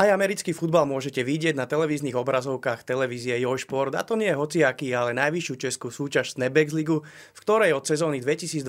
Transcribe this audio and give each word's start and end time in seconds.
Aj 0.00 0.08
americký 0.08 0.56
futbal 0.56 0.88
môžete 0.88 1.20
vidieť 1.20 1.52
na 1.52 1.68
televíznych 1.68 2.16
obrazovkách 2.16 2.88
televízie 2.88 3.36
Jošport 3.44 3.92
a 3.92 4.00
to 4.00 4.16
nie 4.16 4.32
je 4.32 4.40
hociaký, 4.40 4.88
ale 4.96 5.12
najvyššiu 5.12 5.54
českú 5.60 5.92
súťaž 5.92 6.32
Snapex 6.32 6.72
Ligu, 6.72 7.04
v 7.04 7.38
ktorej 7.44 7.76
od 7.76 7.84
sezóny 7.84 8.24
2022 8.24 8.64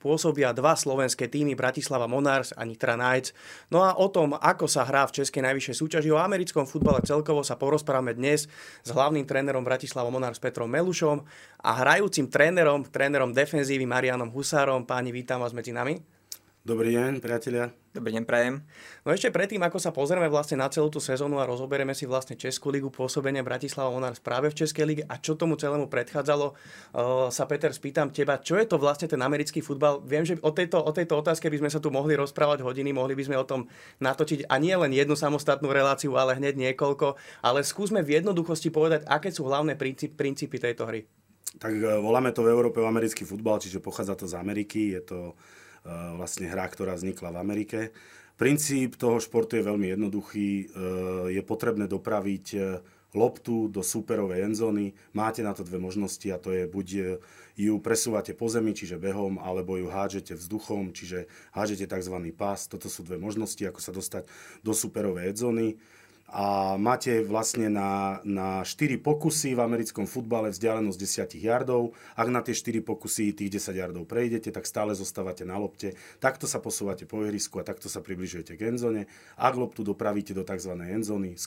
pôsobia 0.00 0.56
dva 0.56 0.72
slovenské 0.72 1.28
týmy 1.28 1.52
Bratislava 1.52 2.08
Monars 2.08 2.56
a 2.56 2.64
Nitra 2.64 2.96
Knights. 2.96 3.36
No 3.68 3.84
a 3.84 3.92
o 4.00 4.08
tom, 4.08 4.40
ako 4.40 4.64
sa 4.64 4.88
hrá 4.88 5.04
v 5.04 5.20
českej 5.20 5.44
najvyššej 5.52 5.76
súťaži 5.84 6.08
o 6.08 6.16
americkom 6.16 6.64
futbale 6.64 7.04
celkovo 7.04 7.44
sa 7.44 7.60
porozprávame 7.60 8.16
dnes 8.16 8.48
s 8.80 8.88
hlavným 8.88 9.28
trénerom 9.28 9.60
Bratislava 9.60 10.08
Monars 10.08 10.40
Petrom 10.40 10.72
Melušom 10.72 11.28
a 11.60 11.70
hrajúcim 11.76 12.24
trénerom, 12.24 12.88
trénerom 12.88 13.36
defenzívy 13.36 13.84
Marianom 13.84 14.32
Husárom. 14.32 14.88
Páni, 14.88 15.12
vítam 15.12 15.44
vás 15.44 15.52
medzi 15.52 15.76
nami. 15.76 16.17
Dobrý 16.66 16.90
deň, 16.90 17.22
priatelia. 17.22 17.70
Dobrý 17.94 18.18
deň, 18.18 18.26
prajem. 18.26 18.66
No 19.06 19.14
ešte 19.14 19.30
predtým, 19.30 19.62
ako 19.62 19.78
sa 19.78 19.94
pozrieme 19.94 20.26
vlastne 20.26 20.58
na 20.58 20.66
celú 20.66 20.90
tú 20.90 20.98
sezónu 20.98 21.38
a 21.38 21.46
rozoberieme 21.46 21.94
si 21.94 22.02
vlastne 22.02 22.34
Českú 22.34 22.74
ligu, 22.74 22.90
pôsobenie 22.90 23.46
Bratislava 23.46 23.94
Monars 23.94 24.18
práve 24.18 24.50
v 24.50 24.58
Českej 24.58 24.84
lige 24.86 25.04
a 25.06 25.22
čo 25.22 25.38
tomu 25.38 25.54
celému 25.54 25.86
predchádzalo, 25.86 26.46
uh, 26.50 27.30
sa 27.30 27.46
Peter 27.46 27.70
spýtam 27.70 28.10
teba, 28.10 28.42
čo 28.42 28.58
je 28.58 28.66
to 28.66 28.74
vlastne 28.74 29.06
ten 29.06 29.22
americký 29.22 29.62
futbal? 29.62 30.02
Viem, 30.02 30.26
že 30.26 30.34
o 30.42 30.50
tejto, 30.50 30.82
o 30.82 30.90
tejto 30.90 31.22
otázke 31.22 31.46
by 31.46 31.62
sme 31.62 31.70
sa 31.70 31.78
tu 31.78 31.94
mohli 31.94 32.18
rozprávať 32.18 32.66
hodiny, 32.66 32.90
mohli 32.90 33.14
by 33.14 33.30
sme 33.30 33.38
o 33.38 33.46
tom 33.46 33.70
natočiť 34.02 34.50
a 34.50 34.58
nie 34.58 34.74
len 34.74 34.90
jednu 34.90 35.14
samostatnú 35.14 35.70
reláciu, 35.70 36.18
ale 36.18 36.36
hneď 36.36 36.58
niekoľko, 36.58 37.14
ale 37.42 37.62
skúsme 37.62 38.02
v 38.02 38.18
jednoduchosti 38.18 38.74
povedať, 38.74 39.06
aké 39.06 39.30
sú 39.30 39.46
hlavné 39.46 39.78
princípy, 39.78 40.14
princípy 40.14 40.58
tejto 40.58 40.90
hry. 40.90 41.06
Tak 41.56 41.72
e, 41.72 41.96
voláme 41.98 42.34
to 42.34 42.44
v 42.44 42.52
Európe 42.52 42.82
americký 42.84 43.24
futbal, 43.24 43.56
čiže 43.56 43.80
pochádza 43.80 44.20
to 44.20 44.26
z 44.28 44.36
Ameriky, 44.36 44.94
je 44.94 45.02
to 45.06 45.18
vlastne 46.16 46.46
hra, 46.50 46.68
ktorá 46.68 46.94
vznikla 46.94 47.32
v 47.32 47.40
Amerike. 47.40 47.78
Princíp 48.38 48.94
toho 48.94 49.18
športu 49.18 49.58
je 49.58 49.66
veľmi 49.66 49.90
jednoduchý. 49.90 50.48
E, 50.48 50.64
je 51.34 51.42
potrebné 51.42 51.90
dopraviť 51.90 52.46
e, 52.54 52.58
loptu 53.16 53.66
do 53.72 53.82
superovej 53.82 54.46
endzóny. 54.52 54.94
Máte 55.16 55.42
na 55.42 55.56
to 55.56 55.66
dve 55.66 55.80
možnosti 55.80 56.28
a 56.30 56.38
to 56.38 56.54
je 56.54 56.68
buď 56.68 57.18
ju 57.58 57.74
presúvate 57.82 58.38
po 58.38 58.46
zemi, 58.46 58.70
čiže 58.70 59.02
behom, 59.02 59.42
alebo 59.42 59.74
ju 59.74 59.90
hádžete 59.90 60.38
vzduchom, 60.38 60.94
čiže 60.94 61.26
hádžete 61.50 61.90
tzv. 61.90 62.14
pás. 62.30 62.70
Toto 62.70 62.86
sú 62.86 63.02
dve 63.02 63.18
možnosti, 63.18 63.58
ako 63.66 63.80
sa 63.82 63.90
dostať 63.90 64.30
do 64.62 64.70
superovej 64.70 65.34
endzóny 65.34 65.74
a 66.28 66.76
máte 66.76 67.24
vlastne 67.24 67.72
na, 67.72 68.20
na 68.20 68.60
4 68.60 69.00
pokusy 69.00 69.56
v 69.56 69.64
americkom 69.64 70.04
futbale 70.04 70.52
vzdialenosť 70.52 71.32
10 71.32 71.40
yardov. 71.40 71.96
Ak 72.12 72.28
na 72.28 72.44
tie 72.44 72.52
4 72.52 72.84
pokusy 72.84 73.32
tých 73.32 73.56
10 73.56 73.72
yardov 73.72 74.04
prejdete, 74.04 74.52
tak 74.52 74.68
stále 74.68 74.92
zostávate 74.92 75.48
na 75.48 75.56
lopte. 75.56 75.96
Takto 76.20 76.44
sa 76.44 76.60
posúvate 76.60 77.08
po 77.08 77.24
ihrisku 77.24 77.56
a 77.56 77.64
takto 77.64 77.88
sa 77.88 78.04
približujete 78.04 78.60
k 78.60 78.68
endzone. 78.68 79.08
Ak 79.40 79.56
loptu 79.56 79.80
dopravíte 79.80 80.36
do 80.36 80.44
tzv. 80.44 80.76
endzony, 80.76 81.40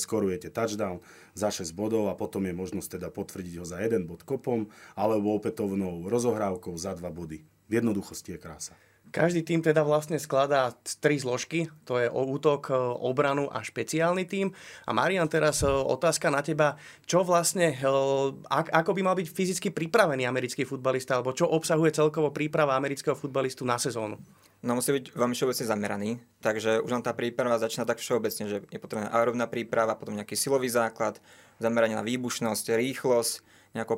skorujete 0.00 0.48
touchdown 0.48 1.04
za 1.36 1.52
6 1.52 1.68
bodov 1.76 2.08
a 2.08 2.16
potom 2.16 2.48
je 2.48 2.56
možnosť 2.56 2.96
teda 2.96 3.12
potvrdiť 3.12 3.60
ho 3.60 3.68
za 3.68 3.84
1 3.84 4.08
bod 4.08 4.24
kopom 4.24 4.64
alebo 4.96 5.36
opätovnou 5.36 6.08
rozohrávkou 6.08 6.72
za 6.80 6.96
2 6.96 7.04
body. 7.12 7.44
V 7.68 7.72
jednoduchosti 7.76 8.32
je 8.32 8.40
krása. 8.40 8.72
Každý 9.12 9.44
tým 9.44 9.60
teda 9.60 9.84
vlastne 9.84 10.16
skladá 10.16 10.72
tri 11.04 11.20
zložky, 11.20 11.68
to 11.84 12.00
je 12.00 12.08
útok, 12.08 12.72
e, 12.72 12.80
obranu 12.80 13.44
a 13.52 13.60
špeciálny 13.60 14.24
tým. 14.24 14.56
A 14.88 14.96
Marian, 14.96 15.28
teraz 15.28 15.60
e, 15.60 15.68
otázka 15.68 16.32
na 16.32 16.40
teba, 16.40 16.80
čo 17.04 17.20
vlastne, 17.20 17.76
e, 17.76 17.84
ako 18.48 18.90
by 18.96 19.00
mal 19.04 19.12
byť 19.12 19.28
fyzicky 19.28 19.68
pripravený 19.68 20.24
americký 20.24 20.64
futbalista, 20.64 21.20
alebo 21.20 21.36
čo 21.36 21.44
obsahuje 21.44 21.92
celkovo 21.92 22.32
príprava 22.32 22.72
amerického 22.72 23.12
futbalistu 23.12 23.68
na 23.68 23.76
sezónu? 23.76 24.16
No 24.64 24.80
musí 24.80 24.96
byť 24.96 25.12
veľmi 25.12 25.34
všeobecne 25.36 25.66
zameraný, 25.68 26.10
takže 26.40 26.80
už 26.80 26.90
len 26.96 27.04
tá 27.04 27.12
príprava 27.12 27.60
začína 27.60 27.84
tak 27.84 28.00
všeobecne, 28.00 28.48
že 28.48 28.56
je 28.64 28.78
potrebná 28.80 29.12
aerobná 29.12 29.44
príprava, 29.44 29.92
potom 29.92 30.16
nejaký 30.16 30.40
silový 30.40 30.72
základ, 30.72 31.20
zameranie 31.60 31.98
na 31.98 32.06
výbušnosť, 32.06 32.80
rýchlosť, 32.80 33.32
nejakú 33.76 33.92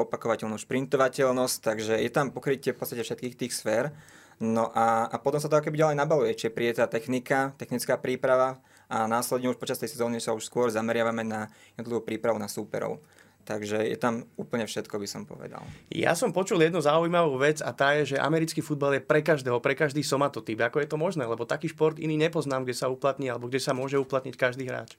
opakovateľnú 0.00 0.58
šprintovateľnosť, 0.58 1.56
takže 1.62 1.94
je 2.00 2.10
tam 2.10 2.32
pokrytie 2.32 2.72
v 2.72 2.78
podstate 2.78 3.04
všetkých 3.04 3.38
tých 3.38 3.52
sfér. 3.54 3.94
No 4.36 4.68
a, 4.76 5.08
a 5.08 5.16
potom 5.16 5.40
sa 5.40 5.48
to 5.48 5.56
akoby 5.56 5.80
ďalej 5.80 5.96
nabaluje, 5.96 6.36
čiže 6.36 6.52
príde 6.52 6.76
tá 6.76 6.84
technika, 6.84 7.56
technická 7.56 7.96
príprava 7.96 8.60
a 8.84 9.08
následne 9.08 9.48
už 9.48 9.56
počas 9.56 9.80
tej 9.80 9.96
sezóny 9.96 10.20
sa 10.20 10.36
už 10.36 10.44
skôr 10.44 10.68
zameriavame 10.68 11.24
na 11.24 11.48
jednotlivú 11.74 12.04
prípravu 12.04 12.36
na 12.36 12.46
súperov. 12.46 13.00
Takže 13.46 13.78
je 13.86 13.94
tam 13.94 14.26
úplne 14.34 14.66
všetko, 14.66 14.98
by 14.98 15.06
som 15.06 15.22
povedal. 15.22 15.62
Ja 15.86 16.18
som 16.18 16.34
počul 16.34 16.58
jednu 16.66 16.82
zaujímavú 16.82 17.38
vec 17.38 17.62
a 17.62 17.70
tá 17.70 17.94
je, 17.94 18.14
že 18.14 18.16
americký 18.18 18.58
futbal 18.58 18.98
je 18.98 19.06
pre 19.06 19.22
každého, 19.22 19.62
pre 19.62 19.78
každý 19.78 20.02
somatotyp. 20.02 20.66
Ako 20.66 20.82
je 20.82 20.90
to 20.90 20.98
možné? 20.98 21.22
Lebo 21.22 21.46
taký 21.46 21.70
šport 21.70 21.94
iný 22.02 22.18
nepoznám, 22.18 22.66
kde 22.66 22.74
sa 22.74 22.90
uplatní 22.90 23.30
alebo 23.30 23.46
kde 23.46 23.62
sa 23.62 23.70
môže 23.70 24.02
uplatniť 24.02 24.34
každý 24.34 24.66
hráč. 24.66 24.98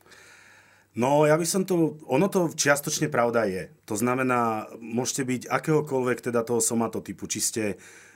No, 0.98 1.30
ja 1.30 1.38
by 1.38 1.46
som 1.46 1.62
to... 1.62 2.02
Ono 2.10 2.26
to 2.26 2.50
čiastočne 2.50 3.14
pravda 3.14 3.46
je. 3.46 3.70
To 3.86 3.94
znamená, 3.94 4.66
môžete 4.82 5.30
byť 5.30 5.42
akéhokoľvek 5.46 6.26
teda 6.26 6.42
toho 6.42 6.58
somatotypu. 6.58 7.30
Či 7.30 7.40
ste 7.40 7.64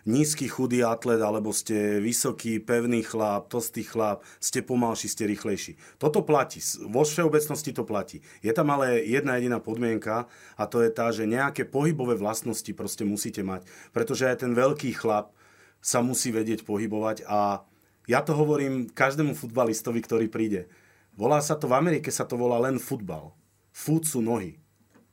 nízky, 0.09 0.49
chudý 0.49 0.81
atlet, 0.81 1.21
alebo 1.21 1.53
ste 1.53 2.01
vysoký, 2.01 2.57
pevný 2.57 3.05
chlap, 3.05 3.53
tostý 3.53 3.85
chlap, 3.85 4.25
ste 4.41 4.65
pomalší, 4.65 5.13
ste 5.13 5.29
rýchlejší. 5.29 5.77
Toto 6.01 6.25
platí. 6.25 6.57
Vo 6.89 7.05
všeobecnosti 7.05 7.69
to 7.69 7.85
platí. 7.85 8.25
Je 8.41 8.49
tam 8.49 8.73
ale 8.73 9.05
jedna 9.05 9.37
jediná 9.37 9.61
podmienka 9.61 10.25
a 10.57 10.63
to 10.65 10.81
je 10.81 10.89
tá, 10.89 11.13
že 11.13 11.29
nejaké 11.29 11.69
pohybové 11.69 12.17
vlastnosti 12.17 12.73
proste 12.73 13.05
musíte 13.05 13.45
mať. 13.45 13.61
Pretože 13.93 14.25
aj 14.25 14.41
ten 14.41 14.57
veľký 14.57 14.97
chlap 14.97 15.37
sa 15.85 16.01
musí 16.01 16.33
vedieť 16.33 16.65
pohybovať 16.65 17.29
a 17.29 17.61
ja 18.09 18.25
to 18.25 18.33
hovorím 18.33 18.89
každému 18.89 19.37
futbalistovi, 19.37 20.01
ktorý 20.01 20.25
príde. 20.33 20.65
Volá 21.15 21.43
sa 21.43 21.59
to, 21.59 21.67
v 21.67 21.75
Amerike 21.75 22.07
sa 22.09 22.23
to 22.23 22.39
volá 22.39 22.57
len 22.63 22.79
futbal. 22.79 23.35
Foot 23.71 24.07
sú 24.07 24.19
nohy. 24.23 24.61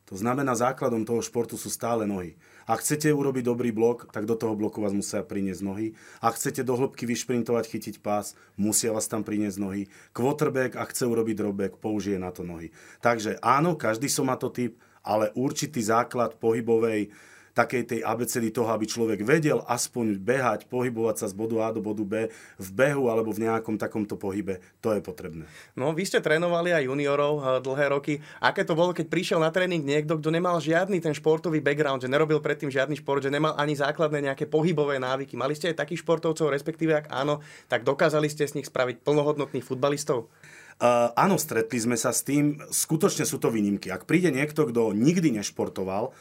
To 0.09 0.16
znamená, 0.16 0.56
základom 0.56 1.04
toho 1.04 1.20
športu 1.20 1.60
sú 1.60 1.69
stále 1.69 2.09
nohy. 2.09 2.41
Ak 2.64 2.81
chcete 2.81 3.12
urobiť 3.12 3.44
dobrý 3.44 3.76
blok, 3.76 4.09
tak 4.09 4.25
do 4.25 4.41
toho 4.41 4.56
bloku 4.56 4.81
vás 4.81 4.97
musia 4.97 5.20
priniesť 5.20 5.60
nohy. 5.60 5.92
Ak 6.25 6.41
chcete 6.41 6.64
do 6.64 6.81
hĺbky 6.81 7.04
vyšprintovať, 7.04 7.64
chytiť 7.69 7.97
pás, 8.00 8.32
musia 8.56 8.88
vás 8.88 9.04
tam 9.04 9.20
priniesť 9.20 9.60
nohy. 9.60 9.92
Quarterback, 10.16 10.81
ak 10.81 10.97
chce 10.97 11.04
urobiť 11.04 11.36
dropback, 11.44 11.72
použije 11.76 12.16
na 12.16 12.32
to 12.32 12.41
nohy. 12.41 12.72
Takže 13.04 13.36
áno, 13.44 13.76
každý 13.76 14.09
somatotyp, 14.09 14.80
ale 15.04 15.28
určitý 15.36 15.84
základ 15.84 16.41
pohybovej 16.41 17.12
takej 17.59 17.83
tej 17.91 18.01
abecedy 18.07 18.55
toho, 18.55 18.71
aby 18.71 18.87
človek 18.87 19.27
vedel 19.27 19.67
aspoň 19.67 20.23
behať, 20.23 20.71
pohybovať 20.71 21.17
sa 21.19 21.27
z 21.27 21.35
bodu 21.35 21.67
A 21.67 21.75
do 21.75 21.83
bodu 21.83 22.07
B 22.07 22.31
v 22.55 22.69
behu 22.71 23.11
alebo 23.11 23.35
v 23.35 23.51
nejakom 23.51 23.75
takomto 23.75 24.15
pohybe, 24.15 24.63
to 24.79 24.95
je 24.95 25.03
potrebné. 25.03 25.43
No, 25.75 25.91
vy 25.91 26.07
ste 26.07 26.23
trénovali 26.23 26.71
aj 26.71 26.87
juniorov 26.87 27.35
eh, 27.39 27.45
dlhé 27.59 27.87
roky. 27.91 28.15
Aké 28.39 28.63
to 28.63 28.79
bolo, 28.79 28.95
keď 28.95 29.11
prišiel 29.11 29.43
na 29.43 29.51
tréning 29.51 29.83
niekto, 29.83 30.15
kto 30.15 30.31
nemal 30.31 30.63
žiadny 30.63 31.03
ten 31.03 31.11
športový 31.11 31.59
background, 31.59 32.07
že 32.07 32.13
nerobil 32.13 32.39
predtým 32.39 32.71
žiadny 32.71 33.03
šport, 33.03 33.19
že 33.19 33.35
nemal 33.35 33.59
ani 33.59 33.75
základné 33.75 34.31
nejaké 34.31 34.47
pohybové 34.47 35.03
návyky. 35.03 35.35
Mali 35.35 35.59
ste 35.59 35.75
aj 35.75 35.83
takých 35.83 36.07
športovcov, 36.07 36.55
respektíve 36.55 36.95
ak 36.95 37.11
áno, 37.11 37.43
tak 37.67 37.83
dokázali 37.83 38.31
ste 38.31 38.47
z 38.47 38.63
nich 38.63 38.71
spraviť 38.71 39.03
plnohodnotných 39.03 39.67
futbalistov? 39.67 40.31
Uh, 40.79 41.11
áno, 41.19 41.35
stretli 41.43 41.75
sme 41.83 41.99
sa 41.99 42.15
s 42.15 42.23
tým. 42.23 42.63
Skutočne 42.71 43.27
sú 43.27 43.43
to 43.43 43.51
výnimky. 43.51 43.91
Ak 43.91 44.07
príde 44.07 44.31
niekto, 44.31 44.63
kto 44.63 44.95
nikdy 44.95 45.35
nešportoval, 45.35 46.15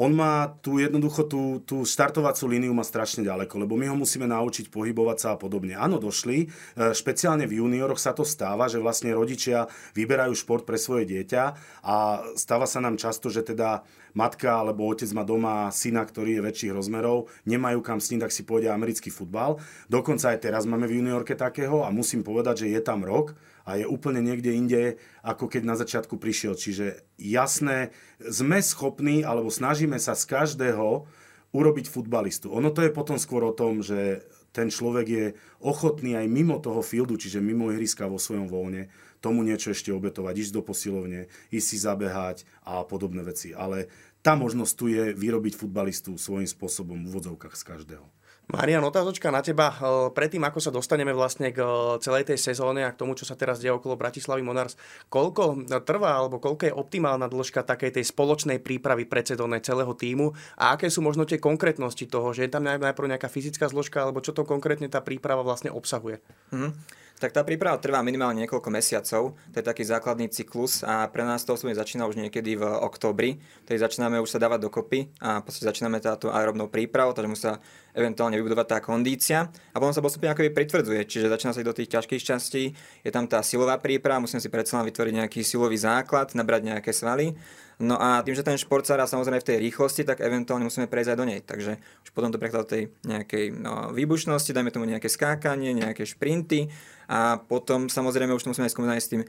on 0.00 0.16
má 0.16 0.56
tú 0.64 0.80
jednoducho 0.80 1.28
tú, 1.28 1.60
tú 1.68 1.84
štartovacú 1.84 2.48
líniu 2.48 2.72
má 2.72 2.80
strašne 2.82 3.22
ďaleko, 3.22 3.60
lebo 3.60 3.76
my 3.76 3.92
ho 3.92 3.96
musíme 3.96 4.24
naučiť 4.24 4.72
pohybovať 4.72 5.18
sa 5.20 5.28
a 5.36 5.40
podobne. 5.40 5.76
Áno, 5.76 6.00
došli, 6.00 6.48
e, 6.48 6.90
špeciálne 6.96 7.44
v 7.44 7.60
junioroch 7.60 8.00
sa 8.00 8.16
to 8.16 8.24
stáva, 8.24 8.72
že 8.72 8.80
vlastne 8.80 9.12
rodičia 9.12 9.68
vyberajú 9.92 10.32
šport 10.32 10.64
pre 10.64 10.80
svoje 10.80 11.04
dieťa 11.04 11.42
a 11.84 12.24
stáva 12.40 12.64
sa 12.64 12.80
nám 12.80 12.96
často, 12.96 13.28
že 13.28 13.44
teda 13.44 13.84
matka 14.12 14.60
alebo 14.60 14.88
otec 14.88 15.08
má 15.12 15.24
doma 15.24 15.68
syna, 15.72 16.04
ktorý 16.04 16.38
je 16.38 16.46
väčších 16.46 16.72
rozmerov, 16.72 17.32
nemajú 17.48 17.80
kam 17.84 17.98
s 18.00 18.12
ním, 18.12 18.24
tak 18.24 18.32
si 18.32 18.44
pôjde 18.44 18.72
americký 18.72 19.08
futbal. 19.08 19.60
Dokonca 19.88 20.32
aj 20.32 20.44
teraz 20.44 20.64
máme 20.68 20.88
v 20.88 21.00
juniorke 21.00 21.36
takého 21.36 21.84
a 21.84 21.92
musím 21.92 22.24
povedať, 22.24 22.66
že 22.66 22.72
je 22.72 22.80
tam 22.80 23.04
rok, 23.04 23.36
a 23.62 23.78
je 23.78 23.86
úplne 23.86 24.18
niekde 24.18 24.50
inde, 24.50 24.82
ako 25.22 25.46
keď 25.46 25.62
na 25.62 25.78
začiatku 25.78 26.18
prišiel. 26.18 26.58
Čiže 26.58 27.06
jasné, 27.14 27.94
sme 28.18 28.58
schopní, 28.58 29.22
alebo 29.22 29.54
snažíme 29.54 29.98
sa 30.02 30.18
z 30.18 30.26
každého 30.26 31.06
urobiť 31.52 31.86
futbalistu. 31.86 32.50
Ono 32.50 32.72
to 32.72 32.82
je 32.82 32.90
potom 32.90 33.20
skôr 33.20 33.44
o 33.44 33.54
tom, 33.54 33.84
že 33.84 34.24
ten 34.52 34.68
človek 34.68 35.06
je 35.08 35.26
ochotný 35.64 36.16
aj 36.16 36.26
mimo 36.28 36.60
toho 36.60 36.84
fieldu, 36.84 37.16
čiže 37.16 37.44
mimo 37.44 37.72
ihriska 37.72 38.08
vo 38.08 38.20
svojom 38.20 38.48
voľne, 38.48 38.92
tomu 39.22 39.46
niečo 39.46 39.70
ešte 39.70 39.94
obetovať, 39.94 40.34
ísť 40.34 40.52
do 40.58 40.62
posilovne, 40.66 41.30
ísť 41.54 41.66
si 41.66 41.76
zabehať 41.78 42.42
a 42.66 42.82
podobné 42.82 43.22
veci. 43.22 43.54
Ale 43.54 43.86
tá 44.20 44.34
možnosť 44.34 44.72
tu 44.74 44.90
je 44.90 45.14
vyrobiť 45.14 45.54
futbalistu 45.54 46.18
svojím 46.18 46.50
spôsobom 46.50 46.98
v 46.98 47.08
úvodzovkách 47.14 47.54
z 47.54 47.62
každého. 47.62 48.06
Marian, 48.50 48.82
otázočka 48.82 49.30
na 49.30 49.38
teba. 49.38 49.70
E, 49.70 49.76
predtým, 50.12 50.42
ako 50.42 50.58
sa 50.58 50.74
dostaneme 50.74 51.14
vlastne 51.14 51.54
k 51.54 51.62
e, 51.62 51.96
celej 52.02 52.28
tej 52.28 52.38
sezóne 52.42 52.82
a 52.82 52.90
k 52.90 52.98
tomu, 52.98 53.14
čo 53.14 53.22
sa 53.22 53.38
teraz 53.38 53.62
deje 53.62 53.70
okolo 53.72 53.94
Bratislavy 53.94 54.42
Monars, 54.42 54.74
koľko 55.08 55.64
trvá 55.86 56.18
alebo 56.18 56.42
koľko 56.42 56.68
je 56.68 56.74
optimálna 56.74 57.30
dĺžka 57.30 57.62
takej 57.62 58.02
tej 58.02 58.04
spoločnej 58.10 58.58
prípravy 58.58 59.06
predsezónnej 59.06 59.62
celého 59.62 59.94
týmu 59.94 60.34
a 60.58 60.74
aké 60.74 60.90
sú 60.90 61.00
možno 61.00 61.22
tie 61.22 61.38
konkrétnosti 61.38 62.04
toho, 62.10 62.34
že 62.34 62.44
je 62.44 62.52
tam 62.52 62.66
najprv 62.66 63.14
nejaká 63.14 63.30
fyzická 63.30 63.70
zložka 63.70 64.02
alebo 64.02 64.20
čo 64.20 64.34
to 64.34 64.42
konkrétne 64.42 64.90
tá 64.90 65.00
príprava 65.00 65.46
vlastne 65.46 65.70
obsahuje? 65.70 66.18
Mm. 66.50 66.74
Tak 67.20 67.30
tá 67.30 67.46
príprava 67.46 67.78
trvá 67.78 68.02
minimálne 68.02 68.42
niekoľko 68.44 68.66
mesiacov, 68.72 69.38
to 69.54 69.56
je 69.56 69.62
taký 69.62 69.86
základný 69.86 70.26
cyklus 70.26 70.82
a 70.82 71.06
pre 71.06 71.22
nás 71.22 71.46
to 71.46 71.54
osobne 71.54 71.76
začína 71.76 72.10
už 72.10 72.18
niekedy 72.18 72.58
v 72.58 72.66
oktobri, 72.66 73.38
tedy 73.62 73.78
začíname 73.78 74.18
už 74.18 74.26
sa 74.26 74.42
dávať 74.42 74.66
dokopy 74.66 75.06
a 75.22 75.38
podstate 75.38 75.70
začíname 75.70 76.02
táto 76.02 76.34
aerobnou 76.34 76.66
prípravou, 76.66 77.14
takže 77.14 77.30
musí 77.30 77.44
sa 77.46 77.62
eventuálne 77.94 78.40
vybudovať 78.40 78.66
tá 78.66 78.78
kondícia. 78.82 79.38
A 79.70 79.76
potom 79.78 79.94
sa 79.94 80.02
postupne 80.02 80.32
akoby 80.32 80.50
pritvrdzuje, 80.50 81.06
čiže 81.06 81.30
začína 81.30 81.52
sa 81.54 81.62
do 81.62 81.76
tých 81.76 81.92
ťažkých 81.94 82.22
častí, 82.24 82.74
je 83.06 83.10
tam 83.14 83.30
tá 83.30 83.38
silová 83.44 83.78
príprava, 83.78 84.18
musíme 84.18 84.42
si 84.42 84.50
predsa 84.50 84.82
vytvoriť 84.82 85.12
nejaký 85.22 85.40
silový 85.46 85.78
základ, 85.78 86.34
nabrať 86.34 86.74
nejaké 86.74 86.90
svaly 86.90 87.38
No 87.82 87.98
a 87.98 88.22
tým, 88.22 88.38
že 88.38 88.46
ten 88.46 88.54
šport 88.54 88.86
sa 88.86 88.94
samozrejme 88.94 89.42
v 89.42 89.48
tej 89.50 89.58
rýchlosti, 89.58 90.06
tak 90.06 90.22
eventuálne 90.22 90.62
musíme 90.62 90.86
prejsť 90.86 91.10
aj 91.12 91.18
do 91.18 91.26
nej. 91.26 91.40
Takže 91.42 91.82
už 92.06 92.10
potom 92.14 92.30
to 92.30 92.38
prechádza 92.38 92.62
do 92.62 92.70
tej 92.70 92.82
nejakej 93.02 93.44
no, 93.58 93.90
výbušnosti, 93.90 94.54
dajme 94.54 94.70
tomu 94.70 94.86
nejaké 94.86 95.10
skákanie, 95.10 95.74
nejaké 95.74 96.06
šprinty 96.06 96.70
a 97.10 97.42
potom 97.42 97.90
samozrejme 97.90 98.30
už 98.38 98.46
to 98.46 98.50
musíme 98.54 98.70
aj 98.70 98.74
skúmať 98.78 99.02
s 99.02 99.10
tým 99.10 99.22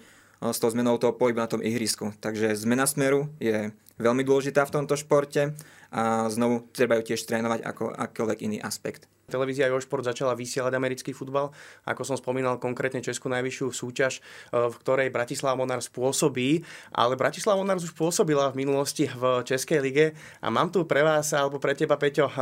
s 0.51 0.59
tou 0.59 0.67
zmenou 0.67 0.99
toho 0.99 1.15
pohybu 1.15 1.39
na 1.39 1.47
tom 1.47 1.63
ihrisku. 1.63 2.11
Takže 2.19 2.51
zmena 2.59 2.83
smeru 2.83 3.31
je 3.39 3.71
veľmi 3.95 4.27
dôležitá 4.27 4.67
v 4.67 4.75
tomto 4.75 4.99
športe 4.99 5.55
a 5.93 6.27
znovu 6.27 6.67
treba 6.75 6.99
ju 6.99 7.13
tiež 7.13 7.23
trénovať 7.23 7.63
ako 7.63 7.95
akýkoľvek 7.95 8.39
iný 8.43 8.57
aspekt. 8.59 9.07
Televízia 9.23 9.71
Jošport 9.71 10.03
začala 10.03 10.35
vysielať 10.35 10.75
americký 10.75 11.15
futbal, 11.15 11.55
ako 11.87 12.01
som 12.03 12.19
spomínal 12.19 12.59
konkrétne 12.59 12.99
Českú 12.99 13.31
najvyššiu 13.31 13.67
súťaž, 13.71 14.19
e, 14.19 14.21
v 14.67 14.75
ktorej 14.83 15.15
Bratislava 15.15 15.55
Monars 15.55 15.87
pôsobí, 15.87 16.59
ale 16.91 17.15
Bratislava 17.15 17.63
Monars 17.63 17.87
už 17.87 17.95
pôsobila 17.95 18.51
v 18.51 18.67
minulosti 18.67 19.07
v 19.07 19.47
Českej 19.47 19.79
lige 19.79 20.05
a 20.43 20.51
mám 20.51 20.67
tu 20.75 20.83
pre 20.83 21.07
vás 21.07 21.31
alebo 21.31 21.55
pre 21.55 21.71
teba, 21.71 21.95
Peťo, 21.95 22.27
e, 22.27 22.33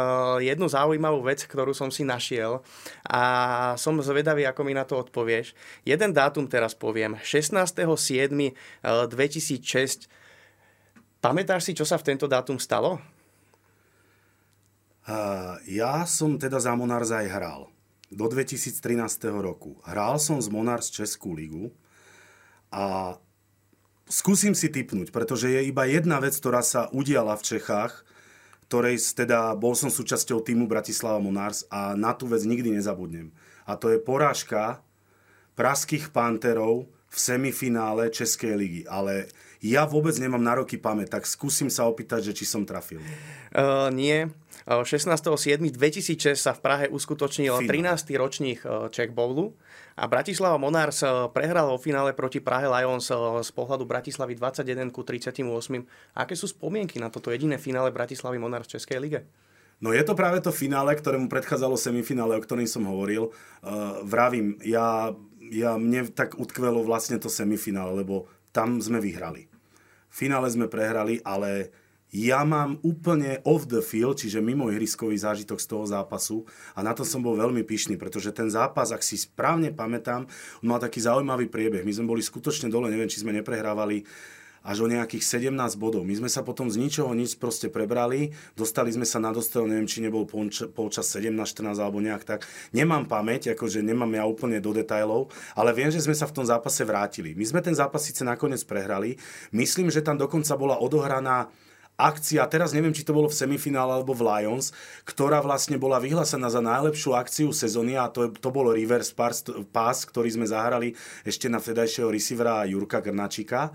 jednu 0.50 0.66
zaujímavú 0.66 1.22
vec, 1.22 1.46
ktorú 1.46 1.78
som 1.78 1.94
si 1.94 2.02
našiel 2.02 2.66
a 3.06 3.22
som 3.78 3.94
zvedavý, 4.02 4.50
ako 4.50 4.62
mi 4.66 4.74
na 4.74 4.82
to 4.82 4.98
odpovieš. 4.98 5.54
Jeden 5.86 6.18
dátum 6.18 6.50
teraz 6.50 6.74
poviem. 6.74 7.22
16.7.2006 7.22 8.82
e, 8.82 10.22
Pamätáš 11.22 11.70
si, 11.70 11.78
čo 11.78 11.86
sa 11.86 12.02
v 12.02 12.06
tento 12.10 12.26
dátum 12.26 12.58
stalo? 12.58 12.98
Ja 15.66 16.06
som 16.06 16.38
teda 16.38 16.62
za 16.62 16.74
Monars 16.78 17.10
aj 17.10 17.28
hral. 17.32 17.62
Do 18.12 18.28
2013 18.28 19.02
roku. 19.40 19.80
Hral 19.88 20.20
som 20.20 20.38
z 20.38 20.52
Monars 20.52 20.92
Českú 20.92 21.32
ligu 21.32 21.72
a 22.68 23.16
skúsim 24.12 24.52
si 24.52 24.68
typnúť, 24.68 25.16
pretože 25.16 25.48
je 25.48 25.64
iba 25.64 25.88
jedna 25.88 26.20
vec, 26.20 26.36
ktorá 26.36 26.60
sa 26.60 26.92
udiala 26.92 27.40
v 27.40 27.56
Čechách, 27.56 28.04
ktorej 28.68 29.00
teda 29.00 29.56
bol 29.56 29.76
som 29.76 29.88
súčasťou 29.92 30.44
týmu 30.44 30.68
Bratislava 30.68 31.20
Monars 31.24 31.68
a 31.72 31.96
na 31.96 32.12
tú 32.16 32.28
vec 32.28 32.44
nikdy 32.44 32.76
nezabudnem. 32.76 33.32
A 33.68 33.80
to 33.80 33.92
je 33.92 34.00
porážka 34.00 34.84
praských 35.56 36.12
panterov 36.16 36.88
v 37.12 37.18
semifinále 37.20 38.08
Českej 38.08 38.56
ligy. 38.56 38.82
Ale 38.88 39.28
ja 39.60 39.84
vôbec 39.84 40.16
nemám 40.16 40.40
na 40.40 40.56
roky 40.56 40.80
pamäť, 40.80 41.20
tak 41.20 41.28
skúsim 41.28 41.68
sa 41.68 41.84
opýtať, 41.86 42.32
že 42.32 42.44
či 42.44 42.46
som 42.48 42.64
trafil. 42.64 43.04
Uh, 43.52 43.92
nie. 43.92 44.32
16.7.2006 44.68 46.38
sa 46.38 46.54
v 46.54 46.60
Prahe 46.62 46.86
uskutočnil 46.92 47.66
13. 47.66 48.14
ročník 48.14 48.62
Czech 48.94 49.10
Bowlu 49.10 49.58
a 49.98 50.06
Bratislava 50.06 50.62
Monars 50.62 51.02
prehral 51.34 51.74
vo 51.74 51.82
finále 51.82 52.14
proti 52.14 52.38
Prahe 52.38 52.70
Lions 52.70 53.10
z 53.42 53.52
pohľadu 53.52 53.90
Bratislavy 53.90 54.38
21 54.38 54.94
ku 54.94 55.02
38. 55.02 55.46
Aké 56.14 56.34
sú 56.38 56.46
spomienky 56.46 57.02
na 57.02 57.10
toto 57.10 57.34
jediné 57.34 57.58
finále 57.58 57.90
Bratislavy 57.90 58.38
Monars 58.38 58.70
v 58.70 58.78
Českej 58.78 59.00
lige? 59.02 59.22
No 59.82 59.90
je 59.98 60.06
to 60.06 60.14
práve 60.14 60.38
to 60.46 60.54
finále, 60.54 60.94
ktorému 60.94 61.26
predchádzalo 61.26 61.74
semifinále, 61.74 62.38
o 62.38 62.46
ktorým 62.46 62.70
som 62.70 62.86
hovoril. 62.86 63.34
Uh, 63.66 63.98
vravím, 64.06 64.62
ja, 64.62 65.10
ja, 65.50 65.74
mne 65.74 66.06
tak 66.14 66.38
utkvelo 66.38 66.86
vlastne 66.86 67.18
to 67.18 67.34
semifinále, 67.34 68.06
lebo 68.06 68.30
tam 68.54 68.78
sme 68.78 69.02
vyhrali. 69.02 69.50
V 70.12 70.16
finále 70.16 70.54
sme 70.54 70.70
prehrali, 70.70 71.18
ale 71.26 71.74
ja 72.12 72.44
mám 72.44 72.76
úplne 72.84 73.40
off 73.48 73.72
the 73.72 73.80
field, 73.80 74.20
čiže 74.20 74.44
mimo 74.44 74.68
ihriskový 74.68 75.16
zážitok 75.16 75.64
z 75.64 75.68
toho 75.68 75.86
zápasu 75.88 76.44
a 76.76 76.84
na 76.84 76.92
to 76.92 77.08
som 77.08 77.24
bol 77.24 77.40
veľmi 77.40 77.64
pyšný, 77.64 77.96
pretože 77.96 78.36
ten 78.36 78.52
zápas, 78.52 78.92
ak 78.92 79.00
si 79.00 79.16
správne 79.16 79.72
pamätám, 79.72 80.28
on 80.60 80.68
mal 80.68 80.84
taký 80.84 81.00
zaujímavý 81.00 81.48
priebeh. 81.48 81.88
My 81.88 81.94
sme 81.96 82.12
boli 82.12 82.20
skutočne 82.20 82.68
dole, 82.68 82.92
neviem, 82.92 83.08
či 83.08 83.24
sme 83.24 83.32
neprehrávali 83.32 84.04
až 84.62 84.86
o 84.86 84.88
nejakých 84.88 85.50
17 85.50 85.58
bodov. 85.82 86.06
My 86.06 86.14
sme 86.14 86.30
sa 86.30 86.46
potom 86.46 86.70
z 86.70 86.78
ničoho 86.78 87.10
nič 87.18 87.42
proste 87.42 87.66
prebrali, 87.66 88.30
dostali 88.54 88.94
sme 88.94 89.10
sa 89.10 89.18
na 89.18 89.34
dostel, 89.34 89.66
neviem, 89.66 89.90
či 89.90 90.06
nebol 90.06 90.30
polčas 90.30 91.10
17-14 91.18 91.82
alebo 91.82 91.98
nejak 91.98 92.24
tak. 92.28 92.46
Nemám 92.70 93.10
pamäť, 93.10 93.58
akože 93.58 93.82
nemám 93.82 94.14
ja 94.14 94.24
úplne 94.30 94.62
do 94.62 94.70
detajlov, 94.70 95.34
ale 95.58 95.74
viem, 95.74 95.90
že 95.90 96.04
sme 96.06 96.14
sa 96.14 96.30
v 96.30 96.36
tom 96.38 96.46
zápase 96.46 96.86
vrátili. 96.86 97.34
My 97.34 97.46
sme 97.50 97.66
ten 97.66 97.74
zápas 97.74 98.06
síce 98.06 98.22
nakoniec 98.22 98.62
prehrali, 98.62 99.18
myslím, 99.50 99.90
že 99.90 100.06
tam 100.06 100.22
dokonca 100.22 100.54
bola 100.54 100.78
odohraná 100.78 101.50
akcia, 102.08 102.50
teraz 102.50 102.74
neviem, 102.74 102.96
či 102.96 103.06
to 103.06 103.14
bolo 103.14 103.30
v 103.30 103.38
semifinále 103.38 104.02
alebo 104.02 104.18
v 104.18 104.26
Lions, 104.26 104.74
ktorá 105.06 105.38
vlastne 105.46 105.78
bola 105.78 106.02
vyhlásená 106.02 106.50
za 106.50 106.64
najlepšiu 106.64 107.14
akciu 107.14 107.50
sezóny 107.54 107.98
a 107.98 108.10
to, 108.10 108.34
to 108.34 108.50
bol 108.50 108.74
reverse 108.74 109.14
pass, 109.14 109.46
pass, 109.70 110.10
ktorý 110.10 110.34
sme 110.34 110.50
zahrali 110.50 110.98
ešte 111.22 111.46
na 111.46 111.62
vtedajšieho 111.62 112.10
receivera 112.10 112.66
Jurka 112.66 113.00
Grnačika. 113.00 113.70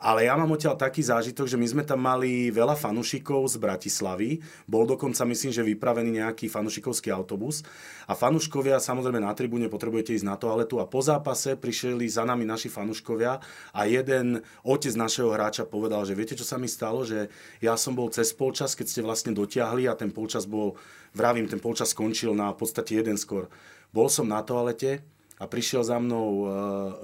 Ale 0.00 0.24
ja 0.24 0.32
mám 0.32 0.48
odtiaľ 0.48 0.80
taký 0.80 1.04
zážitok, 1.04 1.44
že 1.44 1.60
my 1.60 1.66
sme 1.68 1.82
tam 1.84 2.00
mali 2.00 2.48
veľa 2.48 2.72
fanušikov 2.72 3.52
z 3.52 3.60
Bratislavy. 3.60 4.40
Bol 4.64 4.88
dokonca, 4.88 5.28
myslím, 5.28 5.52
že 5.52 5.60
vypravený 5.60 6.24
nejaký 6.24 6.48
fanušikovský 6.48 7.12
autobus. 7.12 7.60
A 8.08 8.16
fanuškovia, 8.16 8.80
samozrejme 8.80 9.20
na 9.20 9.36
tribúne 9.36 9.68
potrebujete 9.68 10.16
ísť 10.16 10.24
na 10.24 10.40
toaletu. 10.40 10.80
A 10.80 10.88
po 10.88 11.04
zápase 11.04 11.52
prišli 11.52 12.08
za 12.08 12.24
nami 12.24 12.48
naši 12.48 12.72
fanuškovia 12.72 13.44
a 13.76 13.80
jeden 13.84 14.40
otec 14.64 14.96
našeho 14.96 15.36
hráča 15.36 15.68
povedal, 15.68 16.08
že 16.08 16.16
viete, 16.16 16.32
čo 16.32 16.48
sa 16.48 16.56
mi 16.56 16.64
stalo? 16.64 17.04
Že 17.04 17.28
ja 17.60 17.76
som 17.76 17.92
bol 17.92 18.08
cez 18.08 18.32
polčas, 18.32 18.72
keď 18.72 18.86
ste 18.88 19.04
vlastne 19.04 19.36
dotiahli 19.36 19.84
a 19.84 19.92
ten 19.92 20.08
polčas 20.16 20.48
bol, 20.48 20.80
vravím, 21.12 21.44
ten 21.44 21.60
polčas 21.60 21.92
skončil 21.92 22.32
na 22.32 22.56
podstate 22.56 22.96
jeden 22.96 23.20
skôr. 23.20 23.52
Bol 23.92 24.08
som 24.08 24.24
na 24.24 24.40
toalete 24.40 25.04
a 25.36 25.44
prišiel 25.44 25.84
za 25.84 26.00
mnou 26.00 26.28
e, 26.28 26.44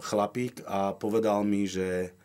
chlapík 0.00 0.64
a 0.64 0.96
povedal 0.96 1.44
mi, 1.44 1.68
že 1.68 2.16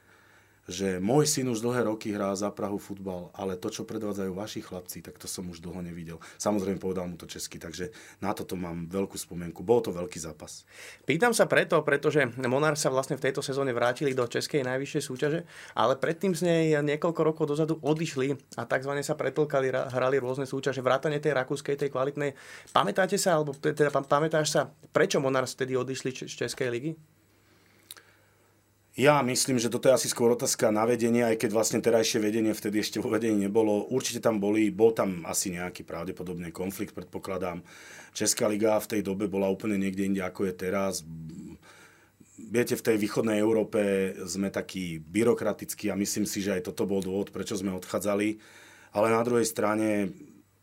že 0.71 1.03
môj 1.03 1.27
syn 1.27 1.51
už 1.51 1.59
dlhé 1.59 1.91
roky 1.91 2.15
hrá 2.15 2.31
za 2.33 2.49
Prahu 2.49 2.79
futbal, 2.79 3.29
ale 3.35 3.59
to, 3.59 3.67
čo 3.67 3.83
predvádzajú 3.83 4.31
vaši 4.31 4.63
chlapci, 4.63 5.03
tak 5.03 5.19
to 5.19 5.27
som 5.27 5.45
už 5.51 5.59
dlho 5.59 5.83
nevidel. 5.83 6.17
Samozrejme 6.39 6.79
povedal 6.79 7.05
mu 7.11 7.19
to 7.19 7.27
česky, 7.27 7.59
takže 7.59 7.91
na 8.23 8.31
toto 8.31 8.55
mám 8.55 8.87
veľkú 8.87 9.19
spomienku. 9.19 9.61
Bol 9.61 9.83
to 9.83 9.91
veľký 9.91 10.17
zápas. 10.17 10.63
Pýtam 11.03 11.35
sa 11.35 11.45
preto, 11.45 11.77
pretože 11.83 12.31
Monár 12.39 12.79
sa 12.79 12.87
vlastne 12.87 13.19
v 13.19 13.27
tejto 13.27 13.43
sezóne 13.43 13.75
vrátili 13.75 14.15
do 14.15 14.23
českej 14.23 14.63
najvyššej 14.63 15.03
súťaže, 15.03 15.39
ale 15.75 15.99
predtým 15.99 16.31
z 16.31 16.41
nej 16.47 16.65
niekoľko 16.79 17.21
rokov 17.21 17.51
dozadu 17.51 17.77
odišli 17.83 18.55
a 18.55 18.63
tzv. 18.63 18.93
sa 19.03 19.19
pretlkali, 19.19 19.67
hrali 19.69 20.17
rôzne 20.23 20.47
súťaže, 20.47 20.79
vrátane 20.79 21.19
tej 21.19 21.35
rakúskej, 21.35 21.75
tej 21.75 21.91
kvalitnej. 21.91 22.31
Pamätáte 22.71 23.19
sa, 23.19 23.35
alebo 23.35 23.51
teda 23.51 23.91
pamätáš 23.91 24.55
sa, 24.55 24.71
prečo 24.95 25.19
Monár 25.19 25.43
vtedy 25.43 25.75
odišli 25.75 26.31
z 26.31 26.47
Českej 26.47 26.71
ligy? 26.71 26.93
Ja 28.99 29.23
myslím, 29.23 29.55
že 29.55 29.71
toto 29.71 29.87
je 29.87 29.95
asi 29.95 30.11
skôr 30.11 30.35
otázka 30.35 30.67
na 30.67 30.83
vedenie, 30.83 31.23
aj 31.23 31.39
keď 31.39 31.49
vlastne 31.55 31.79
terajšie 31.79 32.19
vedenie 32.19 32.51
vtedy 32.51 32.83
ešte 32.83 32.99
vo 32.99 33.07
vedení 33.07 33.47
nebolo. 33.47 33.87
Určite 33.87 34.19
tam 34.19 34.43
boli, 34.43 34.67
bol 34.67 34.91
tam 34.91 35.23
asi 35.23 35.47
nejaký 35.55 35.87
pravdepodobne 35.87 36.51
konflikt, 36.51 36.91
predpokladám. 36.91 37.63
Česká 38.11 38.51
liga 38.51 38.75
v 38.83 38.91
tej 38.91 39.01
dobe 39.07 39.31
bola 39.31 39.47
úplne 39.47 39.79
niekde 39.79 40.11
inde, 40.11 40.19
ako 40.19 40.51
je 40.51 40.53
teraz. 40.59 41.07
Viete, 42.35 42.75
v 42.75 42.83
tej 42.83 42.99
východnej 42.99 43.39
Európe 43.39 44.11
sme 44.27 44.51
takí 44.51 44.99
byrokratickí 44.99 45.87
a 45.87 45.95
myslím 45.95 46.27
si, 46.27 46.43
že 46.43 46.59
aj 46.59 46.67
toto 46.67 46.83
bol 46.83 46.99
dôvod, 46.99 47.31
prečo 47.31 47.55
sme 47.55 47.71
odchádzali. 47.71 48.43
Ale 48.91 49.07
na 49.07 49.23
druhej 49.23 49.47
strane 49.47 50.11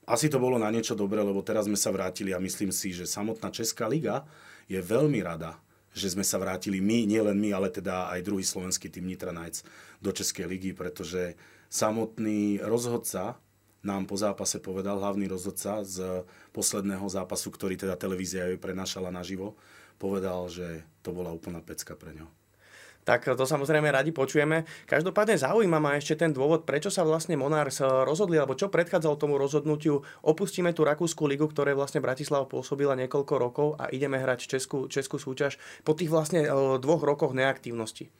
asi 0.05 0.29
to 0.29 0.37
bolo 0.37 0.61
na 0.61 0.69
niečo 0.69 0.93
dobré, 0.93 1.25
lebo 1.25 1.41
teraz 1.41 1.65
sme 1.65 1.81
sa 1.81 1.89
vrátili 1.89 2.37
a 2.37 2.45
myslím 2.45 2.77
si, 2.77 2.93
že 2.93 3.09
samotná 3.09 3.49
Česká 3.49 3.89
liga 3.89 4.29
je 4.69 4.77
veľmi 4.85 5.25
rada, 5.25 5.57
že 5.99 6.15
sme 6.15 6.23
sa 6.23 6.39
vrátili 6.39 6.79
my, 6.79 7.05
nielen 7.05 7.35
my, 7.35 7.51
ale 7.51 7.69
teda 7.75 8.09
aj 8.15 8.23
druhý 8.23 8.47
slovenský 8.47 8.87
tým 8.87 9.11
Nitra 9.11 9.35
Knights 9.35 9.67
do 9.99 10.15
Českej 10.15 10.47
ligy, 10.47 10.71
pretože 10.73 11.35
samotný 11.67 12.63
rozhodca 12.63 13.37
nám 13.83 14.07
po 14.07 14.15
zápase 14.15 14.63
povedal, 14.63 15.03
hlavný 15.03 15.27
rozhodca 15.27 15.83
z 15.83 16.23
posledného 16.55 17.07
zápasu, 17.11 17.51
ktorý 17.51 17.75
teda 17.75 17.99
televízia 17.99 18.47
jej 18.47 18.59
prenašala 18.59 19.11
naživo, 19.11 19.59
povedal, 19.99 20.47
že 20.47 20.87
to 21.03 21.11
bola 21.11 21.35
úplná 21.35 21.59
pecka 21.59 21.99
pre 21.99 22.15
ňo 22.15 22.38
tak 23.09 23.25
to 23.25 23.45
samozrejme 23.49 23.89
radi 23.89 24.13
počujeme. 24.13 24.69
Každopádne 24.85 25.41
zaujíma 25.41 25.81
ma 25.81 25.97
ešte 25.97 26.21
ten 26.21 26.37
dôvod, 26.37 26.69
prečo 26.69 26.93
sa 26.93 27.09
vlastne 27.09 27.41
Monars 27.41 27.81
rozhodli, 27.81 28.37
alebo 28.37 28.53
čo 28.53 28.69
predchádzalo 28.69 29.17
tomu 29.17 29.41
rozhodnutiu. 29.41 30.05
Opustíme 30.21 30.77
tú 30.77 30.85
Rakúsku 30.85 31.25
ligu, 31.25 31.49
ktoré 31.49 31.73
vlastne 31.73 32.05
Bratislava 32.05 32.45
pôsobila 32.45 32.93
niekoľko 33.01 33.35
rokov 33.41 33.69
a 33.81 33.89
ideme 33.89 34.21
hrať 34.21 34.45
Českú, 34.45 34.93
Českú 34.93 35.17
súťaž 35.17 35.57
po 35.89 35.97
tých 35.97 36.13
vlastne 36.13 36.45
dvoch 36.77 37.01
rokoch 37.01 37.33
neaktívnosti. 37.33 38.13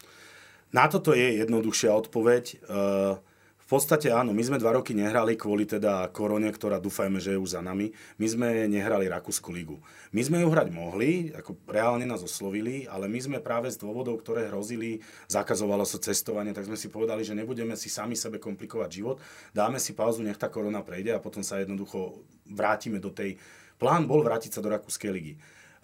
Na 0.73 0.89
toto 0.89 1.13
je 1.13 1.45
jednoduchšia 1.45 1.93
odpoveď. 1.93 2.45
V 2.65 3.28
V 3.69 3.77
podstate 3.77 4.09
áno, 4.09 4.33
my 4.33 4.41
sme 4.41 4.57
dva 4.57 4.81
roky 4.81 4.97
nehrali 4.97 5.37
kvôli 5.37 5.69
teda 5.69 6.09
korone, 6.09 6.49
ktorá 6.49 6.81
dúfajme, 6.81 7.21
že 7.21 7.37
je 7.37 7.43
už 7.45 7.53
za 7.53 7.61
nami. 7.61 7.93
My 8.17 8.25
sme 8.25 8.49
nehrali 8.65 9.13
Rakúsku 9.13 9.53
ligu. 9.53 9.77
My 10.09 10.25
sme 10.25 10.41
ju 10.41 10.49
hrať 10.49 10.73
mohli, 10.73 11.37
ako 11.37 11.53
reálne 11.69 12.09
nás 12.09 12.25
oslovili, 12.25 12.89
ale 12.89 13.13
my 13.13 13.21
sme 13.21 13.45
práve 13.45 13.69
z 13.69 13.77
dôvodov, 13.77 14.25
ktoré 14.25 14.49
hrozili, 14.49 15.05
zakazovalo 15.29 15.85
sa 15.85 16.01
cestovanie, 16.01 16.57
tak 16.57 16.65
sme 16.65 16.81
si 16.81 16.89
povedali, 16.89 17.29
že 17.29 17.37
nebudeme 17.37 17.77
si 17.77 17.93
sami 17.93 18.17
sebe 18.17 18.41
komplikovať 18.41 18.89
život, 18.89 19.21
dáme 19.53 19.77
si 19.77 19.93
pauzu, 19.93 20.25
nech 20.25 20.41
tá 20.41 20.49
korona 20.49 20.81
prejde 20.81 21.13
a 21.13 21.21
potom 21.21 21.45
sa 21.45 21.61
jednoducho 21.61 22.25
vrátime 22.49 23.05
do 23.05 23.13
tej... 23.13 23.37
Plán 23.77 24.09
bol 24.09 24.25
vrátiť 24.25 24.57
sa 24.57 24.65
do 24.65 24.73
Rakúskej 24.73 25.13
ligy. 25.13 25.37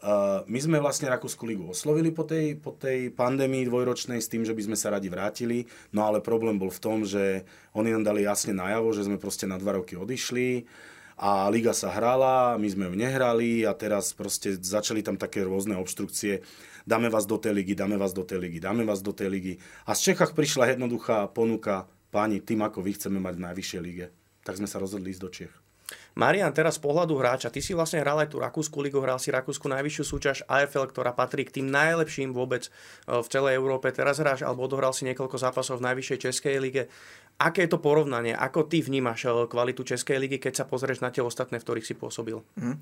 Uh, 0.05 0.45
my 0.51 0.59
sme 0.61 0.77
vlastne 0.83 1.09
Rakúsku 1.09 1.49
ligu 1.49 1.65
oslovili 1.65 2.13
po 2.13 2.27
tej, 2.29 2.61
po 2.61 2.77
tej 2.77 3.09
pandémii 3.15 3.65
dvojročnej 3.65 4.21
s 4.21 4.29
tým, 4.29 4.45
že 4.45 4.53
by 4.53 4.63
sme 4.69 4.77
sa 4.77 4.93
radi 4.93 5.09
vrátili, 5.09 5.65
no 5.97 6.05
ale 6.05 6.21
problém 6.21 6.61
bol 6.61 6.69
v 6.69 6.83
tom, 6.83 7.09
že 7.09 7.49
oni 7.73 7.95
nám 7.95 8.05
dali 8.05 8.27
jasne 8.27 8.53
najavo, 8.53 8.93
že 8.93 9.09
sme 9.09 9.17
proste 9.17 9.49
na 9.49 9.57
dva 9.57 9.81
roky 9.81 9.97
odišli 9.97 10.69
a 11.15 11.47
liga 11.47 11.71
sa 11.71 11.95
hrala, 11.95 12.59
my 12.59 12.69
sme 12.69 12.91
ju 12.91 12.95
nehrali 12.99 13.63
a 13.63 13.73
teraz 13.73 14.11
proste 14.11 14.59
začali 14.59 15.01
tam 15.01 15.15
také 15.15 15.47
rôzne 15.47 15.79
obštrukcie. 15.79 16.43
Dáme 16.85 17.09
vás 17.09 17.25
do 17.25 17.39
tej 17.39 17.65
ligy, 17.65 17.73
dáme 17.79 17.97
vás 17.97 18.13
do 18.13 18.27
tej 18.27 18.45
ligy, 18.45 18.59
dáme 18.61 18.85
vás 18.85 19.01
do 19.01 19.15
tej 19.15 19.31
ligy. 19.31 19.55
A 19.89 19.95
z 19.97 20.13
Čechách 20.13 20.37
prišla 20.37 20.75
jednoduchá 20.75 21.31
ponuka, 21.33 21.89
páni, 22.13 22.43
tým 22.43 22.67
ako 22.67 22.83
vy 22.83 22.99
chceme 22.99 23.23
mať 23.23 23.41
v 23.41 23.45
najvyššej 23.47 23.81
lige. 23.81 24.07
Tak 24.45 24.61
sme 24.61 24.69
sa 24.69 24.83
rozhodli 24.83 25.15
ísť 25.15 25.23
do 25.23 25.31
Čech. 25.33 25.64
Marian, 26.15 26.55
teraz 26.55 26.79
z 26.79 26.85
pohľadu 26.87 27.19
hráča, 27.19 27.51
ty 27.51 27.59
si 27.59 27.75
vlastne 27.75 27.99
hral 27.99 28.23
aj 28.23 28.31
tú 28.31 28.39
Rakúsku 28.39 28.79
ligu, 28.79 29.03
hral 29.03 29.19
si 29.19 29.35
Rakúsku 29.35 29.67
najvyššiu 29.67 30.05
súťaž 30.07 30.39
AFL, 30.47 30.87
ktorá 30.89 31.11
patrí 31.11 31.43
k 31.43 31.61
tým 31.61 31.67
najlepším 31.69 32.31
vôbec 32.31 32.71
e, 32.71 32.71
v 33.19 33.27
celej 33.27 33.59
Európe. 33.59 33.91
Teraz 33.91 34.23
hráš 34.23 34.47
alebo 34.47 34.65
odohral 34.65 34.95
si 34.95 35.03
niekoľko 35.11 35.37
zápasov 35.37 35.83
v 35.83 35.91
najvyššej 35.91 36.19
Českej 36.31 36.57
lige. 36.63 36.83
Aké 37.35 37.67
je 37.67 37.75
to 37.75 37.83
porovnanie? 37.83 38.31
Ako 38.31 38.71
ty 38.71 38.79
vnímaš 38.79 39.27
e, 39.27 39.51
kvalitu 39.51 39.83
Českej 39.83 40.23
ligy, 40.23 40.39
keď 40.39 40.63
sa 40.63 40.65
pozrieš 40.71 41.03
na 41.03 41.11
tie 41.11 41.21
ostatné, 41.21 41.59
v 41.59 41.67
ktorých 41.67 41.87
si 41.87 41.99
pôsobil? 41.99 42.39
Mm. 42.55 42.79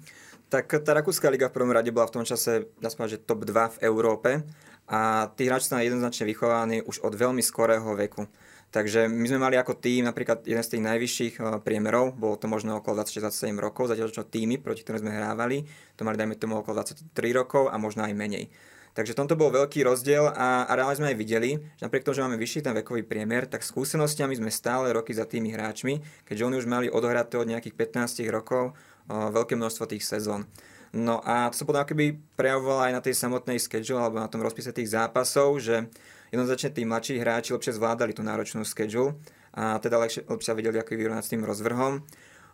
Tak 0.53 0.85
tá 0.85 0.93
Rakúska 0.93 1.33
liga 1.33 1.49
v 1.49 1.57
prvom 1.57 1.73
rade 1.73 1.89
bola 1.89 2.13
v 2.13 2.21
tom 2.21 2.25
čase, 2.29 2.69
dá 2.77 2.93
že 2.93 3.17
top 3.17 3.49
2 3.49 3.81
v 3.81 3.89
Európe 3.89 4.45
a 4.93 5.33
tí 5.33 5.49
hráči 5.49 5.73
sú 5.73 5.81
jednoznačne 5.81 6.29
vychovaní 6.29 6.85
už 6.85 7.01
od 7.01 7.17
veľmi 7.17 7.41
skorého 7.41 7.97
veku. 7.97 8.29
Takže 8.73 9.05
my 9.05 9.27
sme 9.29 9.41
mali 9.41 9.61
ako 9.61 9.77
tým 9.77 10.09
napríklad 10.09 10.49
jeden 10.49 10.65
z 10.65 10.77
tých 10.77 10.83
najvyšších 10.85 11.35
eh, 11.41 11.45
priemerov, 11.61 12.17
bolo 12.17 12.41
to 12.41 12.49
možno 12.49 12.81
okolo 12.81 13.05
26-27 13.05 13.57
rokov, 13.61 13.93
zatiaľ 13.93 14.09
čo 14.13 14.25
týmy, 14.25 14.61
proti 14.61 14.81
ktorým 14.81 15.05
sme 15.05 15.13
hrávali, 15.13 15.69
to 15.97 16.09
mali 16.09 16.17
dajme 16.17 16.37
tomu 16.41 16.61
okolo 16.61 16.81
23 16.81 17.13
rokov 17.37 17.69
a 17.69 17.77
možno 17.77 18.05
aj 18.05 18.17
menej. 18.17 18.49
Takže 18.93 19.17
tomto 19.17 19.41
bol 19.41 19.49
veľký 19.49 19.89
rozdiel 19.89 20.29
a, 20.37 20.69
a 20.69 20.73
reálne 20.77 21.01
sme 21.01 21.13
aj 21.13 21.17
videli, 21.17 21.57
že 21.81 21.89
napriek 21.89 22.05
tomu, 22.05 22.13
že 22.13 22.25
máme 22.29 22.37
vyšší 22.37 22.61
ten 22.61 22.77
vekový 22.77 23.09
priemer, 23.09 23.49
tak 23.49 23.65
skúsenostiami 23.65 24.37
sme 24.37 24.53
stále 24.53 24.93
roky 24.93 25.17
za 25.17 25.25
tými 25.25 25.49
hráčmi, 25.49 26.29
keďže 26.29 26.45
oni 26.45 26.57
už 26.61 26.69
mali 26.69 26.93
odohraté 26.93 27.41
od 27.41 27.49
nejakých 27.49 27.73
15 27.77 28.29
rokov 28.33 28.73
o, 28.73 28.73
eh, 28.73 29.29
veľké 29.37 29.53
množstvo 29.57 29.85
tých 29.89 30.05
sezón. 30.05 30.49
No 30.93 31.25
a 31.25 31.49
to 31.49 31.57
sa 31.57 31.65
potom 31.65 31.81
akoby 31.81 32.21
prejavovalo 32.37 32.85
aj 32.85 32.93
na 32.93 33.01
tej 33.01 33.17
samotnej 33.17 33.57
schedule 33.57 33.97
alebo 33.97 34.21
na 34.21 34.29
tom 34.29 34.45
rozpise 34.45 34.77
tých 34.77 34.93
zápasov, 34.93 35.57
že 35.57 35.89
jednoznačne 36.29 36.69
tí 36.69 36.85
mladší 36.85 37.17
hráči 37.17 37.57
lepšie 37.57 37.81
zvládali 37.81 38.13
tú 38.13 38.21
náročnú 38.21 38.61
schedule 38.69 39.17
a 39.57 39.81
teda 39.81 39.97
lepšie, 39.97 40.29
lepšie 40.29 40.53
vedeli 40.53 40.77
ako 40.77 40.93
vyrovnať 40.93 41.25
s 41.25 41.33
tým 41.33 41.49
rozvrhom. 41.49 42.05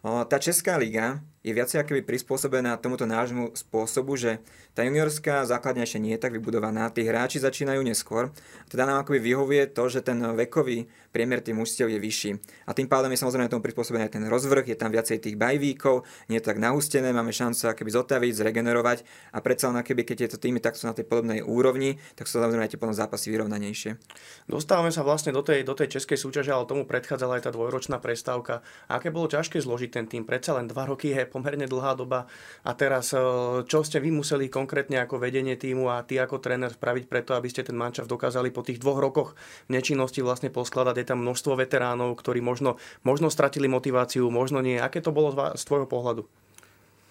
Tá 0.02 0.38
Česká 0.38 0.78
liga 0.78 1.18
je 1.48 1.56
viacej 1.56 1.80
akoby 1.80 2.04
prispôsobená 2.04 2.76
tomuto 2.76 3.08
nášmu 3.08 3.56
spôsobu, 3.56 4.20
že 4.20 4.44
tá 4.76 4.84
juniorská 4.84 5.48
základňa 5.48 5.88
ešte 5.88 5.98
nie 5.98 6.12
je 6.12 6.20
tak 6.20 6.36
vybudovaná, 6.36 6.92
tí 6.92 7.08
hráči 7.08 7.40
začínajú 7.40 7.80
neskôr, 7.80 8.28
teda 8.68 8.84
nám 8.84 9.08
akoby 9.08 9.18
vyhovuje 9.24 9.72
to, 9.72 9.88
že 9.88 10.04
ten 10.04 10.20
vekový 10.36 10.92
priemer 11.08 11.40
tých 11.40 11.56
mužstiev 11.56 11.88
je 11.88 11.96
vyšší. 11.96 12.30
A 12.68 12.76
tým 12.76 12.84
pádom 12.84 13.08
je 13.08 13.16
samozrejme 13.16 13.48
tomu 13.48 13.64
prispôsobený 13.64 14.12
aj 14.12 14.20
ten 14.20 14.24
rozvrh, 14.28 14.68
je 14.68 14.76
tam 14.76 14.92
viacej 14.92 15.24
tých 15.24 15.40
bajvíkov, 15.40 16.04
nie 16.28 16.36
je 16.36 16.44
tak 16.44 16.60
nahustené, 16.60 17.16
máme 17.16 17.32
šancu 17.32 17.72
akoby 17.72 17.90
zotaviť, 17.90 18.32
zregenerovať 18.36 18.98
a 19.32 19.40
predsa 19.40 19.72
len 19.72 19.80
akoby, 19.80 20.04
keď 20.04 20.28
tieto 20.28 20.36
týmy 20.36 20.60
takto 20.60 20.84
na 20.84 20.92
tej 20.92 21.08
podobnej 21.08 21.40
úrovni, 21.40 21.96
tak 22.12 22.28
sú 22.28 22.36
samozrejme 22.36 22.68
aj 22.68 22.76
tie 22.76 22.80
potom 22.80 22.92
zápasy 22.92 23.32
vyrovnanejšie. 23.32 23.96
Dostávame 24.44 24.92
sa 24.92 25.00
vlastne 25.00 25.32
do 25.32 25.40
tej, 25.40 25.64
do 25.64 25.72
tej 25.72 25.96
českej 25.96 26.20
súťaže, 26.20 26.52
ale 26.52 26.68
tomu 26.68 26.84
predchádzala 26.84 27.40
aj 27.40 27.48
tá 27.48 27.50
dvojročná 27.56 27.96
prestávka. 28.04 28.60
Aké 28.86 29.08
bolo 29.08 29.32
ťažké 29.32 29.64
zložiť 29.64 29.90
ten 29.90 30.04
tým? 30.04 30.28
Predsa 30.28 30.60
len 30.60 30.68
dva 30.68 30.84
roky 30.84 31.16
je 31.16 31.24
pomerne 31.38 31.70
dlhá 31.70 31.94
doba. 31.94 32.26
A 32.66 32.74
teraz, 32.74 33.14
e, 33.14 33.22
čo 33.62 33.86
ste 33.86 34.02
vy 34.02 34.10
museli 34.10 34.50
konkrétne 34.50 34.98
ako 34.98 35.22
vedenie 35.22 35.54
týmu 35.54 35.86
a 35.86 36.02
ty 36.02 36.18
ako 36.18 36.42
tréner 36.42 36.74
spraviť 36.74 37.06
preto, 37.06 37.38
aby 37.38 37.46
ste 37.46 37.62
ten 37.62 37.78
mančav 37.78 38.10
dokázali 38.10 38.50
po 38.50 38.66
tých 38.66 38.82
dvoch 38.82 38.98
rokoch 38.98 39.38
nečinnosti 39.70 40.18
vlastne 40.18 40.50
poskladať? 40.50 40.98
Je 40.98 41.06
tam 41.14 41.22
množstvo 41.22 41.54
veteránov, 41.54 42.18
ktorí 42.18 42.42
možno, 42.42 42.82
možno 43.06 43.30
stratili 43.30 43.70
motiváciu, 43.70 44.26
možno 44.34 44.58
nie. 44.58 44.82
Aké 44.82 44.98
to 44.98 45.14
bolo 45.14 45.30
z 45.54 45.62
tvojho 45.62 45.86
pohľadu? 45.86 46.26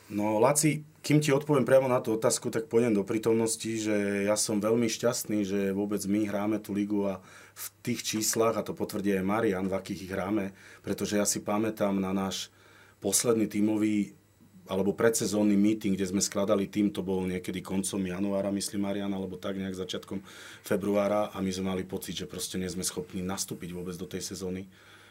No, 0.07 0.39
Laci, 0.39 0.87
kým 1.03 1.19
ti 1.19 1.35
odpoviem 1.35 1.67
priamo 1.67 1.91
na 1.91 1.99
tú 1.99 2.15
otázku, 2.15 2.47
tak 2.47 2.71
pôjdem 2.71 2.95
do 2.95 3.03
prítomnosti, 3.03 3.67
že 3.67 4.23
ja 4.23 4.39
som 4.39 4.63
veľmi 4.63 4.87
šťastný, 4.87 5.43
že 5.43 5.59
vôbec 5.75 5.99
my 6.07 6.23
hráme 6.23 6.63
tú 6.63 6.71
ligu 6.71 7.03
a 7.11 7.19
v 7.51 7.65
tých 7.83 8.15
číslach, 8.15 8.55
a 8.55 8.63
to 8.63 8.71
potvrdí 8.71 9.11
aj 9.19 9.27
Marian, 9.27 9.67
v 9.67 9.75
akých 9.75 10.07
ich 10.07 10.13
hráme, 10.15 10.55
pretože 10.79 11.19
ja 11.19 11.27
si 11.27 11.43
pamätám 11.43 11.99
na 11.99 12.15
náš 12.15 12.47
posledný 13.07 13.47
tímový 13.47 14.11
alebo 14.67 14.91
predsezónny 14.91 15.55
meeting, 15.55 15.95
kde 15.95 16.11
sme 16.11 16.19
skladali 16.19 16.67
tým, 16.67 16.91
to 16.91 16.99
bolo 16.99 17.23
niekedy 17.23 17.63
koncom 17.63 18.03
januára, 18.03 18.51
myslím 18.51 18.83
Marian, 18.83 19.15
alebo 19.15 19.39
tak 19.39 19.55
nejak 19.55 19.79
začiatkom 19.79 20.19
februára 20.59 21.31
a 21.31 21.39
my 21.39 21.47
sme 21.47 21.71
mali 21.71 21.87
pocit, 21.87 22.19
že 22.19 22.27
proste 22.27 22.59
nie 22.59 22.67
sme 22.67 22.83
schopní 22.83 23.23
nastúpiť 23.23 23.71
vôbec 23.71 23.95
do 23.95 24.03
tej 24.03 24.27
sezóny. 24.27 24.67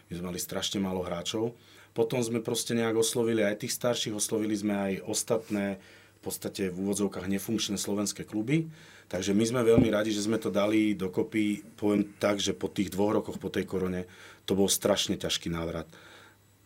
My 0.07 0.13
sme 0.13 0.29
mali 0.29 0.37
strašne 0.37 0.77
málo 0.77 1.01
hráčov. 1.01 1.57
Potom 1.97 2.21
sme 2.21 2.45
proste 2.45 2.77
nejak 2.77 3.01
oslovili 3.01 3.41
aj 3.41 3.65
tých 3.65 3.73
starších, 3.73 4.13
oslovili 4.13 4.53
sme 4.53 4.77
aj 4.77 4.93
ostatné 5.09 5.81
v 5.81 6.21
podstate 6.21 6.69
v 6.69 6.77
úvodzovkách 6.77 7.25
nefunkčné 7.25 7.81
slovenské 7.81 8.29
kluby. 8.29 8.69
Takže 9.09 9.33
my 9.33 9.45
sme 9.49 9.65
veľmi 9.65 9.89
radi, 9.89 10.13
že 10.13 10.29
sme 10.29 10.37
to 10.37 10.53
dali 10.53 10.93
dokopy. 10.93 11.65
Poviem 11.81 12.13
tak, 12.21 12.45
že 12.45 12.53
po 12.53 12.69
tých 12.69 12.93
dvoch 12.93 13.17
rokoch 13.17 13.41
po 13.41 13.49
tej 13.49 13.65
korone 13.65 14.05
to 14.45 14.53
bol 14.53 14.69
strašne 14.69 15.17
ťažký 15.17 15.49
návrat. 15.49 15.89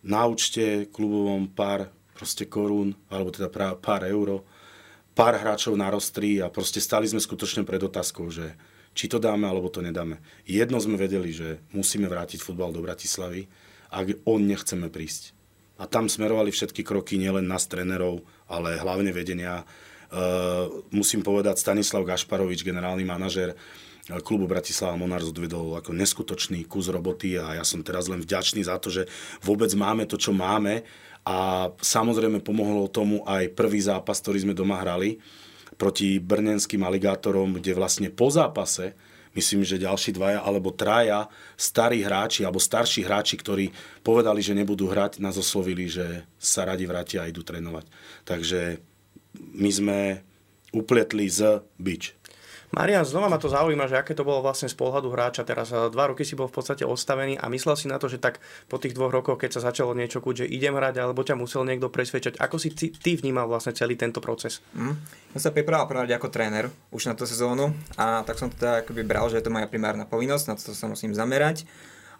Na 0.01 0.25
účte 0.25 0.89
klubovom 0.89 1.45
pár 1.49 1.93
proste 2.17 2.45
korún, 2.45 2.93
alebo 3.09 3.29
teda 3.33 3.49
pár 3.77 4.01
euro, 4.05 4.45
pár 5.13 5.37
hráčov 5.37 5.77
na 5.77 5.89
rostri 5.89 6.41
a 6.41 6.49
proste 6.49 6.81
stali 6.81 7.05
sme 7.05 7.21
skutočne 7.21 7.65
pred 7.65 7.81
otázkou, 7.81 8.29
že 8.29 8.57
či 8.91 9.07
to 9.07 9.21
dáme, 9.21 9.47
alebo 9.47 9.71
to 9.71 9.79
nedáme. 9.79 10.19
Jedno 10.43 10.81
sme 10.81 10.99
vedeli, 10.99 11.31
že 11.31 11.63
musíme 11.71 12.11
vrátiť 12.11 12.43
futbal 12.43 12.75
do 12.75 12.83
Bratislavy, 12.83 13.47
ak 13.91 14.23
on 14.27 14.43
nechceme 14.47 14.91
prísť. 14.91 15.35
A 15.81 15.89
tam 15.89 16.05
smerovali 16.05 16.53
všetky 16.53 16.85
kroky 16.85 17.17
nielen 17.17 17.49
nás 17.49 17.65
trénerov, 17.65 18.21
ale 18.45 18.77
hlavne 18.77 19.09
vedenia. 19.09 19.65
Uh, 20.11 20.83
musím 20.91 21.23
povedať, 21.23 21.57
Stanislav 21.57 22.03
Gašparovič, 22.03 22.61
generálny 22.67 23.07
manažer 23.07 23.55
klubu 24.25 24.49
Bratislava 24.49 24.97
Monars 24.97 25.29
odvedol 25.29 25.77
ako 25.77 25.93
neskutočný 25.93 26.65
kus 26.65 26.89
roboty 26.89 27.37
a 27.37 27.61
ja 27.61 27.65
som 27.67 27.85
teraz 27.85 28.09
len 28.09 28.23
vďačný 28.23 28.65
za 28.65 28.81
to, 28.81 28.89
že 28.89 29.05
vôbec 29.45 29.69
máme 29.77 30.09
to, 30.09 30.17
čo 30.17 30.33
máme 30.33 30.81
a 31.21 31.69
samozrejme 31.77 32.41
pomohlo 32.41 32.89
tomu 32.89 33.21
aj 33.29 33.53
prvý 33.53 33.77
zápas, 33.77 34.17
ktorý 34.17 34.41
sme 34.41 34.57
doma 34.57 34.81
hrali 34.81 35.21
proti 35.77 36.17
brnenským 36.17 36.81
aligátorom, 36.81 37.61
kde 37.61 37.77
vlastne 37.77 38.09
po 38.09 38.33
zápase 38.33 38.97
myslím, 39.37 39.63
že 39.63 39.81
ďalší 39.81 40.11
dvaja 40.17 40.43
alebo 40.43 40.73
traja 40.73 41.29
starí 41.55 42.03
hráči 42.03 42.43
alebo 42.43 42.59
starší 42.59 43.05
hráči, 43.05 43.39
ktorí 43.39 43.71
povedali, 44.01 44.43
že 44.43 44.57
nebudú 44.57 44.91
hrať, 44.91 45.23
nás 45.23 45.37
oslovili, 45.39 45.87
že 45.87 46.25
sa 46.35 46.67
radi 46.67 46.83
vrátia 46.89 47.23
a 47.23 47.29
idú 47.29 47.45
trénovať. 47.45 47.85
Takže 48.27 48.81
my 49.55 49.71
sme 49.71 49.99
upletli 50.75 51.27
z 51.27 51.63
bič. 51.79 52.15
Marian, 52.71 53.03
znova 53.03 53.27
ma 53.27 53.35
to 53.35 53.51
zaujíma, 53.51 53.91
že 53.91 53.99
aké 53.99 54.15
to 54.15 54.23
bolo 54.23 54.39
vlastne 54.39 54.71
z 54.71 54.79
pohľadu 54.79 55.11
hráča. 55.11 55.43
Teraz 55.43 55.75
dva 55.75 56.05
roky 56.07 56.23
si 56.23 56.39
bol 56.39 56.47
v 56.47 56.55
podstate 56.55 56.87
odstavený 56.87 57.35
a 57.35 57.51
myslel 57.51 57.75
si 57.75 57.91
na 57.91 57.99
to, 57.99 58.07
že 58.07 58.15
tak 58.15 58.39
po 58.71 58.79
tých 58.79 58.95
dvoch 58.95 59.11
rokoch, 59.11 59.35
keď 59.43 59.59
sa 59.59 59.71
začalo 59.71 59.91
niečo 59.91 60.23
kúť, 60.23 60.43
že 60.43 60.51
idem 60.51 60.71
hrať, 60.71 61.03
alebo 61.03 61.19
ťa 61.19 61.35
musel 61.35 61.67
niekto 61.67 61.91
presvedčať. 61.91 62.39
Ako 62.39 62.55
si 62.55 62.71
ty, 62.71 62.95
ty 62.95 63.19
vnímal 63.19 63.51
vlastne 63.51 63.75
celý 63.75 63.99
tento 63.99 64.23
proces? 64.23 64.63
Mm. 64.71 64.95
Ja 65.35 65.39
sa 65.43 65.51
pripravoval 65.51 65.91
prvnáde 65.91 66.15
ako 66.15 66.31
tréner 66.31 66.71
už 66.95 67.11
na 67.11 67.13
tú 67.19 67.27
sezónu 67.27 67.75
a 67.99 68.23
tak 68.23 68.39
som 68.39 68.47
teda 68.47 68.87
akoby 68.87 69.03
bral, 69.03 69.27
že 69.27 69.43
je 69.43 69.45
to 69.45 69.51
moja 69.51 69.67
primárna 69.67 70.07
povinnosť, 70.07 70.45
na 70.47 70.55
to 70.55 70.71
sa 70.71 70.87
musím 70.87 71.11
zamerať. 71.11 71.67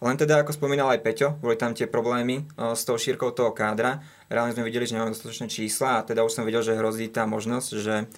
Len 0.02 0.18
teda, 0.18 0.42
ako 0.42 0.58
spomínal 0.58 0.90
aj 0.90 1.06
Peťo, 1.06 1.38
boli 1.38 1.54
tam 1.56 1.78
tie 1.78 1.86
problémy 1.86 2.44
eh, 2.44 2.74
s 2.74 2.84
tou 2.84 2.98
šírkou 2.98 3.32
toho 3.32 3.54
kádra. 3.54 4.02
Reálne 4.28 4.52
sme 4.52 4.68
videli, 4.68 4.84
že 4.84 4.98
nemáme 4.98 5.14
dostatočné 5.14 5.48
čísla 5.48 6.02
a 6.02 6.06
teda 6.06 6.26
už 6.26 6.34
som 6.34 6.44
videl, 6.44 6.66
že 6.66 6.76
hrozí 6.76 7.08
tá 7.08 7.30
možnosť, 7.30 7.70
že 7.78 8.10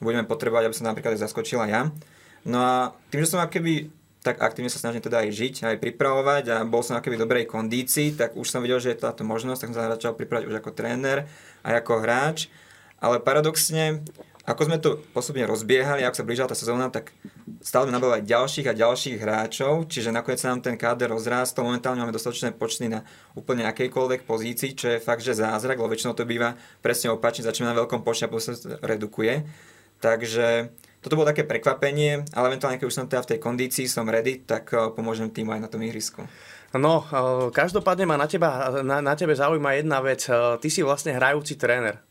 budeme 0.00 0.28
potrebovať, 0.28 0.68
aby 0.68 0.76
som 0.76 0.88
napríklad 0.88 1.16
aj 1.16 1.24
zaskočila 1.28 1.64
ja. 1.68 1.88
No 2.46 2.62
a 2.62 2.74
tým, 3.10 3.26
že 3.26 3.34
som 3.34 3.42
keby 3.42 3.90
tak 4.26 4.42
aktívne 4.42 4.66
sa 4.66 4.82
snažím 4.82 4.98
teda 4.98 5.22
aj 5.22 5.30
žiť, 5.30 5.54
aj 5.70 5.78
pripravovať 5.78 6.44
a 6.50 6.56
bol 6.66 6.82
som 6.82 6.98
v 6.98 7.14
dobrej 7.14 7.46
kondícii, 7.46 8.18
tak 8.18 8.34
už 8.34 8.50
som 8.50 8.58
videl, 8.58 8.82
že 8.82 8.90
je 8.90 8.98
táto 8.98 9.22
možnosť, 9.22 9.62
tak 9.62 9.68
som 9.70 9.78
sa 9.78 9.94
začal 9.94 10.18
pripravať 10.18 10.50
už 10.50 10.58
ako 10.58 10.74
tréner, 10.74 11.30
aj 11.62 11.86
ako 11.86 12.02
hráč. 12.02 12.50
Ale 12.98 13.22
paradoxne, 13.22 14.02
ako 14.42 14.60
sme 14.66 14.82
to 14.82 14.98
postupne 15.14 15.46
rozbiehali, 15.46 16.02
ako 16.02 16.18
sa 16.18 16.26
blížila 16.26 16.50
tá 16.50 16.58
sezóna, 16.58 16.90
tak 16.90 17.14
stále 17.62 17.86
nabávať 17.94 18.26
ďalších 18.26 18.66
a 18.66 18.74
ďalších 18.74 19.16
hráčov, 19.22 19.86
čiže 19.86 20.10
nakoniec 20.10 20.42
sa 20.42 20.50
nám 20.50 20.58
ten 20.58 20.74
káder 20.74 21.14
rozrástol. 21.14 21.70
Momentálne 21.70 22.02
máme 22.02 22.10
dostatočné 22.10 22.50
počty 22.58 22.90
na 22.90 23.06
úplne 23.38 23.62
akejkoľvek 23.70 24.26
pozícii, 24.26 24.74
čo 24.74 24.90
je 24.90 24.98
fakt, 24.98 25.22
že 25.22 25.38
zázrak, 25.38 25.78
lebo 25.78 25.92
väčšinou 25.94 26.18
to 26.18 26.26
býva 26.26 26.58
presne 26.82 27.14
opačne, 27.14 27.46
začneme 27.46 27.70
na 27.70 27.78
veľkom 27.78 28.02
počte 28.02 28.26
a 28.26 28.42
sa 28.42 28.58
redukuje. 28.82 29.46
Takže 30.00 30.70
toto 31.06 31.22
bolo 31.22 31.30
také 31.30 31.46
prekvapenie, 31.46 32.26
ale 32.34 32.50
eventuálne, 32.50 32.82
keď 32.82 32.88
už 32.90 32.96
som 32.98 33.06
teda 33.06 33.22
v 33.22 33.30
tej 33.30 33.38
kondícii, 33.38 33.86
som 33.86 34.10
ready, 34.10 34.42
tak 34.42 34.74
eh, 34.74 34.90
pomôžem 34.90 35.30
týmu 35.30 35.54
aj 35.54 35.62
na 35.62 35.70
tom 35.70 35.78
ihrisku. 35.86 36.26
No, 36.74 37.06
eh, 37.06 37.46
každopádne 37.54 38.10
ma 38.10 38.18
na, 38.18 38.26
teba, 38.26 38.82
na, 38.82 38.98
na 38.98 39.14
tebe 39.14 39.30
zaujíma 39.38 39.78
jedna 39.78 40.02
vec. 40.02 40.26
Eh, 40.26 40.34
ty 40.58 40.66
si 40.66 40.82
vlastne 40.82 41.14
hrajúci 41.14 41.54
tréner. 41.54 42.02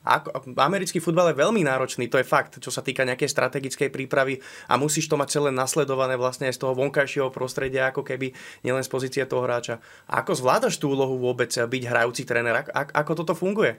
Americký 0.56 1.04
futbal 1.04 1.36
je 1.36 1.44
veľmi 1.44 1.60
náročný, 1.68 2.08
to 2.08 2.16
je 2.16 2.24
fakt, 2.24 2.64
čo 2.64 2.72
sa 2.72 2.80
týka 2.80 3.04
nejakej 3.04 3.28
strategickej 3.28 3.92
prípravy 3.92 4.40
a 4.72 4.80
musíš 4.80 5.12
to 5.12 5.20
mať 5.20 5.44
celé 5.44 5.52
nasledované 5.52 6.16
vlastne 6.16 6.48
z 6.48 6.56
toho 6.56 6.72
vonkajšieho 6.72 7.36
prostredia, 7.36 7.92
ako 7.92 8.00
keby 8.00 8.32
nielen 8.64 8.80
z 8.80 8.88
pozície 8.88 9.28
toho 9.28 9.44
hráča. 9.44 9.84
Ako 10.08 10.40
zvládaš 10.40 10.80
tú 10.80 10.96
úlohu 10.96 11.20
vôbec 11.20 11.52
byť 11.52 11.84
hrajúci 11.84 12.24
tréner? 12.24 12.64
Ako, 12.64 12.96
ako 12.96 13.12
toto 13.12 13.36
funguje? 13.36 13.76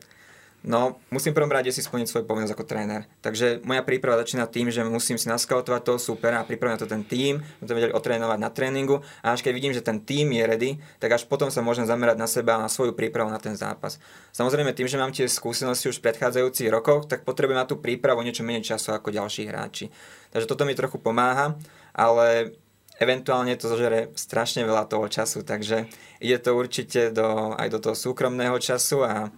No, 0.67 0.99
musím 1.15 1.31
prvom 1.31 1.55
rade 1.55 1.71
si 1.71 1.79
splniť 1.79 2.11
svoj 2.11 2.25
povinnosť 2.27 2.59
ako 2.59 2.67
tréner. 2.67 3.07
Takže 3.23 3.63
moja 3.63 3.87
príprava 3.87 4.19
začína 4.19 4.51
tým, 4.51 4.67
že 4.67 4.83
musím 4.83 5.15
si 5.15 5.31
naskautovať 5.31 5.79
toho 5.87 5.99
supera 6.03 6.43
a 6.43 6.49
pripraviť 6.49 6.75
na 6.75 6.83
to 6.83 6.91
ten 6.91 7.07
tým, 7.07 7.39
to 7.63 7.71
vedeli 7.71 7.95
otrénovať 7.95 8.39
na 8.43 8.51
tréningu 8.51 8.99
a 9.23 9.31
až 9.31 9.47
keď 9.47 9.53
vidím, 9.55 9.71
že 9.71 9.79
ten 9.79 10.03
tým 10.03 10.35
je 10.35 10.43
ready, 10.43 10.71
tak 10.99 11.15
až 11.15 11.23
potom 11.31 11.55
sa 11.55 11.63
môžem 11.63 11.87
zamerať 11.87 12.19
na 12.19 12.27
seba 12.27 12.59
a 12.59 12.67
na 12.67 12.67
svoju 12.67 12.99
prípravu 12.99 13.31
na 13.31 13.39
ten 13.39 13.55
zápas. 13.55 14.03
Samozrejme 14.35 14.75
tým, 14.75 14.91
že 14.91 14.99
mám 14.99 15.15
tie 15.15 15.31
skúsenosti 15.31 15.87
už 15.87 16.03
v 16.03 16.11
predchádzajúcich 16.11 16.67
rokoch, 16.75 17.07
tak 17.07 17.23
potrebujem 17.23 17.63
na 17.63 17.71
tú 17.71 17.79
prípravu 17.79 18.27
niečo 18.27 18.43
menej 18.43 18.67
času 18.67 18.91
ako 18.91 19.15
ďalší 19.15 19.47
hráči. 19.47 19.95
Takže 20.35 20.51
toto 20.51 20.67
mi 20.67 20.75
trochu 20.75 20.99
pomáha, 20.99 21.55
ale 21.95 22.59
eventuálne 22.99 23.55
to 23.55 23.71
zožere 23.71 24.11
strašne 24.19 24.67
veľa 24.67 24.91
toho 24.91 25.07
času, 25.07 25.47
takže 25.47 25.87
ide 26.19 26.43
to 26.43 26.59
určite 26.59 27.15
do, 27.15 27.55
aj 27.55 27.71
do 27.71 27.79
toho 27.79 27.95
súkromného 27.95 28.59
času 28.59 29.07
a 29.07 29.31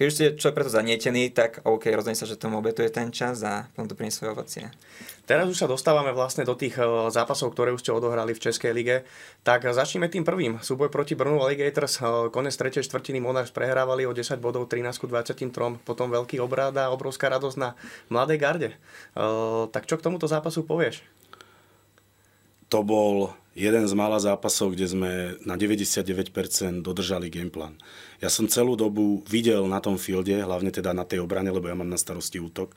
keď 0.00 0.08
už 0.08 0.16
ste 0.16 0.32
človek 0.40 0.56
preto 0.64 0.72
zanietený, 0.72 1.28
tak 1.36 1.60
OK, 1.60 1.92
rozhodne 1.92 2.16
sa, 2.16 2.24
že 2.24 2.40
tomu 2.40 2.56
obetuje 2.56 2.88
ten 2.88 3.12
čas 3.12 3.44
a 3.44 3.68
potom 3.76 3.84
to 3.84 3.92
priniesie 3.92 4.24
svoje 4.24 4.32
ovocie. 4.32 4.64
Teraz 5.28 5.44
už 5.44 5.60
sa 5.60 5.68
dostávame 5.68 6.08
vlastne 6.16 6.48
do 6.48 6.56
tých 6.56 6.80
eh, 6.80 6.88
zápasov, 7.12 7.52
ktoré 7.52 7.76
už 7.76 7.84
ste 7.84 7.92
odohrali 7.92 8.32
v 8.32 8.40
Českej 8.40 8.72
lige. 8.72 9.04
Tak 9.44 9.68
začneme 9.68 10.08
tým 10.08 10.24
prvým. 10.24 10.56
Súboj 10.64 10.88
proti 10.88 11.12
Brnu 11.12 11.44
Alligators. 11.44 12.00
Eh, 12.00 12.32
konec 12.32 12.56
tretej 12.56 12.80
štvrtiny 12.80 13.20
Monarchs 13.20 13.52
prehrávali 13.52 14.08
o 14.08 14.16
10 14.16 14.40
bodov 14.40 14.72
13 14.72 15.04
23. 15.04 15.84
Potom 15.84 16.08
veľký 16.08 16.40
obrad 16.40 16.72
a 16.80 16.88
obrovská 16.88 17.28
radosť 17.28 17.60
na 17.60 17.76
mladej 18.08 18.40
garde. 18.40 18.68
Eh, 18.72 19.64
tak 19.68 19.84
čo 19.84 20.00
k 20.00 20.04
tomuto 20.08 20.24
zápasu 20.24 20.64
povieš? 20.64 21.04
To 22.72 22.80
bol 22.80 23.36
jeden 23.54 23.84
z 23.86 23.92
mála 23.98 24.22
zápasov, 24.22 24.74
kde 24.74 24.86
sme 24.86 25.10
na 25.42 25.58
99% 25.58 26.82
dodržali 26.84 27.32
gameplan. 27.32 27.74
Ja 28.22 28.30
som 28.30 28.46
celú 28.46 28.78
dobu 28.78 29.24
videl 29.26 29.66
na 29.66 29.82
tom 29.82 29.98
fielde, 29.98 30.38
hlavne 30.38 30.70
teda 30.70 30.94
na 30.94 31.02
tej 31.02 31.24
obrane, 31.24 31.50
lebo 31.50 31.66
ja 31.66 31.74
mám 31.74 31.90
na 31.90 31.98
starosti 31.98 32.38
útok, 32.38 32.76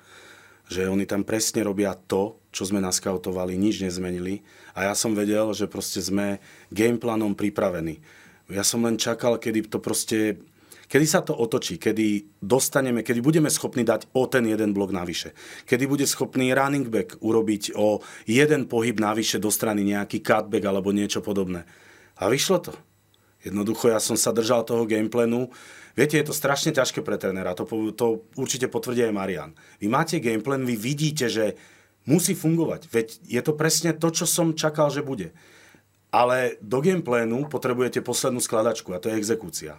že 0.72 0.88
oni 0.88 1.03
tam 1.03 1.27
presne 1.27 1.62
robia 1.68 1.92
to, 1.94 2.39
čo 2.56 2.63
sme 2.63 2.80
naskautovali, 2.80 3.60
nič 3.60 3.84
nezmenili 3.84 4.42
a 4.74 4.89
ja 4.89 4.94
som 4.96 5.12
vedel, 5.13 5.51
že 5.51 5.68
proste 5.68 6.00
sme 6.00 6.39
gameplanom 6.72 7.36
pripravení. 7.36 8.00
Ja 8.51 8.63
som 8.63 8.84
len 8.84 9.00
čakal, 9.00 9.39
kedy 9.39 9.72
to 9.72 9.80
proste 9.80 10.39
Kedy 10.87 11.05
sa 11.07 11.23
to 11.23 11.33
otočí, 11.33 11.79
kedy 11.79 12.37
dostaneme, 12.43 13.01
kedy 13.01 13.23
budeme 13.23 13.49
schopní 13.49 13.87
dať 13.87 14.11
o 14.13 14.27
ten 14.27 14.45
jeden 14.45 14.75
blok 14.75 14.91
navyše. 14.91 15.31
Kedy 15.63 15.83
bude 15.87 16.05
schopný 16.05 16.51
running 16.51 16.91
back 16.91 17.17
urobiť 17.23 17.73
o 17.79 18.03
jeden 18.27 18.67
pohyb 18.67 18.99
navyše 18.99 19.39
do 19.39 19.47
strany 19.47 19.81
nejaký 19.87 20.19
cutback 20.19 20.63
alebo 20.67 20.91
niečo 20.91 21.23
podobné. 21.23 21.65
A 22.19 22.29
vyšlo 22.29 22.59
to. 22.61 22.73
Jednoducho 23.43 23.91
ja 23.91 24.00
som 24.00 24.15
sa 24.15 24.31
držal 24.31 24.63
toho 24.63 24.87
gameplanu. 24.87 25.51
Viete, 25.93 26.17
je 26.17 26.25
to 26.25 26.33
strašne 26.33 26.74
ťažké 26.74 27.05
pre 27.05 27.22
trénera, 27.22 27.53
to, 27.53 27.67
to 27.93 28.25
určite 28.33 28.65
potvrdí 28.72 29.05
aj 29.05 29.13
Marian. 29.13 29.51
Vy 29.77 29.87
máte 29.91 30.17
gameplan, 30.17 30.65
vy 30.65 30.74
vidíte, 30.74 31.29
že 31.29 31.53
musí 32.09 32.33
fungovať. 32.33 32.89
Veď 32.89 33.07
je 33.29 33.41
to 33.46 33.53
presne 33.53 33.93
to, 33.93 34.09
čo 34.09 34.25
som 34.25 34.57
čakal, 34.57 34.89
že 34.89 35.05
bude. 35.05 35.35
Ale 36.09 36.57
do 36.61 36.81
gameplanu 36.81 37.46
potrebujete 37.46 38.01
poslednú 38.01 38.41
skladačku 38.41 38.89
a 38.93 39.01
to 39.01 39.09
je 39.09 39.17
exekúcia. 39.22 39.77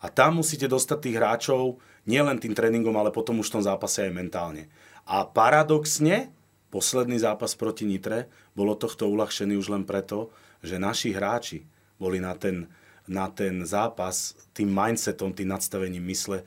A 0.00 0.08
tam 0.08 0.40
musíte 0.40 0.64
dostať 0.64 0.98
tých 1.00 1.18
hráčov 1.20 1.76
nielen 2.08 2.40
tým 2.40 2.56
tréningom, 2.56 2.96
ale 2.96 3.12
potom 3.12 3.40
už 3.40 3.52
v 3.52 3.54
tom 3.60 3.64
zápase 3.64 4.00
aj 4.08 4.16
mentálne. 4.16 4.72
A 5.04 5.28
paradoxne, 5.28 6.32
posledný 6.72 7.20
zápas 7.20 7.52
proti 7.52 7.84
Nitre 7.84 8.32
bolo 8.56 8.76
tohto 8.76 9.12
uľahčený 9.12 9.60
už 9.60 9.68
len 9.76 9.84
preto, 9.84 10.32
že 10.64 10.80
naši 10.80 11.12
hráči 11.12 11.68
boli 12.00 12.16
na 12.16 12.32
ten, 12.32 12.64
na 13.04 13.28
ten 13.28 13.60
zápas 13.68 14.32
tým 14.56 14.72
mindsetom, 14.72 15.36
tým 15.36 15.52
nadstavením 15.52 16.04
mysle 16.08 16.44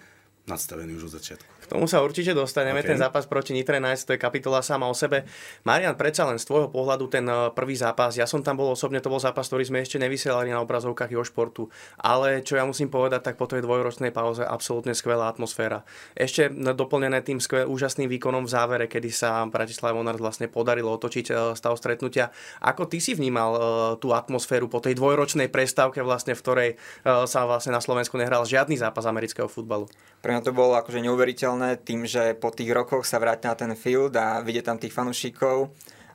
nadstavený 0.49 0.97
už 0.97 1.13
od 1.13 1.15
začiatku. 1.21 1.52
Tomu 1.73 1.89
sa 1.89 2.05
určite 2.05 2.37
dostaneme. 2.37 2.85
Okay. 2.85 2.93
Ten 2.93 3.01
zápas 3.01 3.25
proti 3.25 3.49
Nitre 3.49 3.81
Nice, 3.81 4.05
to 4.05 4.13
je 4.13 4.21
kapitola 4.21 4.61
sama 4.61 4.85
o 4.85 4.93
sebe. 4.93 5.25
Marian, 5.65 5.97
predsa 5.97 6.21
len 6.29 6.37
z 6.37 6.45
tvojho 6.45 6.69
pohľadu 6.69 7.09
ten 7.09 7.25
eh, 7.25 7.49
prvý 7.49 7.73
zápas, 7.73 8.13
ja 8.13 8.29
som 8.29 8.45
tam 8.45 8.61
bol 8.61 8.77
osobne, 8.77 9.01
to 9.01 9.09
bol 9.09 9.17
zápas, 9.17 9.49
ktorý 9.49 9.65
sme 9.65 9.81
ešte 9.81 9.97
nevysielali 9.97 10.53
na 10.53 10.61
obrazovkách 10.61 11.09
o 11.17 11.25
športu. 11.25 11.73
Ale 11.97 12.45
čo 12.45 12.61
ja 12.61 12.69
musím 12.69 12.93
povedať, 12.93 13.25
tak 13.25 13.41
po 13.41 13.49
tej 13.49 13.65
dvojročnej 13.65 14.13
pauze 14.13 14.45
absolútne 14.45 14.93
skvelá 14.93 15.33
atmosféra. 15.33 15.81
Ešte 16.13 16.53
doplnené 16.53 17.25
tým 17.25 17.41
skvel, 17.41 17.65
úžasným 17.65 18.05
výkonom 18.05 18.45
v 18.45 18.53
závere, 18.53 18.85
kedy 18.85 19.09
sa 19.09 19.41
Bratislava 19.49 19.97
Monarch 19.97 20.21
vlastne 20.21 20.45
podarilo 20.45 20.93
otočiť 20.93 21.25
eh, 21.33 21.57
stav 21.57 21.73
stretnutia. 21.73 22.29
Ako 22.61 22.85
ty 22.85 23.01
si 23.01 23.17
vnímal 23.17 23.49
eh, 23.49 23.61
tú 23.97 24.13
atmosféru 24.13 24.69
po 24.69 24.77
tej 24.77 24.93
dvojročnej 24.93 25.49
prestávke, 25.49 26.05
vlastne, 26.05 26.37
v 26.37 26.43
ktorej 26.45 26.69
sa 27.03 27.47
vlastne 27.47 27.71
na 27.71 27.79
Slovensku 27.79 28.19
nehral 28.19 28.43
žiadny 28.43 28.75
zápas 28.75 29.07
amerického 29.07 29.47
futbalu? 29.47 29.87
Pre 30.19 30.31
mňa 30.31 30.43
to 30.43 30.55
bolo 30.55 30.75
akože 30.79 31.03
neuveriteľné 31.03 31.62
tým, 31.83 32.05
že 32.07 32.35
po 32.37 32.51
tých 32.51 32.71
rokoch 32.71 33.07
sa 33.07 33.19
vráti 33.19 33.47
na 33.47 33.55
ten 33.55 33.71
field 33.73 34.13
a 34.15 34.43
vidieť 34.43 34.65
tam 34.69 34.77
tých 34.77 34.95
fanúšikov 34.95 35.71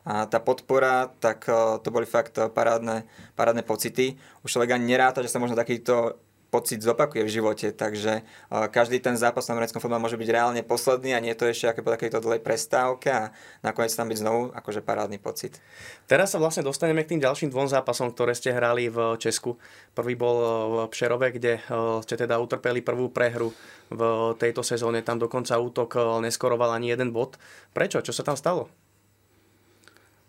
a 0.08 0.24
tá 0.24 0.40
podpora, 0.40 1.12
tak 1.20 1.44
eh, 1.48 1.54
to 1.84 1.88
boli 1.92 2.08
fakt 2.08 2.40
parádne, 2.40 3.04
parádne 3.36 3.60
pocity. 3.60 4.16
Už 4.40 4.48
človek 4.56 4.76
ani 4.76 4.96
neráta, 4.96 5.20
že 5.20 5.28
sa 5.28 5.42
možno 5.42 5.58
takýto 5.58 6.16
pocit 6.48 6.80
zopakuje 6.80 7.28
v 7.28 7.34
živote, 7.40 7.76
takže 7.76 8.24
každý 8.72 9.04
ten 9.04 9.20
zápas 9.20 9.44
na 9.48 9.56
americkom 9.56 9.84
futbale 9.84 10.00
môže 10.00 10.16
byť 10.16 10.28
reálne 10.32 10.62
posledný 10.64 11.12
a 11.12 11.20
nie 11.20 11.36
je 11.36 11.38
to 11.44 11.50
ešte 11.52 11.66
aké 11.68 11.80
po 11.84 11.92
takejto 11.92 12.24
dlhej 12.24 12.40
prestávke 12.40 13.08
a 13.12 13.24
nakoniec 13.60 13.92
tam 13.92 14.08
byť 14.08 14.18
znovu 14.18 14.40
akože 14.56 14.80
parádny 14.80 15.20
pocit. 15.20 15.60
Teraz 16.08 16.32
sa 16.32 16.40
vlastne 16.40 16.64
dostaneme 16.64 17.04
k 17.04 17.16
tým 17.16 17.20
ďalším 17.20 17.52
dvom 17.52 17.68
zápasom, 17.68 18.16
ktoré 18.16 18.32
ste 18.32 18.56
hrali 18.56 18.88
v 18.88 19.20
Česku. 19.20 19.60
Prvý 19.92 20.16
bol 20.16 20.36
e, 20.40 20.46
v 20.48 20.74
Pšerove, 20.88 21.28
kde 21.36 21.60
uh, 21.68 22.00
ste 22.00 22.16
teda 22.16 22.40
utrpeli 22.40 22.80
prvú 22.80 23.12
prehru 23.12 23.52
v 23.92 24.00
tejto 24.40 24.64
sezóne. 24.64 25.04
Tam 25.04 25.20
dokonca 25.20 25.56
útok 25.60 26.20
neskoroval 26.24 26.76
ani 26.76 26.92
jeden 26.92 27.12
bod. 27.12 27.36
Prečo? 27.76 28.00
Čo 28.00 28.12
sa 28.12 28.24
tam 28.24 28.36
stalo? 28.36 28.87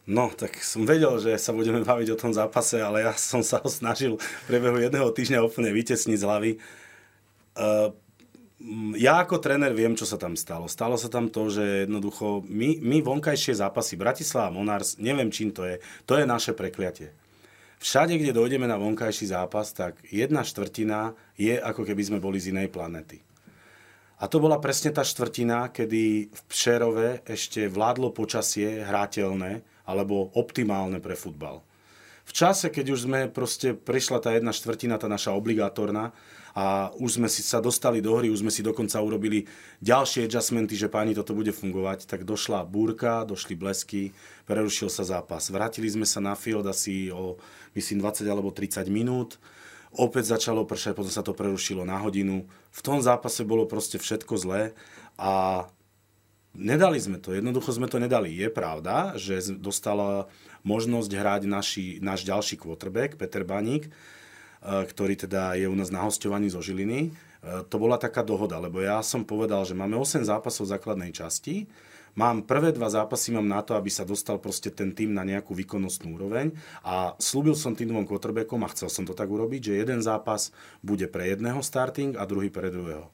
No, 0.10 0.34
tak 0.34 0.58
som 0.66 0.90
vedel, 0.90 1.22
že 1.22 1.38
sa 1.38 1.54
budeme 1.54 1.86
baviť 1.86 2.18
o 2.18 2.18
tom 2.18 2.34
zápase, 2.34 2.82
ale 2.82 3.06
ja 3.06 3.14
som 3.14 3.46
sa 3.46 3.62
ho 3.62 3.70
snažil 3.70 4.18
v 4.18 4.44
priebehu 4.50 4.82
jedného 4.82 5.06
týždňa 5.14 5.46
úplne 5.46 5.70
vytesniť 5.70 6.18
z 6.18 6.26
hlavy. 6.26 6.52
Uh, 7.54 7.94
ja 8.98 9.22
ako 9.22 9.38
tréner 9.38 9.70
viem, 9.78 9.94
čo 9.94 10.10
sa 10.10 10.18
tam 10.18 10.34
stalo. 10.34 10.66
Stalo 10.66 10.98
sa 10.98 11.14
tam 11.14 11.30
to, 11.30 11.54
že 11.54 11.86
jednoducho 11.86 12.42
my, 12.50 12.82
my 12.82 13.06
vonkajšie 13.06 13.62
zápasy, 13.62 14.02
Bratislava 14.02 14.50
Monars, 14.50 14.98
neviem 14.98 15.30
čím 15.30 15.54
to 15.54 15.62
je, 15.70 15.78
to 16.10 16.18
je 16.18 16.26
naše 16.26 16.58
prekliatie. 16.58 17.14
Všade, 17.78 18.18
kde 18.18 18.34
dojdeme 18.34 18.66
na 18.66 18.82
vonkajší 18.82 19.30
zápas, 19.30 19.72
tak 19.78 20.02
jedna 20.10 20.42
štvrtina 20.42 21.14
je 21.38 21.54
ako 21.56 21.86
keby 21.86 22.02
sme 22.02 22.20
boli 22.20 22.42
z 22.42 22.50
inej 22.52 22.74
planety. 22.74 23.22
A 24.20 24.28
to 24.28 24.44
bola 24.44 24.60
presne 24.60 24.92
tá 24.92 25.06
štvrtina, 25.06 25.72
kedy 25.72 26.28
v 26.28 26.42
Pšerove 26.52 27.24
ešte 27.24 27.72
vládlo 27.72 28.12
počasie 28.12 28.84
hrateľné, 28.84 29.64
alebo 29.90 30.30
optimálne 30.38 31.02
pre 31.02 31.18
futbal. 31.18 31.66
V 32.30 32.32
čase, 32.38 32.70
keď 32.70 32.94
už 32.94 33.00
sme 33.10 33.26
proste 33.26 33.74
prišla 33.74 34.22
tá 34.22 34.30
jedna 34.38 34.54
štvrtina, 34.54 35.02
tá 35.02 35.10
naša 35.10 35.34
obligátorná, 35.34 36.14
a 36.54 36.90
už 36.98 37.22
sme 37.22 37.30
si 37.30 37.46
sa 37.46 37.62
dostali 37.62 38.02
do 38.02 38.18
hry, 38.18 38.30
už 38.30 38.42
sme 38.42 38.52
si 38.54 38.66
dokonca 38.66 38.98
urobili 39.02 39.46
ďalšie 39.80 40.26
adjustmenty, 40.26 40.76
že 40.76 40.90
páni, 40.90 41.14
toto 41.14 41.38
bude 41.38 41.54
fungovať, 41.54 42.10
tak 42.10 42.26
došla 42.26 42.66
búrka, 42.66 43.26
došli 43.26 43.54
blesky, 43.54 44.12
prerušil 44.50 44.90
sa 44.90 45.06
zápas. 45.06 45.50
Vrátili 45.54 45.90
sme 45.90 46.04
sa 46.10 46.20
na 46.20 46.34
field 46.34 46.66
asi 46.66 47.14
o, 47.14 47.38
myslím, 47.78 48.02
20 48.02 48.26
alebo 48.28 48.50
30 48.50 48.90
minút. 48.90 49.38
Opäť 49.96 50.38
začalo 50.38 50.70
pršať, 50.70 50.94
potom 50.94 51.14
sa 51.14 51.26
to 51.26 51.34
prerušilo 51.34 51.82
na 51.82 51.98
hodinu. 51.98 52.46
V 52.70 52.82
tom 52.86 53.02
zápase 53.02 53.42
bolo 53.42 53.66
proste 53.66 53.98
všetko 53.98 54.34
zlé 54.38 54.78
a 55.18 55.66
Nedali 56.58 56.98
sme 56.98 57.22
to, 57.22 57.38
jednoducho 57.38 57.70
sme 57.70 57.86
to 57.86 58.02
nedali. 58.02 58.34
Je 58.34 58.50
pravda, 58.50 59.14
že 59.22 59.54
dostala 59.54 60.26
možnosť 60.66 61.12
hrať 61.14 61.42
naši, 61.46 61.86
náš 62.02 62.26
ďalší 62.26 62.58
quarterback, 62.58 63.16
Peter 63.22 63.46
Baník, 63.46 63.88
e, 63.88 63.92
ktorý 64.66 65.14
teda 65.14 65.54
je 65.56 65.70
u 65.70 65.76
nás 65.78 65.94
na 65.94 66.02
hostovaní 66.02 66.50
zo 66.50 66.60
Žiliny. 66.60 67.02
E, 67.06 67.10
to 67.70 67.78
bola 67.78 68.02
taká 68.02 68.26
dohoda, 68.26 68.58
lebo 68.58 68.82
ja 68.82 69.00
som 69.06 69.22
povedal, 69.22 69.62
že 69.62 69.78
máme 69.78 69.94
8 69.94 70.26
zápasov 70.26 70.66
v 70.66 70.74
základnej 70.74 71.12
časti, 71.14 71.70
mám 72.18 72.42
prvé 72.42 72.74
dva 72.74 72.90
zápasy 72.90 73.30
mám 73.30 73.46
na 73.46 73.62
to, 73.62 73.78
aby 73.78 73.94
sa 73.94 74.02
dostal 74.02 74.42
proste 74.42 74.74
ten 74.74 74.92
tým 74.92 75.14
na 75.14 75.22
nejakú 75.22 75.54
výkonnostnú 75.54 76.18
úroveň 76.18 76.58
a 76.82 77.14
slúbil 77.22 77.54
som 77.54 77.78
tým 77.78 77.94
dvom 77.94 78.10
quarterbackom 78.10 78.66
a 78.66 78.72
chcel 78.74 78.90
som 78.90 79.06
to 79.06 79.14
tak 79.14 79.30
urobiť, 79.30 79.70
že 79.70 79.80
jeden 79.86 80.02
zápas 80.02 80.50
bude 80.82 81.06
pre 81.06 81.30
jedného 81.30 81.62
starting 81.62 82.18
a 82.18 82.26
druhý 82.26 82.50
pre 82.50 82.74
druhého. 82.74 83.14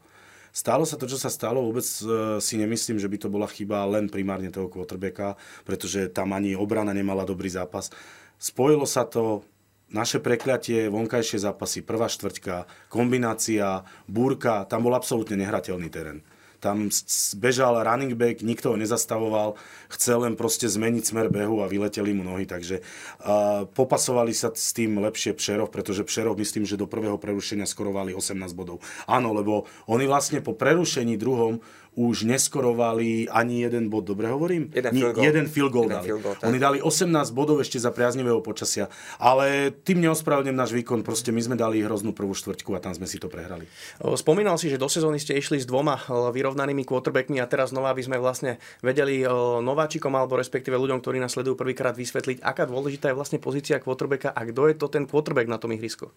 Stalo 0.55 0.87
sa 0.87 0.95
to, 0.95 1.03
čo 1.03 1.19
sa 1.19 1.27
stalo, 1.27 1.59
vôbec 1.59 1.83
e, 1.83 2.39
si 2.39 2.55
nemyslím, 2.55 2.95
že 2.95 3.11
by 3.11 3.17
to 3.19 3.27
bola 3.27 3.43
chyba 3.43 3.83
len 3.91 4.07
primárne 4.07 4.47
toho 4.47 4.71
quarterbacka, 4.71 5.35
pretože 5.67 6.07
tam 6.15 6.31
ani 6.31 6.55
obrana 6.55 6.95
nemala 6.95 7.27
dobrý 7.27 7.51
zápas. 7.51 7.91
Spojilo 8.39 8.87
sa 8.87 9.03
to, 9.03 9.43
naše 9.91 10.23
prekliatie, 10.23 10.87
vonkajšie 10.87 11.43
zápasy, 11.43 11.83
prvá 11.83 12.07
štvrťka, 12.07 12.87
kombinácia, 12.87 13.83
búrka, 14.07 14.63
tam 14.65 14.87
bol 14.87 14.95
absolútne 14.95 15.35
nehrateľný 15.43 15.91
terén. 15.91 16.23
Tam 16.65 16.89
bežal 17.37 17.85
running 17.85 18.17
back, 18.17 18.41
nikto 18.41 18.73
ho 18.73 18.77
nezastavoval, 18.81 19.53
chcel 19.93 20.25
len 20.25 20.33
proste 20.33 20.65
zmeniť 20.65 21.13
smer 21.13 21.29
behu 21.29 21.61
a 21.61 21.69
vyleteli 21.69 22.09
mu 22.09 22.25
nohy, 22.25 22.49
takže 22.49 22.81
uh, 22.81 23.69
popasovali 23.69 24.33
sa 24.33 24.49
s 24.49 24.73
tým 24.73 24.97
lepšie 24.97 25.37
Pšerov, 25.37 25.69
pretože 25.69 26.01
Pšerov 26.01 26.33
myslím, 26.41 26.65
že 26.65 26.73
do 26.73 26.89
prvého 26.89 27.21
prerušenia 27.21 27.69
skorovali 27.69 28.17
18 28.17 28.33
bodov. 28.57 28.81
Áno, 29.05 29.29
lebo 29.37 29.69
oni 29.85 30.09
vlastne 30.09 30.41
po 30.41 30.57
prerušení 30.57 31.21
druhom 31.21 31.61
už 31.95 32.27
neskorovali 32.27 33.31
ani 33.31 33.63
jeden 33.63 33.87
bod, 33.87 34.03
dobre 34.03 34.27
hovorím? 34.27 34.67
Jeden 34.75 34.91
field 34.91 35.15
goal. 35.15 35.23
Jeden 35.23 35.45
field 35.47 35.71
goal 35.71 35.87
jeden 35.87 35.95
dali. 35.95 36.07
Field 36.11 36.21
goal, 36.21 36.35
Oni 36.43 36.59
dali 36.59 36.77
18 36.83 37.07
bodov 37.31 37.63
ešte 37.63 37.79
za 37.79 37.95
priaznivého 37.95 38.43
počasia, 38.43 38.91
ale 39.15 39.71
tým 39.71 40.03
neospravedlňujem 40.03 40.59
náš 40.59 40.71
výkon, 40.75 41.07
proste 41.07 41.31
my 41.31 41.39
sme 41.39 41.55
dali 41.55 41.79
hroznú 41.79 42.11
prvú 42.11 42.35
štvrťku 42.35 42.75
a 42.75 42.83
tam 42.83 42.91
sme 42.91 43.07
si 43.07 43.15
to 43.15 43.31
prehrali. 43.31 43.63
Spomínal 44.19 44.59
si, 44.59 44.67
že 44.67 44.75
do 44.75 44.91
sezóny 44.91 45.23
ste 45.23 45.39
išli 45.39 45.57
s 45.57 45.65
dvoma 45.65 45.95
vyrovnanými 46.11 46.83
quarterbackmi 46.83 47.39
a 47.39 47.47
teraz 47.47 47.71
znova 47.71 47.95
by 47.95 48.03
sme 48.03 48.17
vlastne 48.19 48.59
vedeli 48.83 49.23
nováčikom 49.63 50.11
alebo 50.11 50.35
respektíve 50.35 50.75
ľuďom, 50.75 50.99
ktorí 50.99 51.23
nás 51.23 51.31
sledujú 51.31 51.55
prvýkrát 51.55 51.95
vysvetliť, 51.95 52.43
aká 52.43 52.67
dôležitá 52.67 53.09
je 53.09 53.17
vlastne 53.17 53.39
pozícia 53.39 53.79
quarterbacka 53.79 54.35
a 54.35 54.41
kto 54.43 54.67
je 54.67 54.75
to 54.75 54.87
ten 54.91 55.07
quarterback 55.07 55.47
na 55.47 55.55
tom 55.55 55.71
ihrisku. 55.71 56.11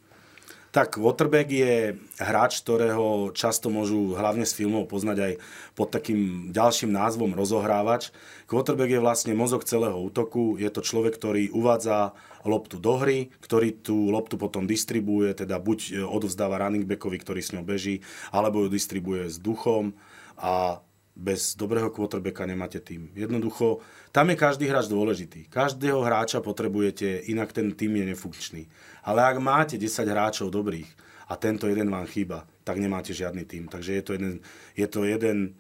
Tak 0.79 0.95
Waterback 0.95 1.51
je 1.51 1.99
hráč, 2.23 2.62
ktorého 2.62 3.35
často 3.35 3.67
môžu 3.67 4.14
hlavne 4.14 4.47
z 4.47 4.62
filmov 4.62 4.87
poznať 4.87 5.19
aj 5.19 5.33
pod 5.75 5.91
takým 5.91 6.55
ďalším 6.55 6.95
názvom 6.95 7.35
rozohrávač. 7.35 8.14
Quarterback 8.47 8.95
je 8.95 9.03
vlastne 9.03 9.35
mozog 9.35 9.67
celého 9.67 9.99
útoku, 9.99 10.55
je 10.55 10.71
to 10.71 10.79
človek, 10.79 11.19
ktorý 11.19 11.51
uvádza 11.51 12.14
loptu 12.47 12.79
do 12.79 12.95
hry, 12.95 13.27
ktorý 13.43 13.75
tú 13.83 14.14
loptu 14.14 14.38
potom 14.38 14.71
distribuje, 14.71 15.35
teda 15.35 15.59
buď 15.59 16.07
odovzdáva 16.07 16.62
running 16.62 16.87
backovi, 16.87 17.19
ktorý 17.19 17.43
s 17.43 17.59
ňou 17.59 17.67
beží, 17.67 17.99
alebo 18.31 18.62
ju 18.62 18.71
distribuje 18.71 19.27
s 19.27 19.43
duchom 19.43 19.99
a 20.38 20.79
bez 21.19 21.59
dobrého 21.59 21.91
quarterbacka 21.91 22.47
nemáte 22.47 22.79
tým. 22.81 23.11
Jednoducho, 23.15 23.83
tam 24.15 24.31
je 24.31 24.37
každý 24.39 24.71
hráč 24.71 24.87
dôležitý. 24.87 25.51
Každého 25.51 25.99
hráča 26.07 26.39
potrebujete, 26.39 27.27
inak 27.27 27.51
ten 27.51 27.75
tým 27.75 27.99
je 27.99 28.05
nefunkčný. 28.15 28.63
Ale 29.03 29.27
ak 29.27 29.43
máte 29.43 29.75
10 29.75 30.07
hráčov 30.07 30.55
dobrých 30.55 30.87
a 31.27 31.35
tento 31.35 31.67
jeden 31.67 31.91
vám 31.91 32.07
chýba, 32.07 32.47
tak 32.63 32.79
nemáte 32.79 33.11
žiadny 33.11 33.45
tým. 33.45 33.67
Takže 33.67 33.99
je 33.99 34.03
to 34.07 34.13
jeden, 34.15 34.35
je 34.79 34.87
to 34.87 35.03
jeden 35.05 35.59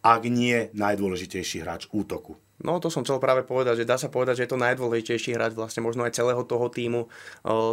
ak 0.00 0.24
nie 0.26 0.72
najdôležitejší 0.72 1.60
hráč 1.60 1.86
útoku. 1.92 2.36
No 2.60 2.76
to 2.76 2.92
som 2.92 3.00
chcel 3.00 3.16
práve 3.16 3.40
povedať, 3.40 3.82
že 3.82 3.88
dá 3.88 3.96
sa 3.96 4.12
povedať, 4.12 4.40
že 4.40 4.44
je 4.44 4.52
to 4.52 4.60
najdôležitejší 4.60 5.32
hráč 5.32 5.56
vlastne 5.56 5.80
možno 5.80 6.04
aj 6.04 6.12
celého 6.12 6.44
toho 6.44 6.68
týmu, 6.68 7.08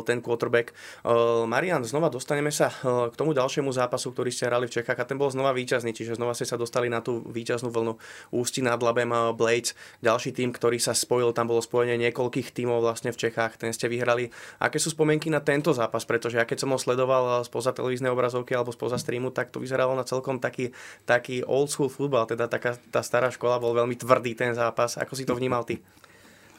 ten 0.07 0.23
quarterback. 0.23 0.71
Marian, 1.43 1.83
znova 1.83 2.07
dostaneme 2.07 2.55
sa 2.55 2.71
k 2.83 3.15
tomu 3.19 3.35
ďalšiemu 3.35 3.67
zápasu, 3.75 4.15
ktorý 4.15 4.31
ste 4.31 4.47
hrali 4.47 4.71
v 4.71 4.79
Čechách 4.79 4.95
a 4.95 5.03
ten 5.03 5.19
bol 5.19 5.27
znova 5.27 5.51
víťazný, 5.51 5.91
čiže 5.91 6.15
znova 6.15 6.31
ste 6.31 6.47
sa 6.47 6.55
dostali 6.55 6.87
na 6.87 7.03
tú 7.03 7.19
víťaznú 7.27 7.67
vlnu 7.67 7.99
Ústi 8.31 8.63
nad 8.63 8.79
Labem 8.79 9.11
Blades. 9.35 9.75
Ďalší 9.99 10.31
tým, 10.31 10.55
ktorý 10.55 10.79
sa 10.79 10.95
spojil, 10.95 11.35
tam 11.35 11.51
bolo 11.51 11.59
spojenie 11.59 11.99
niekoľkých 12.07 12.55
tímov 12.55 12.79
vlastne 12.79 13.11
v 13.11 13.19
Čechách, 13.27 13.59
ten 13.59 13.75
ste 13.75 13.91
vyhrali. 13.91 14.31
Aké 14.63 14.79
sú 14.79 14.95
spomienky 14.95 15.27
na 15.27 15.43
tento 15.43 15.75
zápas? 15.75 16.07
Pretože 16.07 16.39
ja 16.39 16.47
keď 16.47 16.63
som 16.63 16.71
ho 16.71 16.79
sledoval 16.79 17.43
spoza 17.43 17.75
televíznej 17.75 18.07
obrazovky 18.07 18.55
alebo 18.55 18.71
spoza 18.71 18.95
streamu, 18.95 19.35
tak 19.35 19.51
to 19.51 19.59
vyzeralo 19.59 19.99
na 19.99 20.07
celkom 20.07 20.39
taký, 20.39 20.71
taký 21.03 21.43
old 21.43 21.67
school 21.67 21.91
futbal, 21.91 22.23
teda 22.23 22.47
taká 22.47 22.79
tá 22.87 23.03
stará 23.03 23.27
škola, 23.27 23.59
bol 23.59 23.75
veľmi 23.75 23.99
tvrdý 23.99 24.31
ten 24.31 24.55
zápas 24.55 24.76
zápas. 24.77 25.01
Ako 25.01 25.17
si 25.17 25.25
to 25.25 25.33
vnímal 25.33 25.65
ty? 25.65 25.81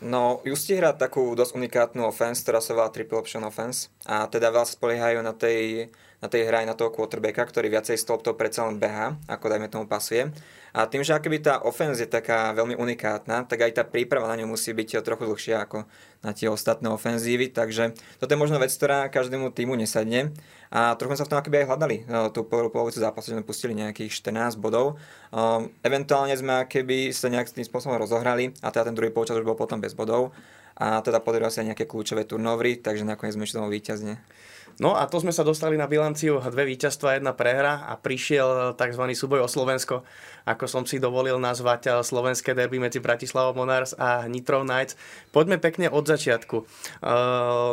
No, 0.03 0.43
Justi 0.43 0.75
hrá 0.75 0.95
takú 0.95 1.35
dosť 1.39 1.55
unikátnu 1.55 2.03
offense, 2.07 2.43
ktorá 2.43 2.59
sa 2.59 2.75
volá 2.75 2.91
triple 2.91 3.19
option 3.19 3.43
offense 3.47 3.91
a 4.07 4.27
teda 4.27 4.51
veľa 4.51 4.67
spoliehajú 4.67 5.19
na 5.23 5.35
tej, 5.35 5.91
na 6.19 6.27
tej 6.27 6.51
hre 6.51 6.67
aj 6.67 6.69
na 6.71 6.75
toho 6.75 6.91
quarterbacka, 6.91 7.47
ktorý 7.47 7.71
viacej 7.71 7.95
stĺptov 7.95 8.35
predsa 8.35 8.67
len 8.67 8.83
beha, 8.83 9.15
ako 9.31 9.45
dajme 9.47 9.71
tomu 9.71 9.87
pasuje. 9.87 10.35
A 10.75 10.85
tým, 10.85 11.01
že 11.01 11.17
akoby 11.17 11.41
tá 11.41 11.65
offense 11.65 12.03
je 12.03 12.11
taká 12.11 12.53
veľmi 12.53 12.77
unikátna, 12.77 13.47
tak 13.49 13.65
aj 13.65 13.73
tá 13.81 13.83
príprava 13.87 14.29
na 14.29 14.37
ňu 14.37 14.53
musí 14.53 14.75
byť 14.75 15.01
trochu 15.01 15.25
dlhšia 15.25 15.65
ako 15.65 15.89
na 16.21 16.31
tie 16.35 16.51
ostatné 16.51 16.91
ofenzívy, 16.91 17.55
takže 17.55 17.95
toto 18.19 18.31
je 18.35 18.39
možno 18.39 18.59
vec, 18.59 18.75
ktorá 18.75 19.07
každému 19.09 19.55
týmu 19.55 19.79
nesadne. 19.79 20.35
A 20.69 20.93
trochu 21.01 21.17
sa 21.17 21.25
v 21.25 21.31
tom 21.33 21.41
akoby 21.41 21.65
aj 21.65 21.67
hľadali. 21.73 21.97
No, 22.05 22.29
tú 22.29 22.45
prvú 22.45 22.69
polovicu 22.69 23.01
zápasu 23.01 23.33
sme 23.33 23.47
pustili 23.47 23.73
nejakých 23.73 24.13
14 24.21 24.61
bodov. 24.61 25.01
Um, 25.33 25.73
eventuálne 25.81 26.37
sme 26.37 26.69
keby 26.69 27.17
sa 27.17 27.33
nejak 27.33 27.49
tým 27.49 27.65
spôsobom 27.65 27.97
rozohrali 27.97 28.53
a 28.61 28.69
teda 28.69 28.93
ten 28.93 28.95
druhý 28.99 29.09
polčas 29.09 29.41
už 29.41 29.49
bol 29.49 29.57
potom 29.57 29.81
bez 29.81 29.97
bodov. 29.97 30.37
A 30.79 31.01
teda 31.01 31.19
podarilo 31.19 31.51
sa 31.51 31.65
aj 31.65 31.75
nejaké 31.75 31.91
kľúčové 31.91 32.23
turnovry, 32.29 32.79
takže 32.79 33.03
nakoniec 33.03 33.35
sme 33.35 33.49
išli 33.49 33.59
víťazne. 33.59 34.15
No 34.79 34.95
a 34.95 35.11
to 35.11 35.19
sme 35.19 35.35
sa 35.35 35.43
dostali 35.43 35.75
na 35.75 35.91
bilanciu 35.91 36.39
dve 36.39 36.63
víťazstva, 36.71 37.19
jedna 37.19 37.35
prehra 37.35 37.83
a 37.91 37.99
prišiel 37.99 38.79
tzv. 38.79 39.05
súboj 39.11 39.43
o 39.43 39.49
Slovensko, 39.51 40.07
ako 40.47 40.65
som 40.71 40.87
si 40.87 41.03
dovolil 41.03 41.35
nazvať 41.37 41.83
eh, 41.85 41.93
slovenské 41.99 42.55
derby 42.55 42.79
medzi 42.79 43.03
Bratislavou 43.03 43.59
Monars 43.59 43.93
a 43.99 44.31
Nitrov 44.31 44.63
Knights. 44.63 44.95
Poďme 45.35 45.59
pekne 45.59 45.91
od 45.91 46.07
začiatku. 46.07 46.63
Eh, 46.63 46.67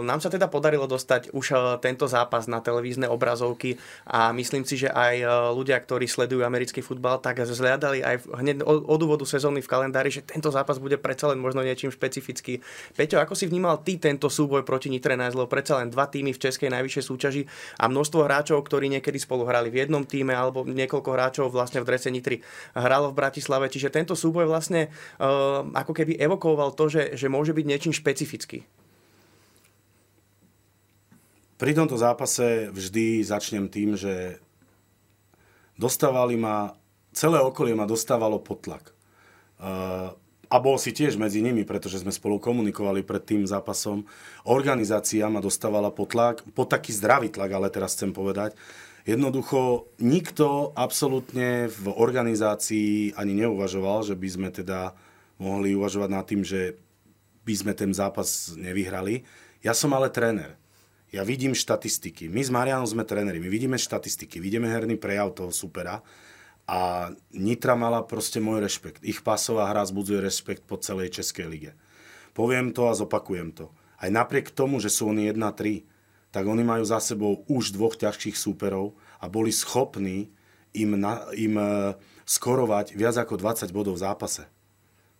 nám 0.01 0.17
sa 0.17 0.33
teda 0.33 0.49
podarilo 0.49 0.89
dostať 0.89 1.29
už 1.29 1.45
eh, 1.53 1.57
tento 1.77 2.09
zápas 2.09 2.49
na 2.49 2.57
televízne 2.57 3.05
obrazovky 3.05 3.77
a 4.09 4.33
myslím 4.33 4.65
si, 4.65 4.81
že 4.81 4.89
aj 4.89 5.21
ľudia, 5.53 5.77
ktorí 5.77 6.09
sledujú 6.09 6.41
americký 6.41 6.81
futbal, 6.81 7.21
tak 7.21 7.45
zhľadali 7.45 8.01
aj 8.01 8.15
hneď 8.33 8.65
od 8.65 8.99
úvodu 9.05 9.23
sezóny 9.29 9.61
v 9.61 9.69
kalendári, 9.69 10.09
že 10.09 10.25
tento 10.25 10.49
zápas 10.49 10.81
bude 10.81 10.97
predsa 10.97 11.29
len 11.29 11.37
možno 11.37 11.61
niečím 11.61 11.93
špecifický. 11.93 12.65
Peťo, 12.97 13.21
ako 13.21 13.37
si 13.37 13.45
vnímal 13.45 13.85
ty 13.85 14.01
tento 14.01 14.25
súboj 14.25 14.65
proti 14.65 14.89
Nitre 14.89 15.13
Knights, 15.13 15.37
predsa 15.45 15.77
len 15.77 15.93
dva 15.93 16.09
týmy 16.09 16.33
v 16.33 16.41
Českej 16.41 16.73
najvyššej 16.73 16.94
najvyššej 16.95 17.11
súťaži 17.11 17.41
a 17.75 17.91
množstvo 17.91 18.23
hráčov, 18.23 18.63
ktorí 18.63 18.87
niekedy 18.87 19.19
spolu 19.19 19.43
hrali 19.43 19.67
v 19.67 19.83
jednom 19.83 20.07
týme 20.07 20.31
alebo 20.31 20.63
niekoľko 20.63 21.09
hráčov 21.11 21.45
vlastne 21.51 21.83
v 21.83 21.87
drese 21.91 22.07
Nitry 22.07 22.39
hralo 22.71 23.11
v 23.11 23.19
Bratislave. 23.19 23.67
Čiže 23.67 23.91
tento 23.91 24.15
súboj 24.15 24.47
vlastne 24.47 24.87
uh, 25.19 25.67
ako 25.75 25.91
keby 25.91 26.15
evokoval 26.15 26.71
to, 26.71 26.87
že, 26.87 27.19
že 27.19 27.27
môže 27.27 27.51
byť 27.51 27.65
niečím 27.67 27.91
špecifický. 27.91 28.63
Pri 31.55 31.71
tomto 31.71 31.95
zápase 31.95 32.71
vždy 32.71 33.23
začnem 33.23 33.71
tým, 33.71 33.95
že 33.95 34.39
dostávali 35.79 36.35
ma, 36.35 36.75
celé 37.15 37.39
okolie 37.39 37.75
ma 37.75 37.87
dostávalo 37.87 38.43
potlak. 38.43 38.91
Uh, 39.55 40.11
a 40.49 40.55
bol 40.61 40.77
si 40.77 40.93
tiež 40.93 41.17
medzi 41.17 41.41
nimi, 41.41 41.65
pretože 41.65 42.01
sme 42.01 42.13
spolu 42.13 42.37
komunikovali 42.37 43.01
pred 43.01 43.23
tým 43.23 43.43
zápasom. 43.45 44.05
Organizácia 44.45 45.25
ma 45.27 45.41
dostávala 45.41 45.89
pod 45.89 46.13
tlak, 46.13 46.45
pod 46.53 46.69
taký 46.69 46.93
zdravý 46.93 47.33
tlak, 47.33 47.51
ale 47.51 47.73
teraz 47.73 47.97
chcem 47.97 48.13
povedať. 48.13 48.53
Jednoducho 49.05 49.89
nikto 50.01 50.73
absolútne 50.73 51.69
v 51.69 51.85
organizácii 51.93 53.13
ani 53.13 53.37
neuvažoval, 53.45 54.01
že 54.01 54.17
by 54.17 54.27
sme 54.29 54.49
teda 54.49 54.97
mohli 55.37 55.77
uvažovať 55.77 56.09
nad 56.09 56.25
tým, 56.25 56.41
že 56.41 56.81
by 57.45 57.53
sme 57.53 57.73
ten 57.77 57.93
zápas 57.93 58.57
nevyhrali. 58.57 59.21
Ja 59.61 59.77
som 59.77 59.93
ale 59.93 60.09
tréner. 60.09 60.57
Ja 61.13 61.21
vidím 61.21 61.53
štatistiky. 61.53 62.27
My 62.33 62.41
s 62.41 62.49
Marianom 62.49 62.89
sme 62.89 63.05
tréneri. 63.05 63.37
My 63.37 63.45
vidíme 63.45 63.77
štatistiky, 63.77 64.41
vidíme 64.41 64.65
herný 64.65 64.97
prejav 64.97 65.37
toho 65.37 65.53
supera 65.53 66.01
a 66.65 67.13
Nitra 67.29 67.77
mala 67.77 68.01
proste 68.01 68.41
môj 68.41 68.65
rešpekt. 68.65 69.05
Ich 69.05 69.21
pasová 69.21 69.69
hra 69.69 69.85
zbudzuje 69.85 70.17
rešpekt 70.17 70.65
po 70.65 70.81
celej 70.81 71.13
Českej 71.21 71.45
lige. 71.45 71.71
Poviem 72.33 72.73
to 72.73 72.89
a 72.89 72.97
zopakujem 72.97 73.53
to. 73.53 73.69
Aj 74.01 74.09
napriek 74.09 74.51
tomu, 74.51 74.81
že 74.81 74.89
sú 74.91 75.07
oni 75.13 75.29
1-3, 75.31 75.85
tak 76.33 76.43
oni 76.43 76.67
majú 76.67 76.83
za 76.83 76.99
sebou 76.99 77.47
už 77.47 77.71
dvoch 77.71 77.95
ťažších 77.95 78.35
súperov 78.35 78.97
a 79.23 79.31
boli 79.31 79.55
schopní 79.55 80.33
im, 80.75 80.99
na, 80.99 81.31
im 81.31 81.55
e, 81.55 81.95
skorovať 82.27 82.91
viac 82.91 83.15
ako 83.15 83.39
20 83.39 83.71
bodov 83.71 83.95
v 83.95 84.03
zápase. 84.03 84.43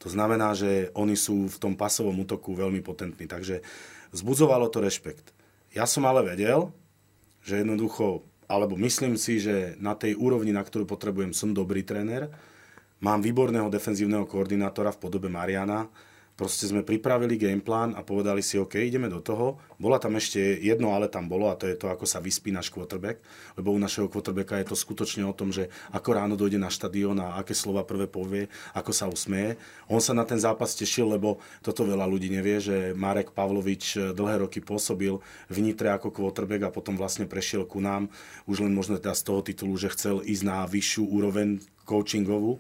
To 0.04 0.12
znamená, 0.12 0.52
že 0.52 0.92
oni 0.92 1.16
sú 1.16 1.48
v 1.48 1.56
tom 1.56 1.74
pasovom 1.80 2.20
útoku 2.20 2.52
veľmi 2.52 2.84
potentní. 2.84 3.32
Takže 3.32 3.64
zbudzovalo 4.12 4.68
to 4.68 4.84
rešpekt. 4.84 5.32
Ja 5.72 5.88
som 5.88 6.04
ale 6.04 6.36
vedel, 6.36 6.76
že 7.48 7.64
jednoducho 7.64 8.28
alebo 8.46 8.78
myslím 8.78 9.18
si, 9.18 9.42
že 9.42 9.78
na 9.82 9.98
tej 9.98 10.14
úrovni, 10.18 10.54
na 10.54 10.62
ktorú 10.62 10.86
potrebujem, 10.86 11.34
som 11.34 11.54
dobrý 11.54 11.82
tréner. 11.82 12.30
Mám 13.02 13.26
výborného 13.26 13.68
defenzívneho 13.68 14.30
koordinátora 14.30 14.94
v 14.94 15.02
podobe 15.02 15.28
Mariana. 15.28 15.90
Proste 16.36 16.68
sme 16.68 16.84
pripravili 16.84 17.40
gameplán 17.40 17.96
a 17.96 18.04
povedali 18.04 18.44
si, 18.44 18.60
OK, 18.60 18.76
ideme 18.76 19.08
do 19.08 19.24
toho. 19.24 19.56
Bola 19.80 20.04
tam 20.04 20.20
ešte 20.20 20.60
jedno, 20.60 20.92
ale 20.92 21.08
tam 21.08 21.32
bolo 21.32 21.48
a 21.48 21.56
to 21.56 21.64
je 21.64 21.80
to, 21.80 21.88
ako 21.88 22.04
sa 22.04 22.20
vyspí 22.20 22.52
náš 22.52 22.68
quarterback. 22.76 23.24
Lebo 23.56 23.72
u 23.72 23.80
našeho 23.80 24.12
quarterbacka 24.12 24.60
je 24.60 24.68
to 24.68 24.76
skutočne 24.76 25.24
o 25.24 25.32
tom, 25.32 25.56
že 25.56 25.72
ako 25.96 26.10
ráno 26.12 26.36
dojde 26.36 26.60
na 26.60 26.68
štadión 26.68 27.24
a 27.24 27.40
aké 27.40 27.56
slova 27.56 27.88
prvé 27.88 28.12
povie, 28.12 28.52
ako 28.76 28.92
sa 28.92 29.08
usmeje. 29.08 29.56
On 29.88 30.04
sa 30.04 30.12
na 30.12 30.28
ten 30.28 30.36
zápas 30.36 30.76
tešil, 30.76 31.08
lebo 31.08 31.40
toto 31.64 31.88
veľa 31.88 32.04
ľudí 32.04 32.28
nevie, 32.28 32.60
že 32.60 32.92
Marek 32.92 33.32
Pavlovič 33.32 34.12
dlhé 34.12 34.44
roky 34.44 34.60
pôsobil 34.60 35.16
v 35.48 35.58
Nitre 35.64 35.96
ako 35.96 36.12
quarterback 36.12 36.68
a 36.68 36.76
potom 36.76 37.00
vlastne 37.00 37.32
prešiel 37.32 37.64
ku 37.64 37.80
nám. 37.80 38.12
Už 38.44 38.60
len 38.60 38.76
možno 38.76 39.00
teda 39.00 39.16
z 39.16 39.24
toho 39.24 39.40
titulu, 39.40 39.80
že 39.80 39.88
chcel 39.96 40.20
ísť 40.20 40.44
na 40.44 40.68
vyššiu 40.68 41.08
úroveň 41.08 41.64
coachingovú. 41.88 42.60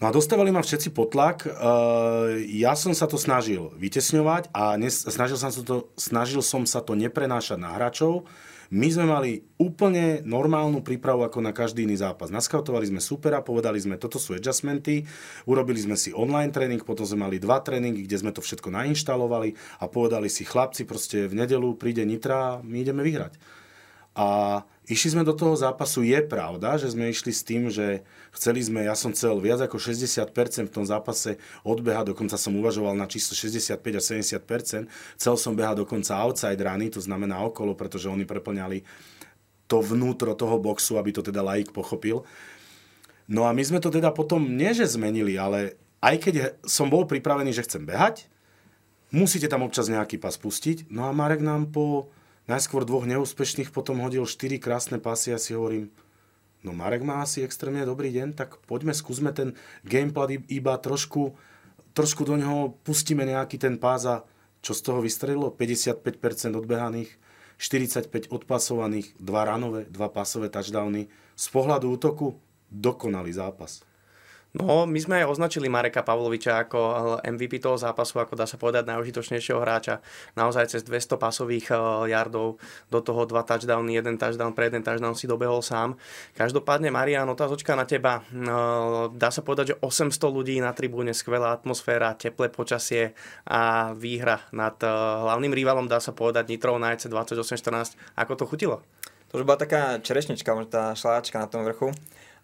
No 0.00 0.08
a 0.08 0.16
dostávali 0.16 0.48
ma 0.48 0.64
všetci 0.64 0.96
potlak. 0.96 1.44
Uh, 1.44 2.40
ja 2.48 2.72
som 2.72 2.96
sa 2.96 3.04
to 3.04 3.20
snažil 3.20 3.68
vytesňovať 3.76 4.48
a 4.48 4.80
snažil, 4.88 5.36
som 5.36 5.52
sa 5.52 5.60
to, 5.60 5.92
snažil 6.00 6.40
som 6.40 6.64
sa 6.64 6.80
to 6.80 6.96
neprenášať 6.96 7.60
na 7.60 7.76
hráčov. 7.76 8.24
My 8.72 8.88
sme 8.88 9.04
mali 9.04 9.44
úplne 9.60 10.24
normálnu 10.24 10.80
prípravu 10.80 11.26
ako 11.26 11.44
na 11.44 11.52
každý 11.52 11.84
iný 11.84 12.00
zápas. 12.00 12.32
Naskautovali 12.32 12.88
sme 12.88 13.02
supera, 13.02 13.44
povedali 13.44 13.76
sme, 13.76 14.00
toto 14.00 14.16
sú 14.16 14.32
adjustmenty, 14.32 15.04
urobili 15.44 15.82
sme 15.84 15.98
si 16.00 16.16
online 16.16 16.54
tréning, 16.54 16.80
potom 16.80 17.04
sme 17.04 17.28
mali 17.28 17.42
dva 17.42 17.60
tréningy, 17.60 18.06
kde 18.06 18.16
sme 18.16 18.32
to 18.32 18.40
všetko 18.40 18.72
nainštalovali 18.72 19.52
a 19.82 19.90
povedali 19.90 20.30
si, 20.32 20.48
chlapci, 20.48 20.86
proste 20.88 21.28
v 21.28 21.44
nedelu 21.44 21.76
príde 21.76 22.06
Nitra 22.06 22.62
my 22.62 22.86
ideme 22.86 23.04
vyhrať. 23.04 23.36
A 24.14 24.62
Išli 24.90 25.14
sme 25.14 25.22
do 25.22 25.30
toho 25.30 25.54
zápasu, 25.54 26.02
je 26.02 26.18
pravda, 26.18 26.74
že 26.74 26.90
sme 26.90 27.14
išli 27.14 27.30
s 27.30 27.46
tým, 27.46 27.70
že 27.70 28.02
chceli 28.34 28.58
sme, 28.58 28.82
ja 28.82 28.98
som 28.98 29.14
chcel 29.14 29.38
viac 29.38 29.62
ako 29.62 29.78
60% 29.78 30.34
v 30.66 30.74
tom 30.74 30.82
zápase 30.82 31.38
odbehať, 31.62 32.10
dokonca 32.10 32.34
som 32.34 32.58
uvažoval 32.58 32.98
na 32.98 33.06
číslo 33.06 33.38
65 33.38 33.78
a 33.78 34.02
70%, 34.02 34.90
chcel 35.14 35.34
som 35.38 35.54
behať 35.54 35.86
dokonca 35.86 36.18
outside 36.18 36.58
rany, 36.58 36.90
to 36.90 36.98
znamená 36.98 37.38
okolo, 37.38 37.78
pretože 37.78 38.10
oni 38.10 38.26
preplňali 38.26 38.82
to 39.70 39.78
vnútro 39.78 40.34
toho 40.34 40.58
boxu, 40.58 40.98
aby 40.98 41.14
to 41.14 41.22
teda 41.22 41.38
laik 41.38 41.70
pochopil. 41.70 42.26
No 43.30 43.46
a 43.46 43.54
my 43.54 43.62
sme 43.62 43.78
to 43.78 43.94
teda 43.94 44.10
potom 44.10 44.42
nie, 44.42 44.74
že 44.74 44.90
zmenili, 44.90 45.38
ale 45.38 45.78
aj 46.02 46.18
keď 46.18 46.34
som 46.66 46.90
bol 46.90 47.06
pripravený, 47.06 47.54
že 47.54 47.62
chcem 47.62 47.86
behať, 47.86 48.26
musíte 49.14 49.46
tam 49.46 49.62
občas 49.62 49.86
nejaký 49.86 50.18
pas 50.18 50.34
pustiť. 50.34 50.90
No 50.90 51.06
a 51.06 51.14
Marek 51.14 51.46
nám 51.46 51.70
po 51.70 52.10
najskôr 52.50 52.82
dvoch 52.82 53.06
neúspešných, 53.06 53.70
potom 53.70 54.02
hodil 54.02 54.26
štyri 54.26 54.58
krásne 54.58 54.98
pasy 54.98 55.30
a 55.30 55.38
si 55.38 55.54
hovorím, 55.54 55.94
no 56.66 56.74
Marek 56.74 57.06
má 57.06 57.22
asi 57.22 57.46
extrémne 57.46 57.86
dobrý 57.86 58.10
deň, 58.10 58.34
tak 58.34 58.58
poďme, 58.66 58.90
skúsme 58.90 59.30
ten 59.30 59.54
gamepad 59.86 60.42
iba 60.50 60.74
trošku, 60.74 61.38
trošku 61.94 62.26
do 62.26 62.34
neho 62.34 62.74
pustíme 62.82 63.22
nejaký 63.22 63.62
ten 63.62 63.78
pás 63.78 64.02
a 64.10 64.26
čo 64.60 64.74
z 64.76 64.82
toho 64.82 65.00
vystrelilo? 65.00 65.54
55% 65.54 66.04
odbehaných, 66.52 67.16
45 67.56 68.28
odpasovaných, 68.28 69.16
dva 69.16 69.48
ranové, 69.48 69.88
dva 69.88 70.12
pasové 70.12 70.52
touchdowny. 70.52 71.08
Z 71.32 71.46
pohľadu 71.48 71.88
útoku 71.96 72.36
dokonalý 72.68 73.32
zápas. 73.32 73.80
No, 74.50 74.82
my 74.82 74.98
sme 74.98 75.22
aj 75.22 75.30
označili 75.30 75.70
Mareka 75.70 76.02
Pavloviča 76.02 76.66
ako 76.66 76.78
MVP 77.22 77.62
toho 77.62 77.78
zápasu, 77.78 78.18
ako 78.18 78.34
dá 78.34 78.50
sa 78.50 78.58
povedať 78.58 78.82
najúžitočnejšieho 78.82 79.62
hráča. 79.62 80.02
Naozaj 80.34 80.74
cez 80.74 80.82
200 80.82 81.22
pasových 81.22 81.70
yardov, 82.10 82.58
do 82.90 82.98
toho 82.98 83.30
dva 83.30 83.46
touchdowny, 83.46 83.94
jeden 83.94 84.18
touchdown 84.18 84.50
pre 84.50 84.66
jeden 84.66 84.82
touchdown 84.82 85.14
si 85.14 85.30
dobehol 85.30 85.62
sám. 85.62 85.94
Každopádne, 86.34 86.90
Marian, 86.90 87.30
otázočka 87.30 87.78
na 87.78 87.86
teba. 87.86 88.26
Dá 89.14 89.30
sa 89.30 89.46
povedať, 89.46 89.78
že 89.78 89.78
800 89.86 90.18
ľudí 90.18 90.58
na 90.58 90.74
tribúne, 90.74 91.14
skvelá 91.14 91.54
atmosféra, 91.54 92.18
teplé 92.18 92.50
počasie 92.50 93.14
a 93.46 93.94
výhra 93.94 94.50
nad 94.50 94.74
hlavným 94.82 95.54
rivalom, 95.54 95.86
dá 95.86 96.02
sa 96.02 96.10
povedať, 96.10 96.50
Nitrou 96.50 96.74
na 96.74 96.90
EC 96.90 97.06
2814. 97.06 97.94
Ako 98.18 98.34
to 98.34 98.50
chutilo? 98.50 98.82
To 99.30 99.38
už 99.38 99.46
bola 99.46 99.62
taká 99.62 100.02
čerešnička, 100.02 100.50
možno 100.58 100.74
tá 100.74 100.90
šláčka 100.98 101.38
na 101.38 101.46
tom 101.46 101.62
vrchu. 101.62 101.94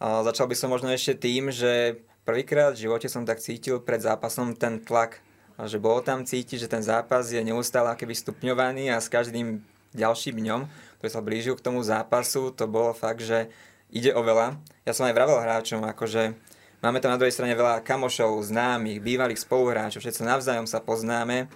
Začal 0.00 0.46
by 0.48 0.56
som 0.56 0.68
možno 0.68 0.92
ešte 0.92 1.16
tým, 1.16 1.48
že 1.48 2.04
prvýkrát 2.28 2.76
v 2.76 2.84
živote 2.84 3.08
som 3.08 3.24
tak 3.24 3.40
cítil 3.40 3.80
pred 3.80 4.04
zápasom 4.04 4.52
ten 4.52 4.76
tlak, 4.76 5.24
že 5.56 5.80
bolo 5.80 6.04
tam 6.04 6.28
cítiť, 6.28 6.68
že 6.68 6.68
ten 6.68 6.84
zápas 6.84 7.32
je 7.32 7.40
neustále 7.40 7.88
akoby 7.88 8.12
stupňovaný 8.12 8.92
a 8.92 9.00
s 9.00 9.08
každým 9.08 9.64
ďalším 9.96 10.44
dňom, 10.44 10.60
ktorý 11.00 11.08
sa 11.08 11.24
blížil 11.24 11.54
k 11.56 11.64
tomu 11.64 11.80
zápasu, 11.80 12.52
to 12.52 12.68
bolo 12.68 12.92
fakt, 12.92 13.24
že 13.24 13.48
ide 13.88 14.12
o 14.12 14.20
veľa. 14.20 14.60
Ja 14.84 14.92
som 14.92 15.08
aj 15.08 15.16
vravel 15.16 15.40
hráčom, 15.40 15.80
akože 15.80 16.36
máme 16.84 17.00
tam 17.00 17.16
na 17.16 17.16
druhej 17.16 17.32
strane 17.32 17.56
veľa 17.56 17.80
kamošov, 17.80 18.44
známych, 18.44 19.00
bývalých 19.00 19.40
spoluhráčov, 19.40 20.04
všetci 20.04 20.28
navzájom 20.28 20.68
sa 20.68 20.84
poznáme, 20.84 21.48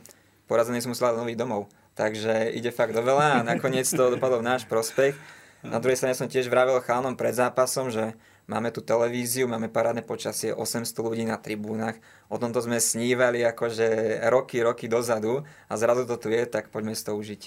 porazený 0.48 0.81
som 0.81 0.96
musel 0.96 1.12
nový 1.12 1.37
domov. 1.37 1.68
Takže 1.92 2.57
ide 2.57 2.72
fakt 2.72 2.96
do 2.96 3.05
veľa 3.05 3.44
a 3.44 3.44
nakoniec 3.44 3.85
to 3.85 4.16
dopadlo 4.16 4.40
v 4.40 4.48
náš 4.48 4.64
prospech. 4.64 5.12
Na 5.61 5.76
druhej 5.76 6.00
strane 6.00 6.16
som 6.16 6.24
tiež 6.24 6.48
vravel 6.48 6.81
chánom 6.81 7.12
pred 7.12 7.37
zápasom, 7.37 7.92
že 7.92 8.16
máme 8.50 8.74
tu 8.74 8.82
televíziu, 8.82 9.46
máme 9.46 9.70
parádne 9.70 10.02
počasie, 10.02 10.50
800 10.50 10.90
ľudí 10.98 11.22
na 11.22 11.38
tribúnach, 11.38 12.02
o 12.26 12.34
tomto 12.34 12.58
sme 12.58 12.82
snívali 12.82 13.46
akože 13.46 14.18
roky, 14.26 14.58
roky 14.58 14.90
dozadu 14.90 15.46
a 15.70 15.72
zrazu 15.78 16.02
to 16.10 16.18
tu 16.18 16.34
je, 16.34 16.42
tak 16.50 16.74
poďme 16.74 16.98
si 16.98 17.06
to 17.06 17.14
užiť. 17.14 17.42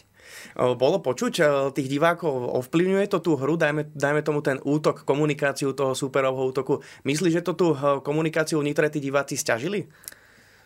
Bolo 0.56 1.04
počuť 1.04 1.44
tých 1.76 1.92
divákov, 1.92 2.32
ovplyvňuje 2.64 3.12
to 3.12 3.20
tú 3.20 3.36
hru, 3.36 3.60
dajme, 3.60 3.92
dajme 3.92 4.24
tomu 4.24 4.40
ten 4.40 4.64
útok, 4.64 5.04
komunikáciu 5.04 5.76
toho 5.76 5.92
superovho 5.92 6.48
útoku. 6.48 6.80
Myslíš, 7.04 7.44
že 7.44 7.46
to 7.46 7.54
tú 7.54 7.68
komunikáciu 8.08 8.64
Nitre 8.64 8.88
tí 8.88 9.04
diváci 9.04 9.36
stiažili? 9.36 9.92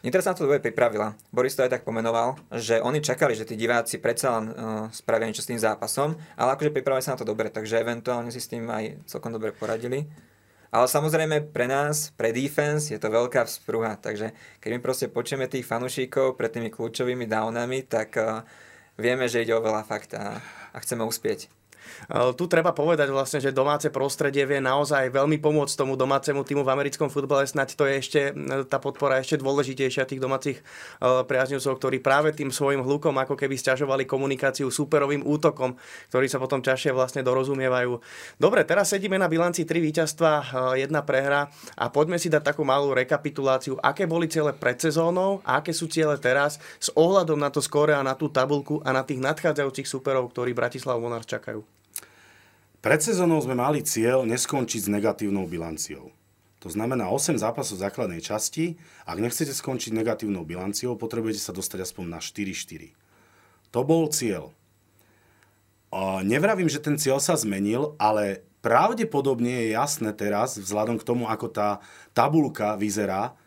Nitra 0.05 0.21
sa 0.21 0.31
na 0.31 0.37
to 0.37 0.45
dobre 0.45 0.61
pripravila. 0.61 1.17
Boris 1.33 1.57
to 1.57 1.65
aj 1.65 1.73
tak 1.73 1.81
pomenoval, 1.81 2.37
že 2.53 2.77
oni 2.77 3.01
čakali, 3.01 3.33
že 3.33 3.49
tí 3.49 3.57
diváci 3.57 3.97
predsa 3.97 4.37
len 4.37 4.45
uh, 4.53 4.53
spravia 4.93 5.25
niečo 5.25 5.41
s 5.41 5.49
tým 5.49 5.57
zápasom, 5.57 6.13
ale 6.37 6.53
akože 6.53 6.69
pripravili 6.69 7.01
sa 7.01 7.17
na 7.17 7.19
to 7.19 7.25
dobre, 7.25 7.49
takže 7.49 7.81
eventuálne 7.81 8.29
si 8.29 8.37
s 8.37 8.45
tým 8.45 8.69
aj 8.69 9.09
celkom 9.09 9.33
dobre 9.33 9.57
poradili. 9.57 10.05
Ale 10.77 10.85
samozrejme 10.85 11.49
pre 11.49 11.65
nás, 11.65 12.13
pre 12.13 12.29
defense 12.29 12.93
je 12.93 13.01
to 13.01 13.09
veľká 13.09 13.49
vzpruha, 13.49 13.97
takže 13.97 14.29
keď 14.61 14.69
my 14.77 14.79
proste 14.85 15.09
počujeme 15.09 15.49
tých 15.49 15.65
fanúšikov 15.65 16.37
pred 16.37 16.53
tými 16.53 16.69
kľúčovými 16.69 17.25
downami, 17.25 17.81
tak 17.81 18.13
uh, 18.21 18.45
vieme, 18.93 19.25
že 19.25 19.41
ide 19.41 19.57
o 19.57 19.65
veľa 19.65 19.81
fakt 19.89 20.13
a, 20.13 20.37
a 20.69 20.77
chceme 20.77 21.01
uspieť. 21.01 21.56
Eh, 22.07 22.31
tu 22.35 22.45
treba 22.47 22.71
povedať 22.71 23.11
vlastne, 23.11 23.39
že 23.43 23.55
domáce 23.55 23.91
prostredie 23.91 24.47
vie 24.47 24.63
naozaj 24.63 25.11
veľmi 25.11 25.41
pomôcť 25.43 25.73
tomu 25.75 25.99
domácemu 25.99 26.41
týmu 26.43 26.63
v 26.63 26.73
americkom 26.73 27.11
futbale. 27.11 27.43
Snaď 27.43 27.75
to 27.75 27.83
je 27.83 27.93
ešte, 27.99 28.21
eh, 28.31 28.63
tá 28.67 28.79
podpora 28.79 29.19
ešte 29.19 29.39
dôležitejšia 29.39 30.07
tých 30.07 30.21
domácich 30.21 30.57
eh, 30.61 31.23
priaznivcov, 31.25 31.73
ktorí 31.79 31.97
práve 31.99 32.31
tým 32.31 32.53
svojim 32.53 32.83
hlukom 32.83 33.15
ako 33.17 33.35
keby 33.35 33.59
stiažovali 33.59 34.07
komunikáciu 34.07 34.71
superovým 34.71 35.25
útokom, 35.25 35.75
ktorí 36.13 36.31
sa 36.31 36.39
potom 36.39 36.63
ťažšie 36.63 36.91
vlastne 36.95 37.21
dorozumievajú. 37.25 37.99
Dobre, 38.39 38.63
teraz 38.63 38.93
sedíme 38.93 39.19
na 39.19 39.27
bilanci 39.27 39.67
3 39.67 39.83
víťazstva, 39.83 40.31
jedna 40.79 41.03
prehra 41.03 41.49
a 41.75 41.89
poďme 41.91 42.15
si 42.21 42.31
dať 42.31 42.53
takú 42.53 42.63
malú 42.63 42.95
rekapituláciu, 42.95 43.75
aké 43.81 44.07
boli 44.07 44.31
ciele 44.31 44.55
pred 44.55 44.79
sezónou 44.79 45.43
a 45.43 45.59
aké 45.59 45.75
sú 45.75 45.89
ciele 45.91 46.15
teraz 46.17 46.59
s 46.79 46.89
ohľadom 46.93 47.39
na 47.39 47.49
to 47.51 47.59
skore 47.59 47.93
a 47.93 48.05
na 48.05 48.13
tú 48.13 48.29
tabulku 48.31 48.79
a 48.83 48.93
na 48.93 49.03
tých 49.03 49.21
nadchádzajúcich 49.21 49.87
superov, 49.87 50.31
ktorí 50.31 50.53
Bratislavu 50.53 51.03
Monarch 51.03 51.29
čakajú. 51.29 51.76
Pred 52.77 52.99
sezónou 53.01 53.41
sme 53.41 53.57
mali 53.57 53.81
cieľ 53.81 54.21
neskončiť 54.23 54.85
s 54.85 54.91
negatívnou 54.91 55.49
bilanciou. 55.49 56.13
To 56.61 56.69
znamená 56.73 57.09
8 57.09 57.37
zápasov 57.37 57.81
základnej 57.81 58.21
časti. 58.21 58.77
Ak 59.05 59.21
nechcete 59.21 59.53
skončiť 59.53 59.93
negatívnou 59.93 60.45
bilanciou, 60.45 60.97
potrebujete 60.97 61.41
sa 61.41 61.53
dostať 61.53 61.85
aspoň 61.85 62.05
na 62.17 62.19
4-4. 62.21 62.93
To 63.73 63.81
bol 63.85 64.09
cieľ. 64.09 64.53
Nevravím, 66.21 66.69
že 66.69 66.81
ten 66.83 66.97
cieľ 66.99 67.21
sa 67.21 67.37
zmenil, 67.37 67.95
ale 68.01 68.45
pravdepodobne 68.65 69.63
je 69.63 69.77
jasné 69.77 70.11
teraz, 70.13 70.59
vzhľadom 70.59 70.99
k 70.99 71.07
tomu, 71.07 71.29
ako 71.29 71.47
tá 71.47 71.69
tabulka 72.11 72.75
vyzerá, 72.75 73.37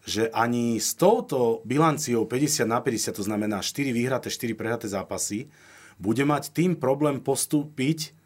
že 0.00 0.32
ani 0.32 0.80
s 0.80 0.96
touto 0.96 1.60
bilanciou 1.68 2.24
50 2.24 2.64
na 2.64 2.80
50, 2.80 3.20
to 3.20 3.22
znamená 3.22 3.60
4 3.60 3.92
vyhraté, 3.92 4.32
4 4.32 4.56
prehraté 4.56 4.88
zápasy, 4.88 5.52
bude 6.00 6.24
mať 6.24 6.56
tým 6.56 6.72
problém 6.72 7.20
postúpiť 7.20 8.16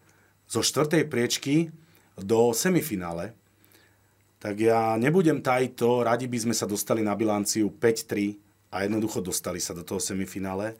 zo 0.54 0.62
štvrtej 0.62 1.10
priečky 1.10 1.74
do 2.14 2.54
semifinále, 2.54 3.34
tak 4.38 4.60
ja 4.62 4.94
nebudem 4.94 5.42
tajiť 5.42 5.72
to, 5.74 6.06
radi 6.06 6.30
by 6.30 6.38
sme 6.46 6.54
sa 6.54 6.68
dostali 6.68 7.02
na 7.02 7.18
bilanciu 7.18 7.74
5-3 7.74 8.38
a 8.70 8.86
jednoducho 8.86 9.18
dostali 9.24 9.58
sa 9.58 9.74
do 9.74 9.82
toho 9.82 9.98
semifinále. 9.98 10.78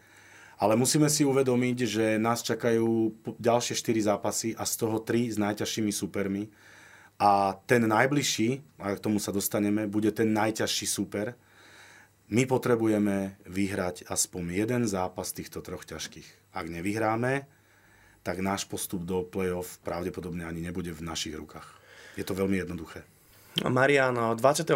Ale 0.61 0.79
musíme 0.79 1.11
si 1.11 1.27
uvedomiť, 1.27 1.77
že 1.83 2.07
nás 2.21 2.47
čakajú 2.47 3.11
ďalšie 3.43 3.75
4 3.75 4.15
zápasy 4.15 4.55
a 4.55 4.63
z 4.63 4.75
toho 4.79 5.03
3 5.03 5.35
s 5.35 5.37
najťažšími 5.41 5.91
supermi. 5.91 6.47
A 7.19 7.59
ten 7.67 7.83
najbližší, 7.89 8.63
a 8.79 8.95
k 8.95 9.03
tomu 9.03 9.19
sa 9.19 9.35
dostaneme, 9.35 9.91
bude 9.91 10.15
ten 10.15 10.31
najťažší 10.31 10.87
super. 10.87 11.35
My 12.31 12.47
potrebujeme 12.47 13.41
vyhrať 13.49 14.07
aspoň 14.07 14.43
jeden 14.55 14.83
zápas 14.87 15.35
týchto 15.35 15.65
troch 15.65 15.83
ťažkých. 15.89 16.55
Ak 16.55 16.71
nevyhráme, 16.71 17.49
tak 18.25 18.41
náš 18.41 18.65
postup 18.65 19.05
do 19.05 19.21
play-off 19.23 19.79
pravdepodobne 19.85 20.49
ani 20.49 20.65
nebude 20.65 20.91
v 20.91 21.05
našich 21.05 21.37
rukách. 21.37 21.69
Je 22.17 22.25
to 22.25 22.33
veľmi 22.33 22.57
jednoduché. 22.65 23.05
Marian, 23.63 24.35
28.5. 24.35 24.75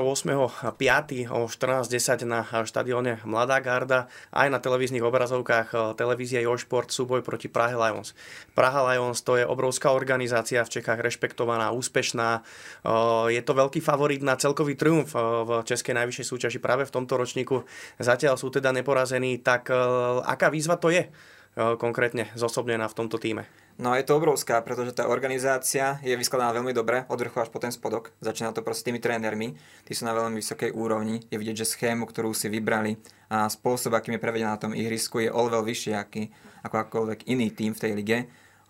o 1.34 1.40
14.10 1.50 2.22
na 2.30 2.46
štadióne 2.46 3.18
Mladá 3.26 3.58
garda, 3.58 4.06
aj 4.30 4.54
na 4.54 4.62
televíznych 4.62 5.02
obrazovkách 5.02 5.68
eh, 5.74 5.78
televízie 5.98 6.46
Jošport 6.46 6.94
súboj 6.94 7.26
proti 7.26 7.50
Prahe 7.50 7.74
Lions. 7.74 8.14
Praha 8.54 8.86
Lions 8.94 9.18
to 9.26 9.34
je 9.34 9.42
obrovská 9.42 9.90
organizácia 9.90 10.62
v 10.62 10.78
Čechách, 10.78 11.02
rešpektovaná, 11.02 11.74
úspešná. 11.74 12.38
Eh, 12.38 13.34
je 13.34 13.42
to 13.42 13.58
veľký 13.58 13.82
favorit 13.82 14.22
na 14.22 14.38
celkový 14.38 14.78
triumf 14.78 15.10
eh, 15.10 15.18
v 15.18 15.66
Českej 15.66 15.98
najvyššej 15.98 16.26
súťaži 16.30 16.58
práve 16.62 16.86
v 16.86 16.94
tomto 16.94 17.18
ročníku. 17.18 17.66
Zatiaľ 17.98 18.38
sú 18.38 18.46
teda 18.54 18.70
neporazení, 18.70 19.42
tak 19.42 19.74
aká 20.22 20.54
výzva 20.54 20.78
to 20.78 20.94
je 20.94 21.10
konkrétne 21.58 22.30
zosobnená 22.38 22.86
v 22.86 22.94
tomto 22.94 23.18
týme? 23.18 23.50
No 23.78 23.94
je 23.94 24.02
to 24.02 24.18
obrovská, 24.18 24.58
pretože 24.62 24.94
tá 24.94 25.06
organizácia 25.06 26.02
je 26.02 26.14
vyskladaná 26.18 26.50
veľmi 26.50 26.74
dobre, 26.74 27.06
od 27.06 27.18
vrchu 27.18 27.38
až 27.38 27.50
po 27.50 27.62
ten 27.62 27.70
spodok. 27.70 28.10
Začína 28.18 28.50
to 28.50 28.66
proste 28.66 28.90
tými 28.90 28.98
trénermi, 28.98 29.54
tí 29.86 29.92
sú 29.94 30.02
na 30.02 30.14
veľmi 30.18 30.42
vysokej 30.42 30.74
úrovni. 30.74 31.22
Je 31.30 31.38
vidieť, 31.38 31.62
že 31.62 31.78
schému, 31.78 32.02
ktorú 32.10 32.34
si 32.34 32.50
vybrali 32.50 32.98
a 33.30 33.46
spôsob, 33.46 33.94
akým 33.94 34.18
je 34.18 34.22
prevedená 34.22 34.58
na 34.58 34.62
tom 34.62 34.74
ihrisku, 34.74 35.22
je 35.22 35.30
oveľa 35.30 35.62
vyšší 35.62 35.92
aký, 35.94 36.26
ako 36.66 36.74
akýkoľvek 36.74 37.20
iný 37.30 37.54
tým 37.54 37.70
v 37.70 37.82
tej 37.82 37.92
lige. 37.94 38.18